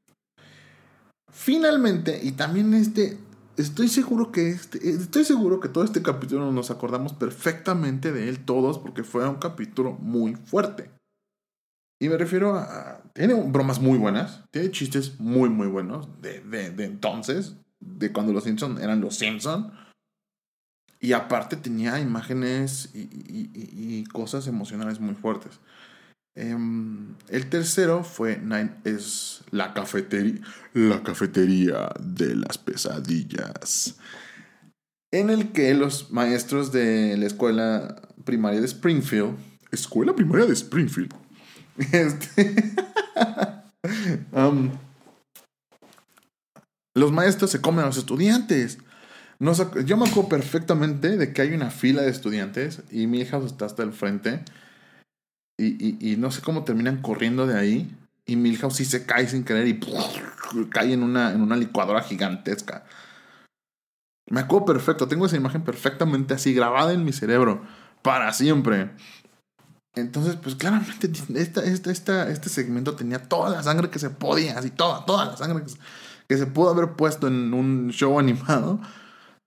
Finalmente, 1.30 2.18
y 2.24 2.32
también 2.32 2.74
este, 2.74 3.18
estoy 3.58 3.88
seguro 3.88 4.32
que 4.32 4.50
este, 4.50 4.90
estoy 4.90 5.26
seguro 5.26 5.60
que 5.60 5.70
todo 5.70 5.84
este 5.84 6.02
capítulo 6.02 6.52
nos 6.52 6.72
acordamos 6.72 7.14
perfectamente 7.14 8.12
de 8.12 8.30
él 8.30 8.46
todos 8.46 8.80
porque 8.80 9.04
fue 9.04 9.28
un 9.28 9.36
capítulo 9.36 9.94
muy 9.94 10.36
fuerte. 10.36 10.92
Y 12.00 12.10
me 12.10 12.18
refiero 12.18 12.56
a, 12.56 13.02
tiene 13.14 13.34
bromas 13.34 13.80
muy 13.80 13.98
buenas, 13.98 14.44
tiene 14.52 14.72
chistes 14.72 15.20
muy 15.20 15.50
muy 15.50 15.68
buenos 15.68 16.22
de, 16.22 16.42
de, 16.42 16.84
entonces, 16.84 17.56
de 17.80 18.12
cuando 18.12 18.34
los 18.34 18.44
Simpsons 18.44 18.82
eran 18.82 19.02
los 19.02 19.16
Simpsons. 19.16 19.72
Y 21.00 21.14
aparte 21.14 21.56
tenía 21.56 22.00
imágenes 22.00 22.90
y, 22.94 23.02
y, 23.02 23.52
y 23.54 24.04
cosas 24.06 24.48
emocionales 24.48 25.00
muy 25.00 25.14
fuertes. 25.14 25.60
Em, 26.36 27.15
el 27.30 27.50
tercero 27.50 28.04
fue 28.04 28.40
es 28.84 29.42
la 29.52 29.74
cafetería, 29.74 30.42
la 30.74 31.04
cafetería 31.04 31.90
de 32.00 32.36
las 32.36 32.58
pesadillas, 32.58 33.96
en 35.12 35.30
el 35.30 35.52
que 35.52 35.74
los 35.74 36.12
maestros 36.12 36.72
de 36.72 37.18
la 37.18 37.26
escuela 37.26 38.02
primaria 38.24 38.60
de 38.60 38.68
Springfield, 38.68 39.38
escuela 39.72 40.16
primaria 40.16 40.46
de 40.46 40.54
Springfield, 40.54 41.14
este, 41.92 42.74
um, 44.32 44.72
los 46.96 47.12
maestros 47.12 47.52
se 47.52 47.62
comen 47.62 47.84
a 47.84 47.88
los 47.88 47.98
estudiantes. 47.98 48.78
Yo 49.86 49.98
me 49.98 50.08
acuerdo 50.08 50.30
perfectamente 50.30 51.18
de 51.18 51.34
que 51.34 51.42
hay 51.42 51.54
una 51.54 51.70
fila 51.70 52.02
de 52.02 52.10
estudiantes 52.10 52.84
y 52.90 53.08
mi 53.08 53.20
hija 53.20 53.38
está 53.40 53.66
hasta 53.66 53.84
el 53.84 53.92
frente 53.92 54.46
y, 55.58 56.16
no 56.18 56.32
sé 56.32 56.42
cómo 56.42 56.64
terminan 56.64 57.02
corriendo 57.02 57.48
de 57.48 57.58
ahí. 57.58 57.96
Y 58.26 58.36
Milhouse 58.36 58.78
sí 58.78 58.86
se 58.86 59.06
cae 59.06 59.28
sin 59.28 59.44
querer 59.44 59.68
y 59.68 59.80
cae 60.70 60.94
en 60.94 61.04
una, 61.04 61.32
en 61.32 61.42
una 61.42 61.56
licuadora 61.56 62.02
gigantesca. 62.02 62.86
Me 64.28 64.40
acuerdo 64.40 64.66
perfecto, 64.66 65.08
tengo 65.08 65.28
esa 65.28 65.36
imagen 65.36 65.64
perfectamente 65.64 66.34
así 66.34 66.54
grabada 66.54 66.94
en 66.94 67.06
mi 67.06 67.14
cerebro, 67.14 67.64
para 68.02 68.34
siempre. 68.34 68.90
Entonces, 69.96 70.36
pues 70.36 70.56
claramente 70.56 71.10
esta, 71.36 71.64
esta, 71.64 72.30
este 72.30 72.50
segmento 72.50 72.96
tenía 72.96 73.20
toda 73.20 73.50
la 73.50 73.64
sangre 73.64 73.90
que 73.90 74.00
se 74.00 74.10
podía, 74.10 74.58
así 74.58 74.72
toda, 74.72 75.06
toda 75.06 75.26
la 75.26 75.38
sangre 75.38 75.64
que 75.64 75.70
se, 75.70 75.78
que 76.28 76.38
se 76.38 76.48
pudo 76.48 76.72
haber 76.72 76.94
puesto 76.94 77.28
en 77.28 77.54
un 77.54 77.92
show 77.92 78.20
animado. 78.20 78.80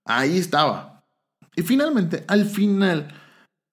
Ahí 0.05 0.37
estaba. 0.37 1.03
Y 1.55 1.61
finalmente, 1.63 2.23
al 2.27 2.45
final 2.45 3.13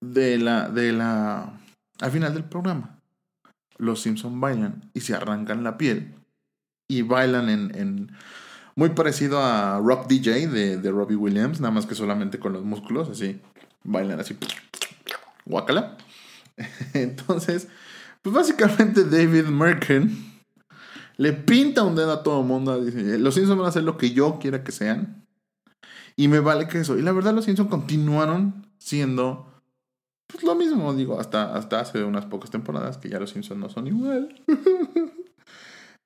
de 0.02 0.38
la, 0.38 0.68
de 0.68 0.92
la, 0.92 1.52
al 2.00 2.10
final 2.10 2.34
del 2.34 2.44
programa, 2.44 3.00
los 3.78 4.02
Simpson 4.02 4.40
bailan 4.40 4.90
y 4.94 5.00
se 5.00 5.14
arrancan 5.14 5.64
la 5.64 5.76
piel 5.76 6.14
y 6.88 7.02
bailan 7.02 7.48
en, 7.48 8.12
muy 8.74 8.90
parecido 8.90 9.42
a 9.42 9.80
Rock 9.80 10.06
DJ 10.06 10.48
de, 10.48 10.90
Robbie 10.90 11.16
Williams, 11.16 11.60
nada 11.60 11.72
más 11.72 11.86
que 11.86 11.94
solamente 11.94 12.38
con 12.38 12.52
los 12.52 12.64
músculos, 12.64 13.08
así, 13.08 13.40
bailan 13.84 14.20
así, 14.20 14.36
guacala. 15.44 15.96
Entonces, 16.94 17.68
pues 18.22 18.34
básicamente 18.34 19.04
David 19.04 19.46
Merkin 19.46 20.36
le 21.16 21.32
pinta 21.32 21.82
un 21.82 21.96
dedo 21.96 22.12
a 22.12 22.22
todo 22.22 22.40
el 22.40 22.46
mundo, 22.46 22.84
dice, 22.84 23.18
los 23.18 23.34
Simpsons 23.34 23.58
van 23.58 23.66
a 23.66 23.70
hacer 23.70 23.82
lo 23.82 23.96
que 23.96 24.12
yo 24.12 24.38
quiera 24.38 24.62
que 24.62 24.72
sean 24.72 25.26
y 26.16 26.28
me 26.28 26.40
vale 26.40 26.66
que 26.68 26.80
eso. 26.80 26.98
Y 26.98 27.02
la 27.02 27.12
verdad 27.12 27.34
los 27.34 27.44
Simpsons 27.44 27.70
continuaron 27.70 28.66
siendo 28.78 29.55
pues 30.26 30.42
lo 30.42 30.54
mismo, 30.54 30.92
digo, 30.94 31.20
hasta, 31.20 31.54
hasta 31.54 31.80
hace 31.80 32.02
unas 32.02 32.26
pocas 32.26 32.50
temporadas 32.50 32.98
que 32.98 33.08
ya 33.08 33.20
los 33.20 33.30
Simpsons 33.30 33.60
no 33.60 33.68
son 33.68 33.86
igual. 33.86 34.42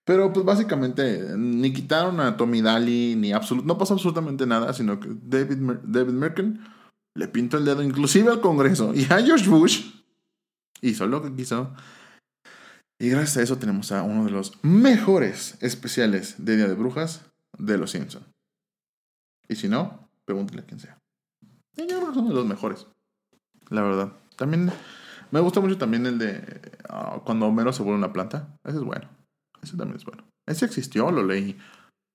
Pero 0.05 0.33
pues 0.33 0.45
básicamente 0.45 1.37
ni 1.37 1.73
quitaron 1.73 2.21
a 2.21 2.37
Tommy 2.37 2.63
Daly, 2.63 3.15
ni 3.17 3.33
absolut 3.33 3.65
no 3.65 3.79
pasó 3.79 3.95
absolutamente 3.95 4.47
nada, 4.47 4.73
sino 4.73 4.99
que 4.99 5.09
David, 5.23 5.59
David 5.85 6.13
Merkin 6.13 6.61
le 7.15 7.29
pintó 7.29 7.59
el 7.59 7.65
dedo 7.65 7.83
inclusive 7.83 8.31
al 8.31 8.41
Congreso 8.41 8.93
y 8.95 9.05
a 9.05 9.23
George 9.23 9.49
Bush. 9.49 9.93
Hizo 10.81 11.07
lo 11.07 11.23
que 11.23 11.35
quiso. 11.35 11.75
Y 12.99 13.09
gracias 13.09 13.37
a 13.39 13.43
eso 13.43 13.59
tenemos 13.59 13.93
a 13.93 14.03
uno 14.03 14.25
de 14.25 14.31
los 14.31 14.53
mejores 14.63 15.57
especiales 15.61 16.35
de 16.39 16.57
Día 16.57 16.69
de 16.69 16.75
Brujas 16.75 17.23
de 17.59 17.79
los 17.79 17.93
Simpsons. 17.93 18.27
Y 19.49 19.57
si 19.57 19.69
no, 19.69 20.11
pregúntele 20.25 20.63
a 20.63 20.67
quien 20.67 20.81
sea. 20.81 20.99
Y 21.77 21.87
yo 21.87 21.99
creo 21.99 22.09
que 22.09 22.15
son 22.15 22.29
de 22.29 22.35
los 22.35 22.47
mejores 22.47 22.87
la 23.71 23.83
verdad. 23.83 24.13
También 24.37 24.71
me 25.31 25.41
gusta 25.41 25.61
mucho 25.61 25.79
también 25.79 26.07
el 26.07 26.19
de 26.19 26.61
ah, 26.89 27.21
cuando 27.25 27.47
Homero 27.47 27.73
se 27.73 27.83
vuelve 27.83 27.99
una 27.99 28.13
planta. 28.13 28.57
Ese 28.65 28.79
es 28.79 28.83
bueno. 28.83 29.09
Ese 29.63 29.77
también 29.77 29.97
es 29.97 30.05
bueno. 30.05 30.25
Ese 30.47 30.65
existió, 30.65 31.11
lo 31.11 31.25
leí. 31.25 31.57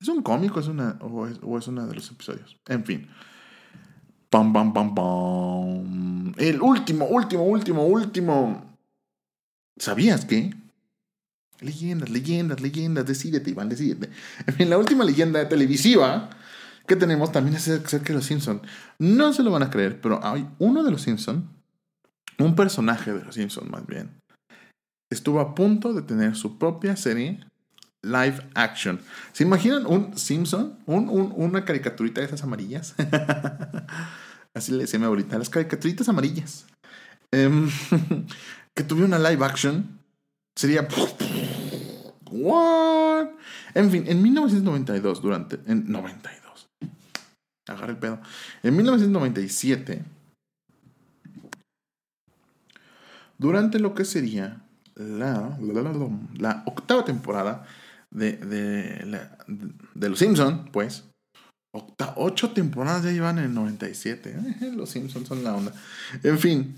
¿Es 0.02 0.10
un 0.10 0.22
cómico 0.22 0.60
es 0.60 0.68
una, 0.68 0.98
o, 1.02 1.26
es, 1.28 1.40
o 1.42 1.58
es 1.58 1.68
uno 1.68 1.88
de 1.88 1.96
los 1.96 2.12
episodios? 2.12 2.58
En 2.68 2.84
fin. 2.84 3.08
Pam, 4.30 4.52
pam, 4.52 4.74
pam, 4.74 4.94
pam. 4.94 6.34
El 6.38 6.62
último, 6.62 7.06
último, 7.06 7.44
último, 7.44 7.86
último. 7.86 8.78
¿Sabías 9.78 10.26
que? 10.26 10.54
Leyendas, 11.62 12.10
leyendas, 12.10 12.60
leyendas. 12.60 13.06
Decídete, 13.06 13.52
Iván, 13.52 13.70
decídete. 13.70 14.10
En 14.46 14.54
fin, 14.54 14.70
la 14.70 14.78
última 14.78 15.06
leyenda 15.06 15.48
televisiva 15.48 16.30
que 16.88 16.96
tenemos 16.96 17.32
también 17.32 17.56
acerca 17.56 18.00
de 18.00 18.14
los 18.14 18.26
Simpsons. 18.26 18.62
No 19.00 19.34
se 19.34 19.44
lo 19.44 19.52
van 19.52 19.64
a 19.64 19.70
creer, 19.70 20.00
pero 20.02 20.20
hay 20.24 20.48
uno 20.60 20.84
de 20.84 20.92
los 20.92 21.02
Simpsons, 21.02 21.44
un 22.38 22.56
personaje 22.56 23.14
de 23.14 23.24
los 23.24 23.36
Simpsons 23.36 23.70
más 23.70 23.86
bien, 23.86 24.22
estuvo 25.10 25.40
a 25.40 25.56
punto 25.56 25.94
de 25.94 26.02
tener 26.02 26.36
su 26.36 26.58
propia 26.58 26.96
serie 26.96 27.40
live 28.02 28.40
action. 28.54 29.00
¿Se 29.34 29.44
imaginan 29.44 29.86
un 29.86 30.18
Simpson? 30.18 30.78
Un, 30.86 31.34
una 31.36 31.66
caricaturita 31.66 32.22
de 32.22 32.28
esas 32.28 32.44
amarillas. 32.44 32.96
Así 34.54 34.72
le 34.72 34.80
decía 34.80 35.00
mi 35.00 35.06
abuelita, 35.06 35.38
las 35.38 35.50
caricaturitas 35.50 36.08
amarillas. 36.08 36.66
Em, 37.32 37.70
que 38.74 38.84
tuviera 38.84 39.08
una 39.08 39.30
live 39.30 39.44
action. 39.44 40.00
Sería... 40.56 40.88
¿What? 42.32 43.28
En 43.74 43.92
fin, 43.92 44.04
en 44.08 44.22
1992, 44.22 45.22
durante... 45.22 45.60
En 45.68 45.90
92 45.92 46.45
agarra 47.68 47.92
el 47.92 47.98
pedo. 47.98 48.20
En 48.64 48.76
1997, 48.76 50.04
durante 53.38 53.80
lo 53.80 53.94
que 53.94 54.06
sería 54.06 54.62
la, 54.96 55.58
octava 56.66 57.04
temporada 57.04 57.66
de, 58.12 59.30
Los 59.96 60.20
Simpsons, 60.20 60.70
pues, 60.72 61.06
ocho 62.16 62.52
temporadas 62.52 63.04
ya 63.04 63.12
llevan 63.12 63.40
en 63.40 63.46
el 63.46 63.54
97. 63.54 64.36
Los 64.76 64.90
Simpsons 64.90 65.28
son 65.28 65.44
la 65.44 65.56
onda. 65.56 65.74
En 66.24 66.40
fin, 66.40 66.76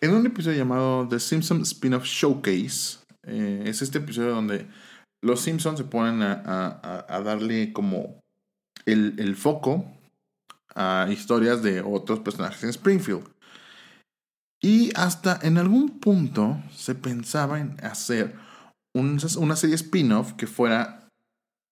en 0.00 0.12
un 0.12 0.26
episodio 0.26 0.58
llamado 0.58 1.08
The 1.08 1.20
Simpsons 1.20 1.68
Spin-off 1.68 2.04
Showcase, 2.04 2.98
eh, 3.26 3.64
es 3.66 3.82
este 3.82 3.98
episodio 3.98 4.30
donde 4.30 4.66
los 5.22 5.40
Simpsons 5.40 5.78
se 5.78 5.84
ponen 5.84 6.22
a, 6.22 7.22
darle 7.24 7.72
como 7.72 8.20
el, 8.84 9.36
foco 9.36 9.86
historias 11.10 11.62
de 11.62 11.80
otros 11.80 12.20
personajes 12.20 12.62
en 12.62 12.70
Springfield. 12.70 13.28
Y 14.62 14.90
hasta 14.96 15.38
en 15.42 15.58
algún 15.58 16.00
punto 16.00 16.60
se 16.74 16.94
pensaba 16.94 17.60
en 17.60 17.76
hacer 17.84 18.34
una 18.94 19.56
serie 19.56 19.76
spin-off 19.76 20.32
que 20.32 20.46
fuera 20.46 21.08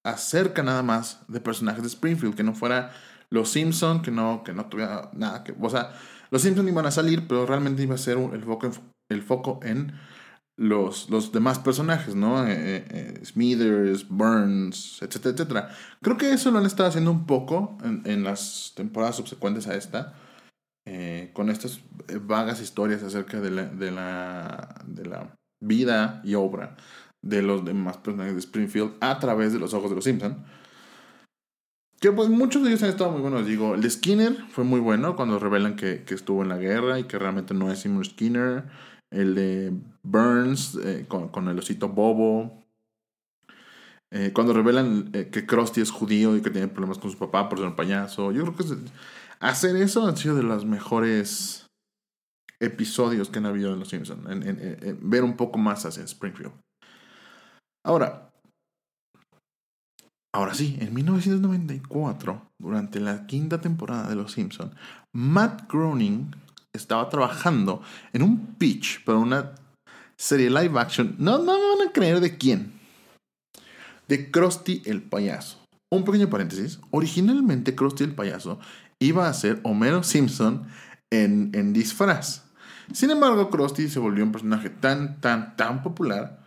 acerca 0.05 0.63
nada 0.63 0.83
más 0.83 1.21
de 1.29 1.41
personajes 1.41 1.83
de 1.83 1.89
Springfield, 1.89 2.35
que 2.35 2.43
no 2.43 2.55
fuera 2.55 2.93
los 3.31 3.49
Simpsons, 3.49 4.03
que 4.03 4.11
no, 4.11 4.45
que 4.45 4.53
no 4.53 4.67
tuviera 4.67 5.11
nada 5.15 5.43
que... 5.43 5.55
O 5.61 5.71
sea, 5.71 5.93
los 6.31 6.43
Simpsons 6.43 6.69
iban 6.69 6.87
a 6.87 6.91
salir, 6.91 7.27
pero 7.27 7.47
realmente 7.47 7.83
iba 7.83 7.95
a 7.95 7.99
ser 7.99 8.19
el 8.19 8.43
foco, 8.43 8.71
el 9.11 9.23
foco 9.23 9.61
en 9.63 9.93
los, 10.57 11.11
los 11.11 11.33
demás 11.33 11.59
personajes, 11.59 12.15
¿no? 12.15 12.47
Eh, 12.47 12.53
eh, 12.53 12.85
eh, 12.91 13.25
Smithers, 13.25 14.09
Burns, 14.09 15.03
etcétera, 15.03 15.35
etcétera. 15.35 15.69
Creo 16.01 16.17
que 16.17 16.33
eso 16.33 16.51
lo 16.51 16.59
han 16.59 16.67
estado 16.67 16.89
haciendo 16.89 17.11
un 17.11 17.27
poco 17.27 17.77
en, 17.83 18.25
las 18.25 18.73
temporadas 18.77 19.17
subsecuentes 19.17 19.67
a 19.67 19.75
esta, 19.75 20.15
con 21.33 21.49
estas 21.51 21.81
vagas 22.23 22.61
historias 22.61 23.03
acerca 23.03 23.41
de 23.41 23.51
la, 23.51 23.65
de, 23.65 23.91
la, 23.91 24.83
de 24.87 25.07
la 25.07 25.35
vida 25.61 26.21
y 26.25 26.35
obra 26.35 26.77
de 27.23 27.41
los 27.41 27.65
demás 27.65 27.97
personajes 27.97 28.35
de 28.35 28.41
Springfield 28.41 28.93
a 29.01 29.19
través 29.19 29.53
de 29.53 29.59
los 29.59 29.73
ojos 29.73 29.91
de 29.91 29.97
los 29.97 30.05
Simpson. 30.05 30.45
Que 32.01 32.13
pues 32.13 32.29
muchos 32.29 32.63
de 32.63 32.69
ellos 32.69 32.83
han 32.83 32.91
estado 32.91 33.13
muy 33.13 33.23
buenos. 33.23 33.47
Digo, 33.47 33.75
el 33.75 33.81
de 33.81 33.89
Skinner 33.89 34.37
fue 34.51 34.63
muy 34.63 34.79
bueno 34.79 35.17
cuando 35.17 35.39
revelan 35.39 35.75
que, 35.75 36.05
que 36.05 36.15
estuvo 36.15 36.43
en 36.43 36.51
la 36.51 36.59
guerra 36.59 36.99
y 36.99 37.05
que 37.05 37.19
realmente 37.19 37.55
no 37.55 37.73
es 37.73 37.79
Seymour 37.79 38.05
Skinner 38.05 38.65
el 39.15 39.35
de 39.35 39.73
Burns 40.03 40.77
eh, 40.83 41.07
con, 41.09 41.49
el 41.49 41.59
osito 41.59 41.89
Bobo. 41.89 42.65
Eh, 44.13 44.33
cuando 44.33 44.53
revelan 44.53 45.11
eh, 45.13 45.29
que 45.31 45.47
Krusty 45.47 45.81
es 45.81 45.91
judío 45.91 46.37
y 46.37 46.43
que 46.43 46.51
tiene 46.51 46.69
problemas 46.69 46.99
con 46.99 47.11
su 47.11 47.19
papá 47.19 47.49
por 47.49 47.59
ser 47.59 47.69
un 47.69 47.77
payaso. 47.77 48.33
Yo 48.33 48.43
creo 48.43 48.57
que 48.57 48.91
hacer 49.41 49.77
eso 49.77 50.07
ha 50.07 50.17
sido 50.17 50.37
de 50.37 50.43
las 50.43 50.65
mejores 50.65 51.67
episodios 52.61 53.31
que 53.31 53.39
han 53.39 53.47
habido 53.47 53.73
en 53.73 53.81
Los 53.81 53.89
Simpsons, 53.89 54.23
ver 55.03 55.25
un 55.25 55.37
poco 55.37 55.59
más 55.59 55.85
hacia 55.85 56.05
Springfield. 56.05 56.53
Ahora, 57.85 58.33
ahora 60.33 60.55
sí, 60.55 60.79
en 60.81 60.95
1994, 60.95 62.53
durante 62.59 63.01
la 63.01 63.27
quinta 63.27 63.61
temporada 63.61 64.09
de 64.09 64.15
Los 64.15 64.33
Simpsons, 64.33 64.75
Matt 65.13 65.71
Groening 65.71 66.31
estaba 66.75 67.09
trabajando 67.09 67.83
en 68.13 68.23
un 68.23 68.55
pitch 68.57 69.05
para 69.05 69.19
una 69.19 69.55
serie 70.19 70.51
live 70.51 70.79
action. 70.79 71.15
No, 71.19 71.39
no 71.39 71.59
me 71.59 71.79
van 71.79 71.89
a 71.89 71.93
creer 71.93 72.21
de 72.21 72.37
quién. 72.37 72.73
De 74.09 74.31
Krusty 74.31 74.83
el 74.85 75.03
payaso. 75.03 75.65
Un 75.91 76.05
pequeño 76.05 76.29
paréntesis. 76.29 76.81
Originalmente 76.91 77.75
Krusty 77.75 78.05
el 78.05 78.15
payaso 78.15 78.59
iba 79.01 79.29
a 79.29 79.35
ser 79.35 79.61
Homero 79.63 80.03
Simpson 80.03 80.67
en, 81.13 81.51
en 81.55 81.73
disfraz. 81.73 82.45
Sin 82.93 83.11
embargo, 83.11 83.51
Krusty 83.51 83.89
se 83.89 83.99
volvió 83.99 84.25
un 84.25 84.33
personaje 84.33 84.69
tan, 84.69 85.21
tan, 85.21 85.57
tan 85.57 85.83
popular 85.83 86.45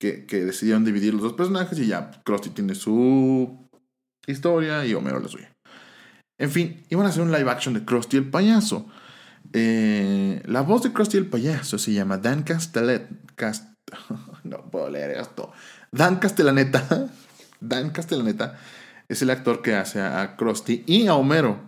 que, 0.00 0.26
que 0.26 0.44
decidieron 0.44 0.84
dividir 0.84 1.14
los 1.14 1.22
dos 1.22 1.32
personajes 1.32 1.78
y 1.78 1.86
ya 1.86 2.10
Krusty 2.24 2.50
tiene 2.50 2.74
su 2.74 3.68
historia 4.26 4.84
y 4.86 4.94
Homero 4.94 5.18
la 5.18 5.28
suya. 5.28 5.52
En 6.38 6.50
fin, 6.50 6.84
iban 6.90 7.06
a 7.06 7.08
hacer 7.08 7.22
un 7.22 7.32
live 7.32 7.50
action 7.50 7.74
de 7.74 7.84
Krusty 7.84 8.18
el 8.18 8.30
payaso. 8.30 8.88
Eh, 9.56 10.42
la 10.46 10.62
voz 10.62 10.82
de 10.82 10.92
Krusty 10.92 11.16
el 11.16 11.28
payaso 11.28 11.78
se 11.78 11.92
llama 11.92 12.18
Dan 12.18 12.42
Castellet. 12.42 13.08
no 14.44 14.70
puedo 14.70 14.90
leer 14.90 15.12
esto. 15.12 15.52
Dan 15.92 16.16
Castellaneta. 16.16 17.08
Dan 17.60 17.90
Castellaneta 17.90 18.58
es 19.08 19.22
el 19.22 19.30
actor 19.30 19.62
que 19.62 19.76
hace 19.76 20.00
a 20.00 20.36
Krusty 20.36 20.82
y 20.86 21.06
a 21.06 21.14
Homero. 21.14 21.60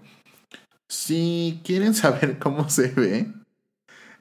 Si 0.88 1.62
quieren 1.64 1.94
saber 1.94 2.38
cómo 2.40 2.68
se 2.68 2.88
ve, 2.88 3.32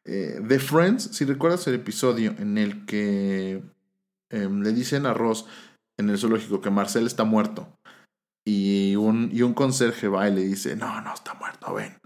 eh, 0.06 0.40
The 0.48 0.60
Friends, 0.60 1.10
si 1.12 1.26
recuerdas 1.26 1.66
el 1.68 1.74
episodio 1.74 2.36
en 2.38 2.60
el 2.60 2.86
que 2.86 3.64
em, 4.30 4.62
le 4.62 4.74
dicen 4.74 5.08
a 5.08 5.14
Ross 5.16 5.48
en 5.98 6.12
el 6.12 6.20
zoológico 6.20 6.62
que 6.62 6.70
Marcel 6.70 7.08
está 7.08 7.24
muerto 7.24 7.68
y 8.46 8.96
un, 8.96 9.30
y 9.34 9.42
un 9.42 9.56
conserje 9.56 10.08
va 10.08 10.30
y 10.30 10.36
le 10.36 10.42
dice, 10.42 10.76
no, 10.76 11.02
no 11.02 11.16
está 11.16 11.34
muerto, 11.34 11.74
ven. 11.74 11.98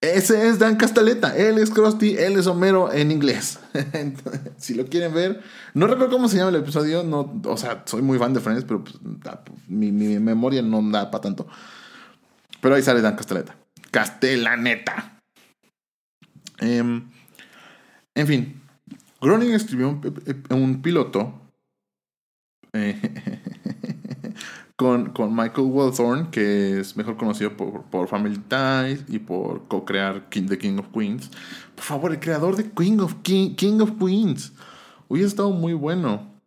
Ese 0.00 0.48
es 0.48 0.60
Dan 0.60 0.76
Castaleta, 0.76 1.36
él 1.36 1.58
es 1.58 1.70
Krusty, 1.70 2.16
él 2.16 2.38
es 2.38 2.46
Homero 2.46 2.92
en 2.92 3.10
inglés. 3.10 3.58
si 4.56 4.74
lo 4.74 4.86
quieren 4.86 5.12
ver, 5.12 5.42
no 5.74 5.88
recuerdo 5.88 6.12
cómo 6.12 6.28
se 6.28 6.36
llama 6.36 6.50
el 6.50 6.62
episodio, 6.62 7.02
no, 7.02 7.40
o 7.44 7.56
sea, 7.56 7.82
soy 7.84 8.02
muy 8.02 8.16
fan 8.16 8.32
de 8.32 8.38
Friends, 8.38 8.64
pero 8.64 8.84
pues, 8.84 8.96
mi, 9.66 9.90
mi, 9.90 10.20
memoria 10.20 10.62
no 10.62 10.80
da 10.92 11.10
para 11.10 11.22
tanto. 11.22 11.48
Pero 12.60 12.76
ahí 12.76 12.82
sale 12.82 13.00
Dan 13.00 13.16
Castaleta. 13.16 13.56
Castellaneta. 13.90 15.20
Em, 16.60 17.08
en 18.14 18.26
fin, 18.26 18.62
Groening 19.20 19.52
escribió 19.52 20.00
un, 20.50 20.82
piloto 20.82 21.40
eh, 22.72 23.00
con, 24.78 25.10
con, 25.10 25.34
Michael 25.34 25.66
Wellthorne, 25.66 26.30
que 26.30 26.78
es 26.78 26.96
mejor 26.96 27.16
conocido 27.16 27.56
por, 27.56 27.82
por 27.86 28.06
Family 28.06 28.38
Ties 28.38 29.04
y 29.08 29.18
por 29.18 29.66
co-crear 29.66 30.30
The 30.30 30.56
King 30.56 30.78
of 30.78 30.86
Queens. 30.94 31.30
Por 31.74 31.84
favor, 31.84 32.12
el 32.12 32.20
creador 32.20 32.54
de 32.54 32.70
King 32.70 33.00
of, 33.00 33.16
King, 33.22 33.56
King 33.56 33.80
of 33.80 33.92
Queens. 33.98 34.52
Hubiera 35.08 35.26
estado 35.26 35.50
muy 35.50 35.72
bueno. 35.72 36.40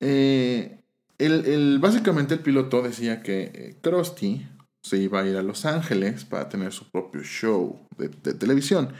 Eh, 0.00 0.78
el, 1.16 1.46
el, 1.46 1.78
básicamente 1.80 2.34
el 2.34 2.40
piloto 2.40 2.82
decía 2.82 3.22
que 3.22 3.50
eh, 3.54 3.76
Krusty 3.80 4.46
se 4.82 4.98
iba 4.98 5.20
a 5.20 5.26
ir 5.26 5.36
a 5.36 5.42
Los 5.42 5.64
Ángeles 5.64 6.24
para 6.24 6.48
tener 6.48 6.72
su 6.72 6.90
propio 6.90 7.22
show 7.22 7.86
de, 7.96 8.08
televisión. 8.34 8.92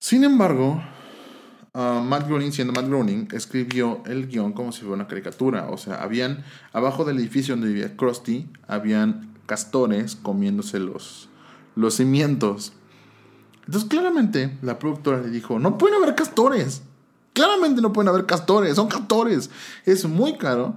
Sin 0.00 0.24
embargo, 0.24 0.82
uh, 1.74 2.00
Matt 2.00 2.26
Groening, 2.28 2.52
siendo 2.52 2.72
Matt 2.72 2.88
Groening, 2.88 3.28
escribió 3.32 4.02
el 4.06 4.28
guion 4.28 4.52
como 4.52 4.72
si 4.72 4.80
fuera 4.80 4.94
una 4.94 5.08
caricatura. 5.08 5.68
O 5.70 5.76
sea, 5.76 6.02
habían, 6.02 6.44
abajo 6.72 7.04
del 7.04 7.18
edificio 7.18 7.54
donde 7.54 7.68
vivía 7.68 7.96
Krusty, 7.96 8.48
habían 8.66 9.34
castores 9.46 10.16
comiéndose 10.16 10.78
los, 10.78 11.28
los 11.74 11.94
cimientos. 11.94 12.72
Entonces, 13.66 13.88
claramente, 13.88 14.58
la 14.62 14.78
productora 14.78 15.20
le 15.20 15.30
dijo, 15.30 15.58
no 15.58 15.78
pueden 15.78 16.02
haber 16.02 16.14
castores. 16.14 16.82
Claramente 17.32 17.80
no 17.80 17.92
pueden 17.92 18.08
haber 18.08 18.26
castores, 18.26 18.76
son 18.76 18.88
castores. 18.88 19.48
Es 19.86 20.04
muy 20.04 20.36
caro 20.36 20.76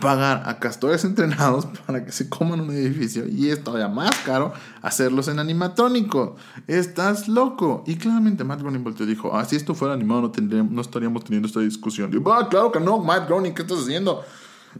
pagar 0.00 0.42
a 0.46 0.58
castores 0.58 1.04
entrenados 1.04 1.66
para 1.86 2.04
que 2.04 2.12
se 2.12 2.28
coman 2.28 2.60
un 2.60 2.70
edificio 2.70 3.26
y 3.28 3.50
es 3.50 3.62
todavía 3.62 3.88
más 3.88 4.10
caro 4.24 4.52
hacerlos 4.80 5.28
en 5.28 5.38
animatrónico. 5.38 6.36
Estás 6.66 7.28
loco. 7.28 7.84
Y 7.86 7.96
claramente 7.96 8.44
Matt 8.44 8.60
Groening 8.60 8.94
te 8.94 9.06
dijo, 9.06 9.36
ah, 9.36 9.44
si 9.44 9.56
esto 9.56 9.74
fuera 9.74 9.94
animado 9.94 10.32
no, 10.40 10.64
no 10.64 10.80
estaríamos 10.80 11.24
teniendo 11.24 11.46
esta 11.46 11.60
discusión. 11.60 12.12
Y 12.12 12.22
ah, 12.30 12.48
claro 12.50 12.72
que 12.72 12.80
no, 12.80 12.98
Matt 12.98 13.28
Groening, 13.28 13.54
¿qué 13.54 13.62
estás 13.62 13.80
haciendo? 13.80 14.24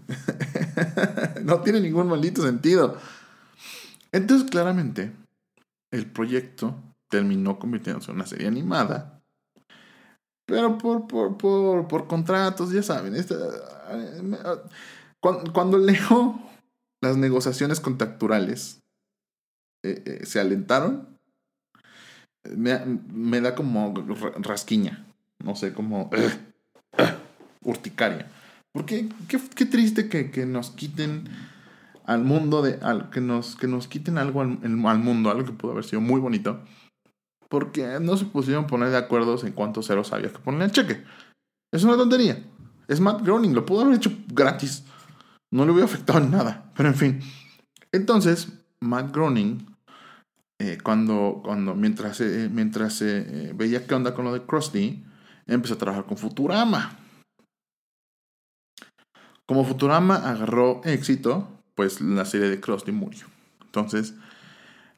no 1.44 1.60
tiene 1.60 1.80
ningún 1.80 2.08
maldito 2.08 2.42
sentido. 2.42 2.96
Entonces, 4.10 4.50
claramente, 4.50 5.12
el 5.90 6.06
proyecto 6.06 6.74
terminó 7.08 7.58
convirtiéndose 7.58 8.10
en 8.10 8.16
una 8.16 8.26
serie 8.26 8.48
animada. 8.48 9.20
Pero 10.46 10.76
por, 10.78 11.06
por, 11.06 11.36
por, 11.36 11.86
por 11.86 12.06
contratos, 12.06 12.72
ya 12.72 12.82
saben, 12.82 13.14
cuando, 15.22 15.78
leo 15.78 16.40
las 17.00 17.16
negociaciones 17.16 17.80
contracturales, 17.80 18.82
eh, 19.84 20.02
eh, 20.04 20.26
se 20.26 20.40
alentaron, 20.40 21.18
me, 22.56 23.40
da 23.40 23.54
como 23.54 23.94
rasquiña, 24.40 25.06
no 25.42 25.54
sé, 25.54 25.72
como 25.72 26.10
urticaria. 27.62 28.28
Porque 28.72 29.08
qué, 29.28 29.66
triste 29.66 30.08
que, 30.08 30.30
que, 30.30 30.44
nos 30.44 30.70
quiten 30.70 31.28
al 32.04 32.24
mundo 32.24 32.62
de 32.62 32.80
que 33.12 33.20
nos 33.20 33.54
que 33.54 33.68
nos 33.68 33.86
quiten 33.86 34.18
algo 34.18 34.40
al, 34.40 34.58
al, 34.62 34.98
mundo, 34.98 35.30
algo 35.30 35.44
que 35.44 35.52
pudo 35.52 35.72
haber 35.72 35.84
sido 35.84 36.00
muy 36.00 36.20
bonito, 36.20 36.64
porque 37.48 37.98
no 38.00 38.16
se 38.16 38.24
pusieron 38.24 38.66
poner 38.66 38.90
de 38.90 38.96
acuerdo 38.96 39.38
en 39.44 39.52
cuántos 39.52 39.86
ceros 39.86 40.12
había 40.12 40.32
que 40.32 40.38
ponerle 40.38 40.64
al 40.64 40.72
cheque. 40.72 41.04
Es 41.70 41.84
una 41.84 41.96
tontería. 41.96 42.42
Es 42.88 42.98
Matt 42.98 43.22
Groening, 43.22 43.54
lo 43.54 43.64
pudo 43.64 43.82
haber 43.82 43.96
hecho 43.96 44.10
gratis. 44.28 44.84
No 45.52 45.64
le 45.64 45.70
hubiera 45.70 45.84
afectado 45.84 46.18
en 46.18 46.30
nada. 46.30 46.72
Pero 46.74 46.88
en 46.88 46.94
fin. 46.96 47.20
Entonces, 47.92 48.48
Matt 48.80 49.14
Groening, 49.14 49.66
eh, 50.58 50.78
cuando, 50.82 51.40
cuando, 51.44 51.74
mientras, 51.74 52.20
eh, 52.20 52.48
mientras 52.50 53.02
eh, 53.02 53.52
veía 53.54 53.86
qué 53.86 53.94
onda 53.94 54.14
con 54.14 54.24
lo 54.24 54.32
de 54.32 54.42
Krusty, 54.42 55.04
empezó 55.46 55.74
a 55.74 55.78
trabajar 55.78 56.06
con 56.06 56.16
Futurama. 56.16 56.98
Como 59.46 59.64
Futurama 59.64 60.16
agarró 60.16 60.80
éxito, 60.84 61.48
pues 61.74 62.00
la 62.00 62.24
serie 62.24 62.48
de 62.48 62.58
Krusty 62.60 62.90
murió. 62.90 63.26
Entonces, 63.62 64.14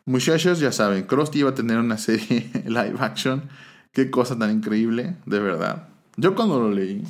muchachos, 0.05 0.61
ya 0.61 0.70
saben, 0.70 1.05
Krusty 1.05 1.40
iba 1.40 1.50
a 1.50 1.55
tener 1.55 1.78
una 1.78 1.98
serie 1.98 2.50
live 2.66 2.96
action. 3.00 3.48
Qué 3.90 4.11
cosa 4.11 4.38
tan 4.38 4.52
increíble, 4.52 5.16
de 5.26 5.40
verdad. 5.40 5.88
Yo 6.16 6.36
cuando 6.36 6.61
lo 6.61 6.70
leí, 6.70 7.02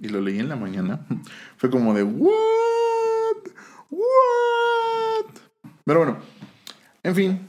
y 0.00 0.08
lo 0.08 0.20
leí 0.20 0.38
en 0.38 0.50
la 0.50 0.56
mañana, 0.56 1.06
fue 1.56 1.70
como 1.70 1.94
de, 1.94 2.02
¿what? 2.02 2.59
¿What? 3.90 5.34
Pero 5.84 5.98
bueno, 5.98 6.18
en 7.02 7.14
fin. 7.14 7.48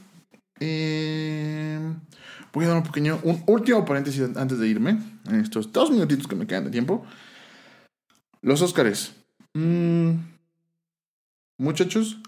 Eh, 0.60 1.94
voy 2.52 2.64
a 2.64 2.68
dar 2.68 2.76
un 2.78 2.82
pequeño, 2.82 3.20
un 3.22 3.42
último 3.46 3.84
paréntesis 3.84 4.36
antes 4.36 4.58
de 4.58 4.68
irme. 4.68 4.98
En 5.26 5.36
estos 5.36 5.72
dos 5.72 5.90
minutitos 5.90 6.26
que 6.26 6.36
me 6.36 6.46
quedan 6.46 6.64
de 6.64 6.70
tiempo. 6.70 7.04
Los 8.40 8.62
Óscares. 8.62 9.14
Mm, 9.54 10.14
muchachos, 11.58 12.18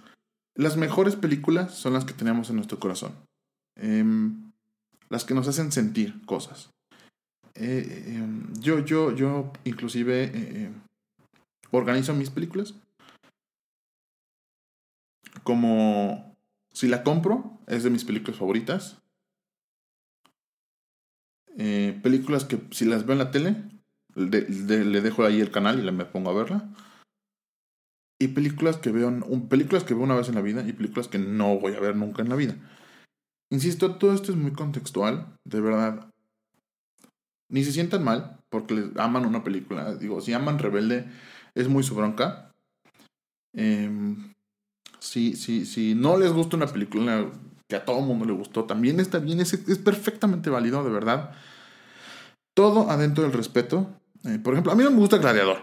las 0.55 0.77
mejores 0.77 1.17
películas 1.17 1.75
son 1.75 1.95
las 1.95 2.05
que 2.05 2.15
tenemos 2.15 2.51
en 2.51 2.57
nuestro 2.57 2.79
corazón. 2.79 3.13
Em, 3.77 4.53
las 5.09 5.25
que 5.25 5.35
nos 5.35 5.49
hacen 5.49 5.73
sentir 5.73 6.25
cosas. 6.27 6.71
Eh, 7.57 8.05
em, 8.17 8.53
yo, 8.61 8.81
yo, 8.81 9.15
yo, 9.15 9.53
inclusive, 9.65 10.31
eh, 10.33 10.71
organizo 11.71 12.15
mis 12.15 12.31
películas 12.31 12.75
como 15.45 16.37
si 16.73 16.89
la 16.89 17.05
compro, 17.05 17.61
es 17.67 17.85
de 17.85 17.91
mis 17.91 18.05
películas 18.05 18.37
favoritas. 18.37 19.01
Eh, 21.57 21.99
películas 22.03 22.45
que 22.45 22.61
si 22.73 22.85
las 22.85 23.07
veo 23.07 23.13
en 23.13 23.19
la 23.19 23.31
tele, 23.31 23.57
le 24.17 25.01
dejo 25.01 25.25
ahí 25.25 25.41
el 25.41 25.53
canal 25.53 25.79
y 25.79 25.93
me 25.93 26.05
pongo 26.05 26.31
a 26.31 26.35
verla. 26.35 26.69
Y 28.21 28.29
películas 28.29 28.79
que 28.79 28.91
veo, 28.91 29.13
películas 29.49 29.85
que 29.85 29.95
veo 29.95 30.03
una 30.03 30.17
vez 30.17 30.29
en 30.29 30.35
la 30.35 30.41
vida 30.41 30.67
y 30.67 30.73
películas 30.73 31.09
que 31.09 31.19
no 31.19 31.59
voy 31.59 31.75
a 31.75 31.81
ver 31.81 31.95
nunca 31.97 32.23
en 32.23 32.29
la 32.29 32.37
vida. 32.37 32.57
Insisto, 33.51 33.97
todo 33.97 34.15
esto 34.15 34.33
es 34.33 34.39
muy 34.39 34.53
contextual, 34.53 35.37
de 35.45 35.61
verdad. 35.61 36.11
Ni 37.51 37.63
se 37.63 37.73
sientan 37.73 38.03
mal 38.03 38.41
porque 38.49 38.75
les 38.75 38.97
aman 38.97 39.27
una 39.27 39.45
película. 39.45 39.95
Digo, 39.95 40.21
si 40.21 40.33
aman 40.33 40.59
Rebelde, 40.59 41.07
es 41.55 41.69
muy 41.69 41.83
su 41.83 41.95
bronca. 41.95 42.53
Eh, 43.53 43.91
si, 45.05 45.37
si, 45.37 45.67
si 45.67 45.95
no 45.95 46.17
les 46.17 46.33
gusta 46.33 46.57
una 46.57 46.67
película 46.67 47.31
que 47.69 47.77
a 47.77 47.85
todo 47.85 48.01
mundo 48.01 48.25
le 48.25 48.33
gustó, 48.33 48.65
también 48.65 49.01
está 49.01 49.19
bien, 49.19 49.39
es, 49.39 49.53
es 49.53 49.79
perfectamente 49.79 50.49
válido, 50.49 50.83
de 50.83 50.91
verdad. 50.91 51.33
Todo 52.55 52.91
adentro 52.91 53.23
del 53.23 53.33
respeto. 53.33 54.01
Eh, 54.25 54.39
por 54.43 54.55
ejemplo, 54.55 54.73
a 54.73 54.75
mí 54.75 54.83
no 54.83 54.91
me 54.91 54.97
gusta 54.97 55.19
Gladiador. 55.19 55.59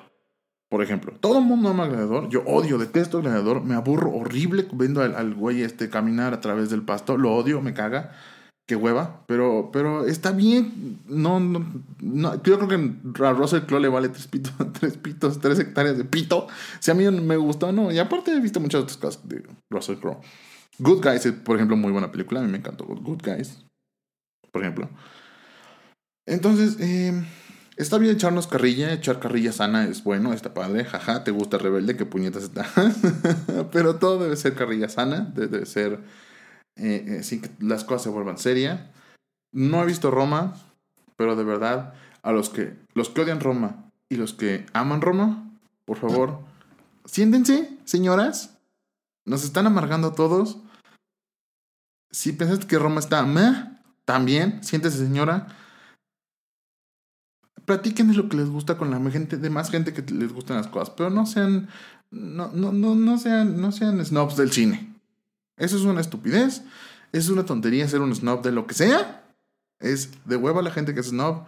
Por 0.69 0.83
ejemplo, 0.83 1.13
todo 1.19 1.39
el 1.39 1.45
mundo 1.45 1.69
ama 1.69 1.87
Gladiador. 1.87 2.29
Yo 2.29 2.43
odio, 2.45 2.77
detesto 2.77 3.19
Gladiador. 3.19 3.63
Me 3.63 3.73
aburro 3.73 4.11
horrible 4.11 4.67
viendo 4.73 5.01
al, 5.01 5.15
al, 5.15 5.33
güey 5.33 5.63
este 5.63 5.89
caminar 5.89 6.33
a 6.33 6.39
través 6.39 6.69
del 6.69 6.83
pasto. 6.83 7.17
Lo 7.17 7.33
odio, 7.33 7.61
me 7.61 7.73
caga. 7.73 8.11
Hueva. 8.75 9.23
Pero, 9.27 9.69
pero 9.71 10.05
está 10.05 10.31
bien. 10.31 10.99
No, 11.07 11.39
no, 11.39 11.65
no. 11.99 12.43
Yo 12.43 12.59
creo 12.59 12.67
que 12.67 13.23
a 13.25 13.33
Russell 13.33 13.61
Crowe 13.61 13.81
le 13.81 13.87
vale 13.89 14.09
tres 14.09 14.27
pitos, 14.27 14.53
tres 14.79 14.97
pitos, 14.97 15.39
tres 15.39 15.59
hectáreas 15.59 15.97
de 15.97 16.05
pito. 16.05 16.47
Si 16.79 16.91
a 16.91 16.93
mí 16.93 17.09
me 17.09 17.37
gustó, 17.37 17.71
no. 17.71 17.91
Y 17.91 17.99
aparte 17.99 18.31
he 18.31 18.39
visto 18.39 18.59
muchas 18.59 18.81
otras 18.81 18.97
cosas 18.97 19.27
de 19.27 19.43
Russell 19.69 19.97
Crowe. 19.97 20.21
Good 20.79 21.03
Guys 21.03 21.25
es, 21.25 21.33
por 21.33 21.57
ejemplo, 21.57 21.77
muy 21.77 21.91
buena 21.91 22.11
película. 22.11 22.39
A 22.39 22.43
mí 22.43 22.49
me 22.49 22.57
encantó 22.57 22.85
Good 22.85 23.21
Guys. 23.23 23.63
Por 24.51 24.61
ejemplo. 24.61 24.89
Entonces, 26.25 26.77
eh 26.79 27.23
Está 27.81 27.97
bien 27.97 28.13
echarnos 28.13 28.45
carrilla, 28.45 28.93
echar 28.93 29.19
carrilla 29.19 29.51
sana 29.51 29.85
es 29.85 30.03
bueno, 30.03 30.33
está 30.33 30.53
padre, 30.53 30.85
jaja, 30.85 31.23
te 31.23 31.31
gusta 31.31 31.57
rebelde, 31.57 31.97
qué 31.97 32.05
puñetas 32.05 32.43
está. 32.43 32.67
Pero 33.71 33.95
todo 33.95 34.21
debe 34.21 34.35
ser 34.35 34.53
carrilla 34.53 34.87
sana, 34.87 35.31
debe 35.33 35.65
ser 35.65 35.99
eh, 36.81 37.05
eh, 37.07 37.23
sin 37.23 37.41
que 37.41 37.49
las 37.59 37.83
cosas 37.83 38.03
se 38.03 38.09
vuelvan 38.09 38.37
serias. 38.37 38.81
No 39.51 39.81
he 39.81 39.85
visto 39.85 40.11
Roma, 40.11 40.55
pero 41.15 41.35
de 41.35 41.43
verdad, 41.43 41.93
a 42.23 42.31
los 42.31 42.49
que, 42.49 42.75
los 42.93 43.09
que 43.09 43.21
odian 43.21 43.39
Roma 43.39 43.85
y 44.09 44.15
los 44.15 44.33
que 44.33 44.65
aman 44.73 45.01
Roma, 45.01 45.49
por 45.85 45.97
favor, 45.97 46.39
siéntense, 47.05 47.77
señoras. 47.85 48.57
Nos 49.25 49.43
están 49.43 49.67
amargando 49.67 50.09
a 50.09 50.15
todos. 50.15 50.57
Si 52.09 52.33
pensaste 52.33 52.67
que 52.67 52.79
Roma 52.79 52.99
está 52.99 53.23
meh, 53.23 53.77
también, 54.05 54.63
siéntese, 54.63 54.97
señora 54.97 55.47
platiquen 57.65 58.15
lo 58.15 58.27
que 58.27 58.37
les 58.37 58.49
gusta 58.49 58.77
con 58.77 58.91
la 58.91 59.11
gente, 59.11 59.37
de 59.37 59.49
más 59.49 59.69
gente 59.69 59.93
que 59.93 60.01
les 60.13 60.33
gustan 60.33 60.57
las 60.57 60.67
cosas, 60.67 60.93
pero 60.95 61.09
no 61.09 61.25
sean, 61.25 61.69
no, 62.09 62.51
no, 62.51 62.71
no, 62.71 62.95
no 62.95 63.17
sean, 63.17 63.61
no 63.61 63.71
sean 63.71 64.03
snobs 64.03 64.35
del 64.35 64.51
cine. 64.51 64.90
Eso 65.61 65.77
es 65.77 65.83
una 65.83 66.01
estupidez, 66.01 66.63
es 67.11 67.29
una 67.29 67.45
tontería 67.45 67.87
ser 67.87 68.01
un 68.01 68.15
snob 68.15 68.41
de 68.41 68.51
lo 68.51 68.65
que 68.65 68.73
sea. 68.73 69.23
Es 69.79 70.09
de 70.25 70.35
hueva 70.35 70.63
la 70.63 70.71
gente 70.71 70.95
que 70.95 71.01
es 71.01 71.09
snob. 71.09 71.43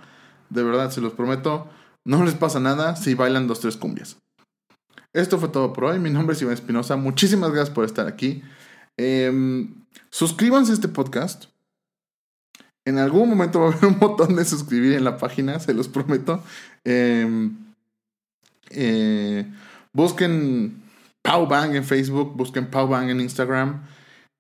De 0.51 0.61
verdad, 0.61 0.91
se 0.91 1.01
los 1.01 1.14
prometo, 1.14 1.68
no 2.05 2.24
les 2.24 2.36
pasa 2.36 2.59
nada 2.59 2.95
si 2.95 3.16
bailan 3.16 3.47
dos, 3.47 3.59
tres 3.59 3.76
cumbias. 3.76 4.18
Esto 5.14 5.39
fue 5.39 5.49
todo 5.49 5.74
por 5.74 5.86
hoy. 5.86 5.99
Mi 5.99 6.11
nombre 6.11 6.36
es 6.36 6.41
Iván 6.43 6.53
Espinosa. 6.53 6.95
Muchísimas 6.95 7.51
gracias 7.51 7.74
por 7.74 7.86
estar 7.86 8.05
aquí. 8.05 8.43
Em, 8.97 9.74
suscríbanse 10.11 10.74
a 10.74 10.76
este 10.76 10.89
podcast. 10.89 11.45
En 12.86 12.99
algún 12.99 13.30
momento 13.30 13.61
va 13.61 13.70
a 13.70 13.72
haber 13.72 13.86
un 13.86 13.97
botón 13.97 14.36
de 14.36 14.45
suscribir 14.45 14.93
en 14.93 15.05
la 15.05 15.18
página, 15.18 15.59
se 15.59 15.74
los 15.74 15.88
prometo. 15.88 16.43
Em, 16.84 17.57
eh, 18.70 19.51
busquen 19.91 20.84
Powbang 21.24 21.76
en 21.76 21.84
Facebook, 21.84 22.36
busquen 22.36 22.70
Powbang 22.70 23.09
en 23.09 23.22
Instagram. 23.22 23.82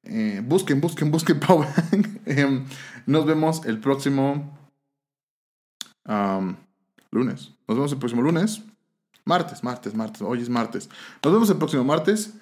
Eh, 0.03 0.41
busquen, 0.43 0.81
busquen, 0.81 1.11
busquen 1.11 1.39
Powbang. 1.47 2.21
Em, 2.25 2.65
nos 3.05 3.25
vemos 3.25 3.65
el 3.65 3.79
próximo 3.79 4.57
lunes. 7.11 7.51
Nos 7.67 7.77
vemos 7.77 7.91
el 7.91 7.97
próximo 7.99 8.21
lunes. 8.21 8.61
Martes, 9.25 9.63
martes, 9.63 9.95
martes. 9.95 10.21
Hoy 10.21 10.41
es 10.41 10.49
martes. 10.49 10.89
Nos 11.23 11.33
vemos 11.33 11.49
el 11.49 11.57
próximo 11.57 11.83
martes 11.83 12.33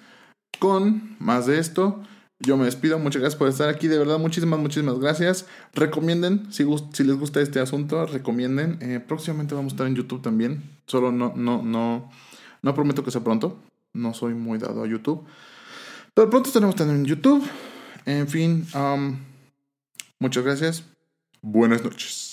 con 0.58 1.16
más 1.18 1.46
de 1.46 1.58
esto. 1.58 2.02
Yo 2.44 2.56
me 2.56 2.64
despido, 2.64 2.98
muchas 2.98 3.20
gracias 3.20 3.38
por 3.38 3.48
estar 3.48 3.68
aquí, 3.68 3.86
de 3.86 3.98
verdad, 3.98 4.18
muchísimas, 4.18 4.58
muchísimas 4.58 4.98
gracias. 4.98 5.46
Recomienden, 5.74 6.52
si, 6.52 6.64
si 6.92 7.04
les 7.04 7.16
gusta 7.16 7.40
este 7.40 7.60
asunto, 7.60 8.04
recomienden. 8.06 8.78
Eh, 8.80 8.98
próximamente 8.98 9.54
vamos 9.54 9.72
a 9.72 9.74
estar 9.74 9.86
en 9.86 9.94
YouTube 9.94 10.22
también, 10.22 10.60
solo 10.86 11.12
no, 11.12 11.32
no, 11.36 11.62
no, 11.62 12.10
no 12.62 12.74
prometo 12.74 13.04
que 13.04 13.12
sea 13.12 13.22
pronto, 13.22 13.58
no 13.92 14.12
soy 14.12 14.34
muy 14.34 14.58
dado 14.58 14.82
a 14.82 14.88
YouTube. 14.88 15.24
Pero 16.14 16.28
pronto 16.28 16.48
estaremos 16.48 16.76
también 16.76 17.00
en 17.00 17.04
YouTube. 17.06 17.42
En 18.04 18.28
fin, 18.28 18.66
um, 18.74 19.18
muchas 20.18 20.44
gracias. 20.44 20.84
Buenas 21.40 21.82
noches. 21.82 22.31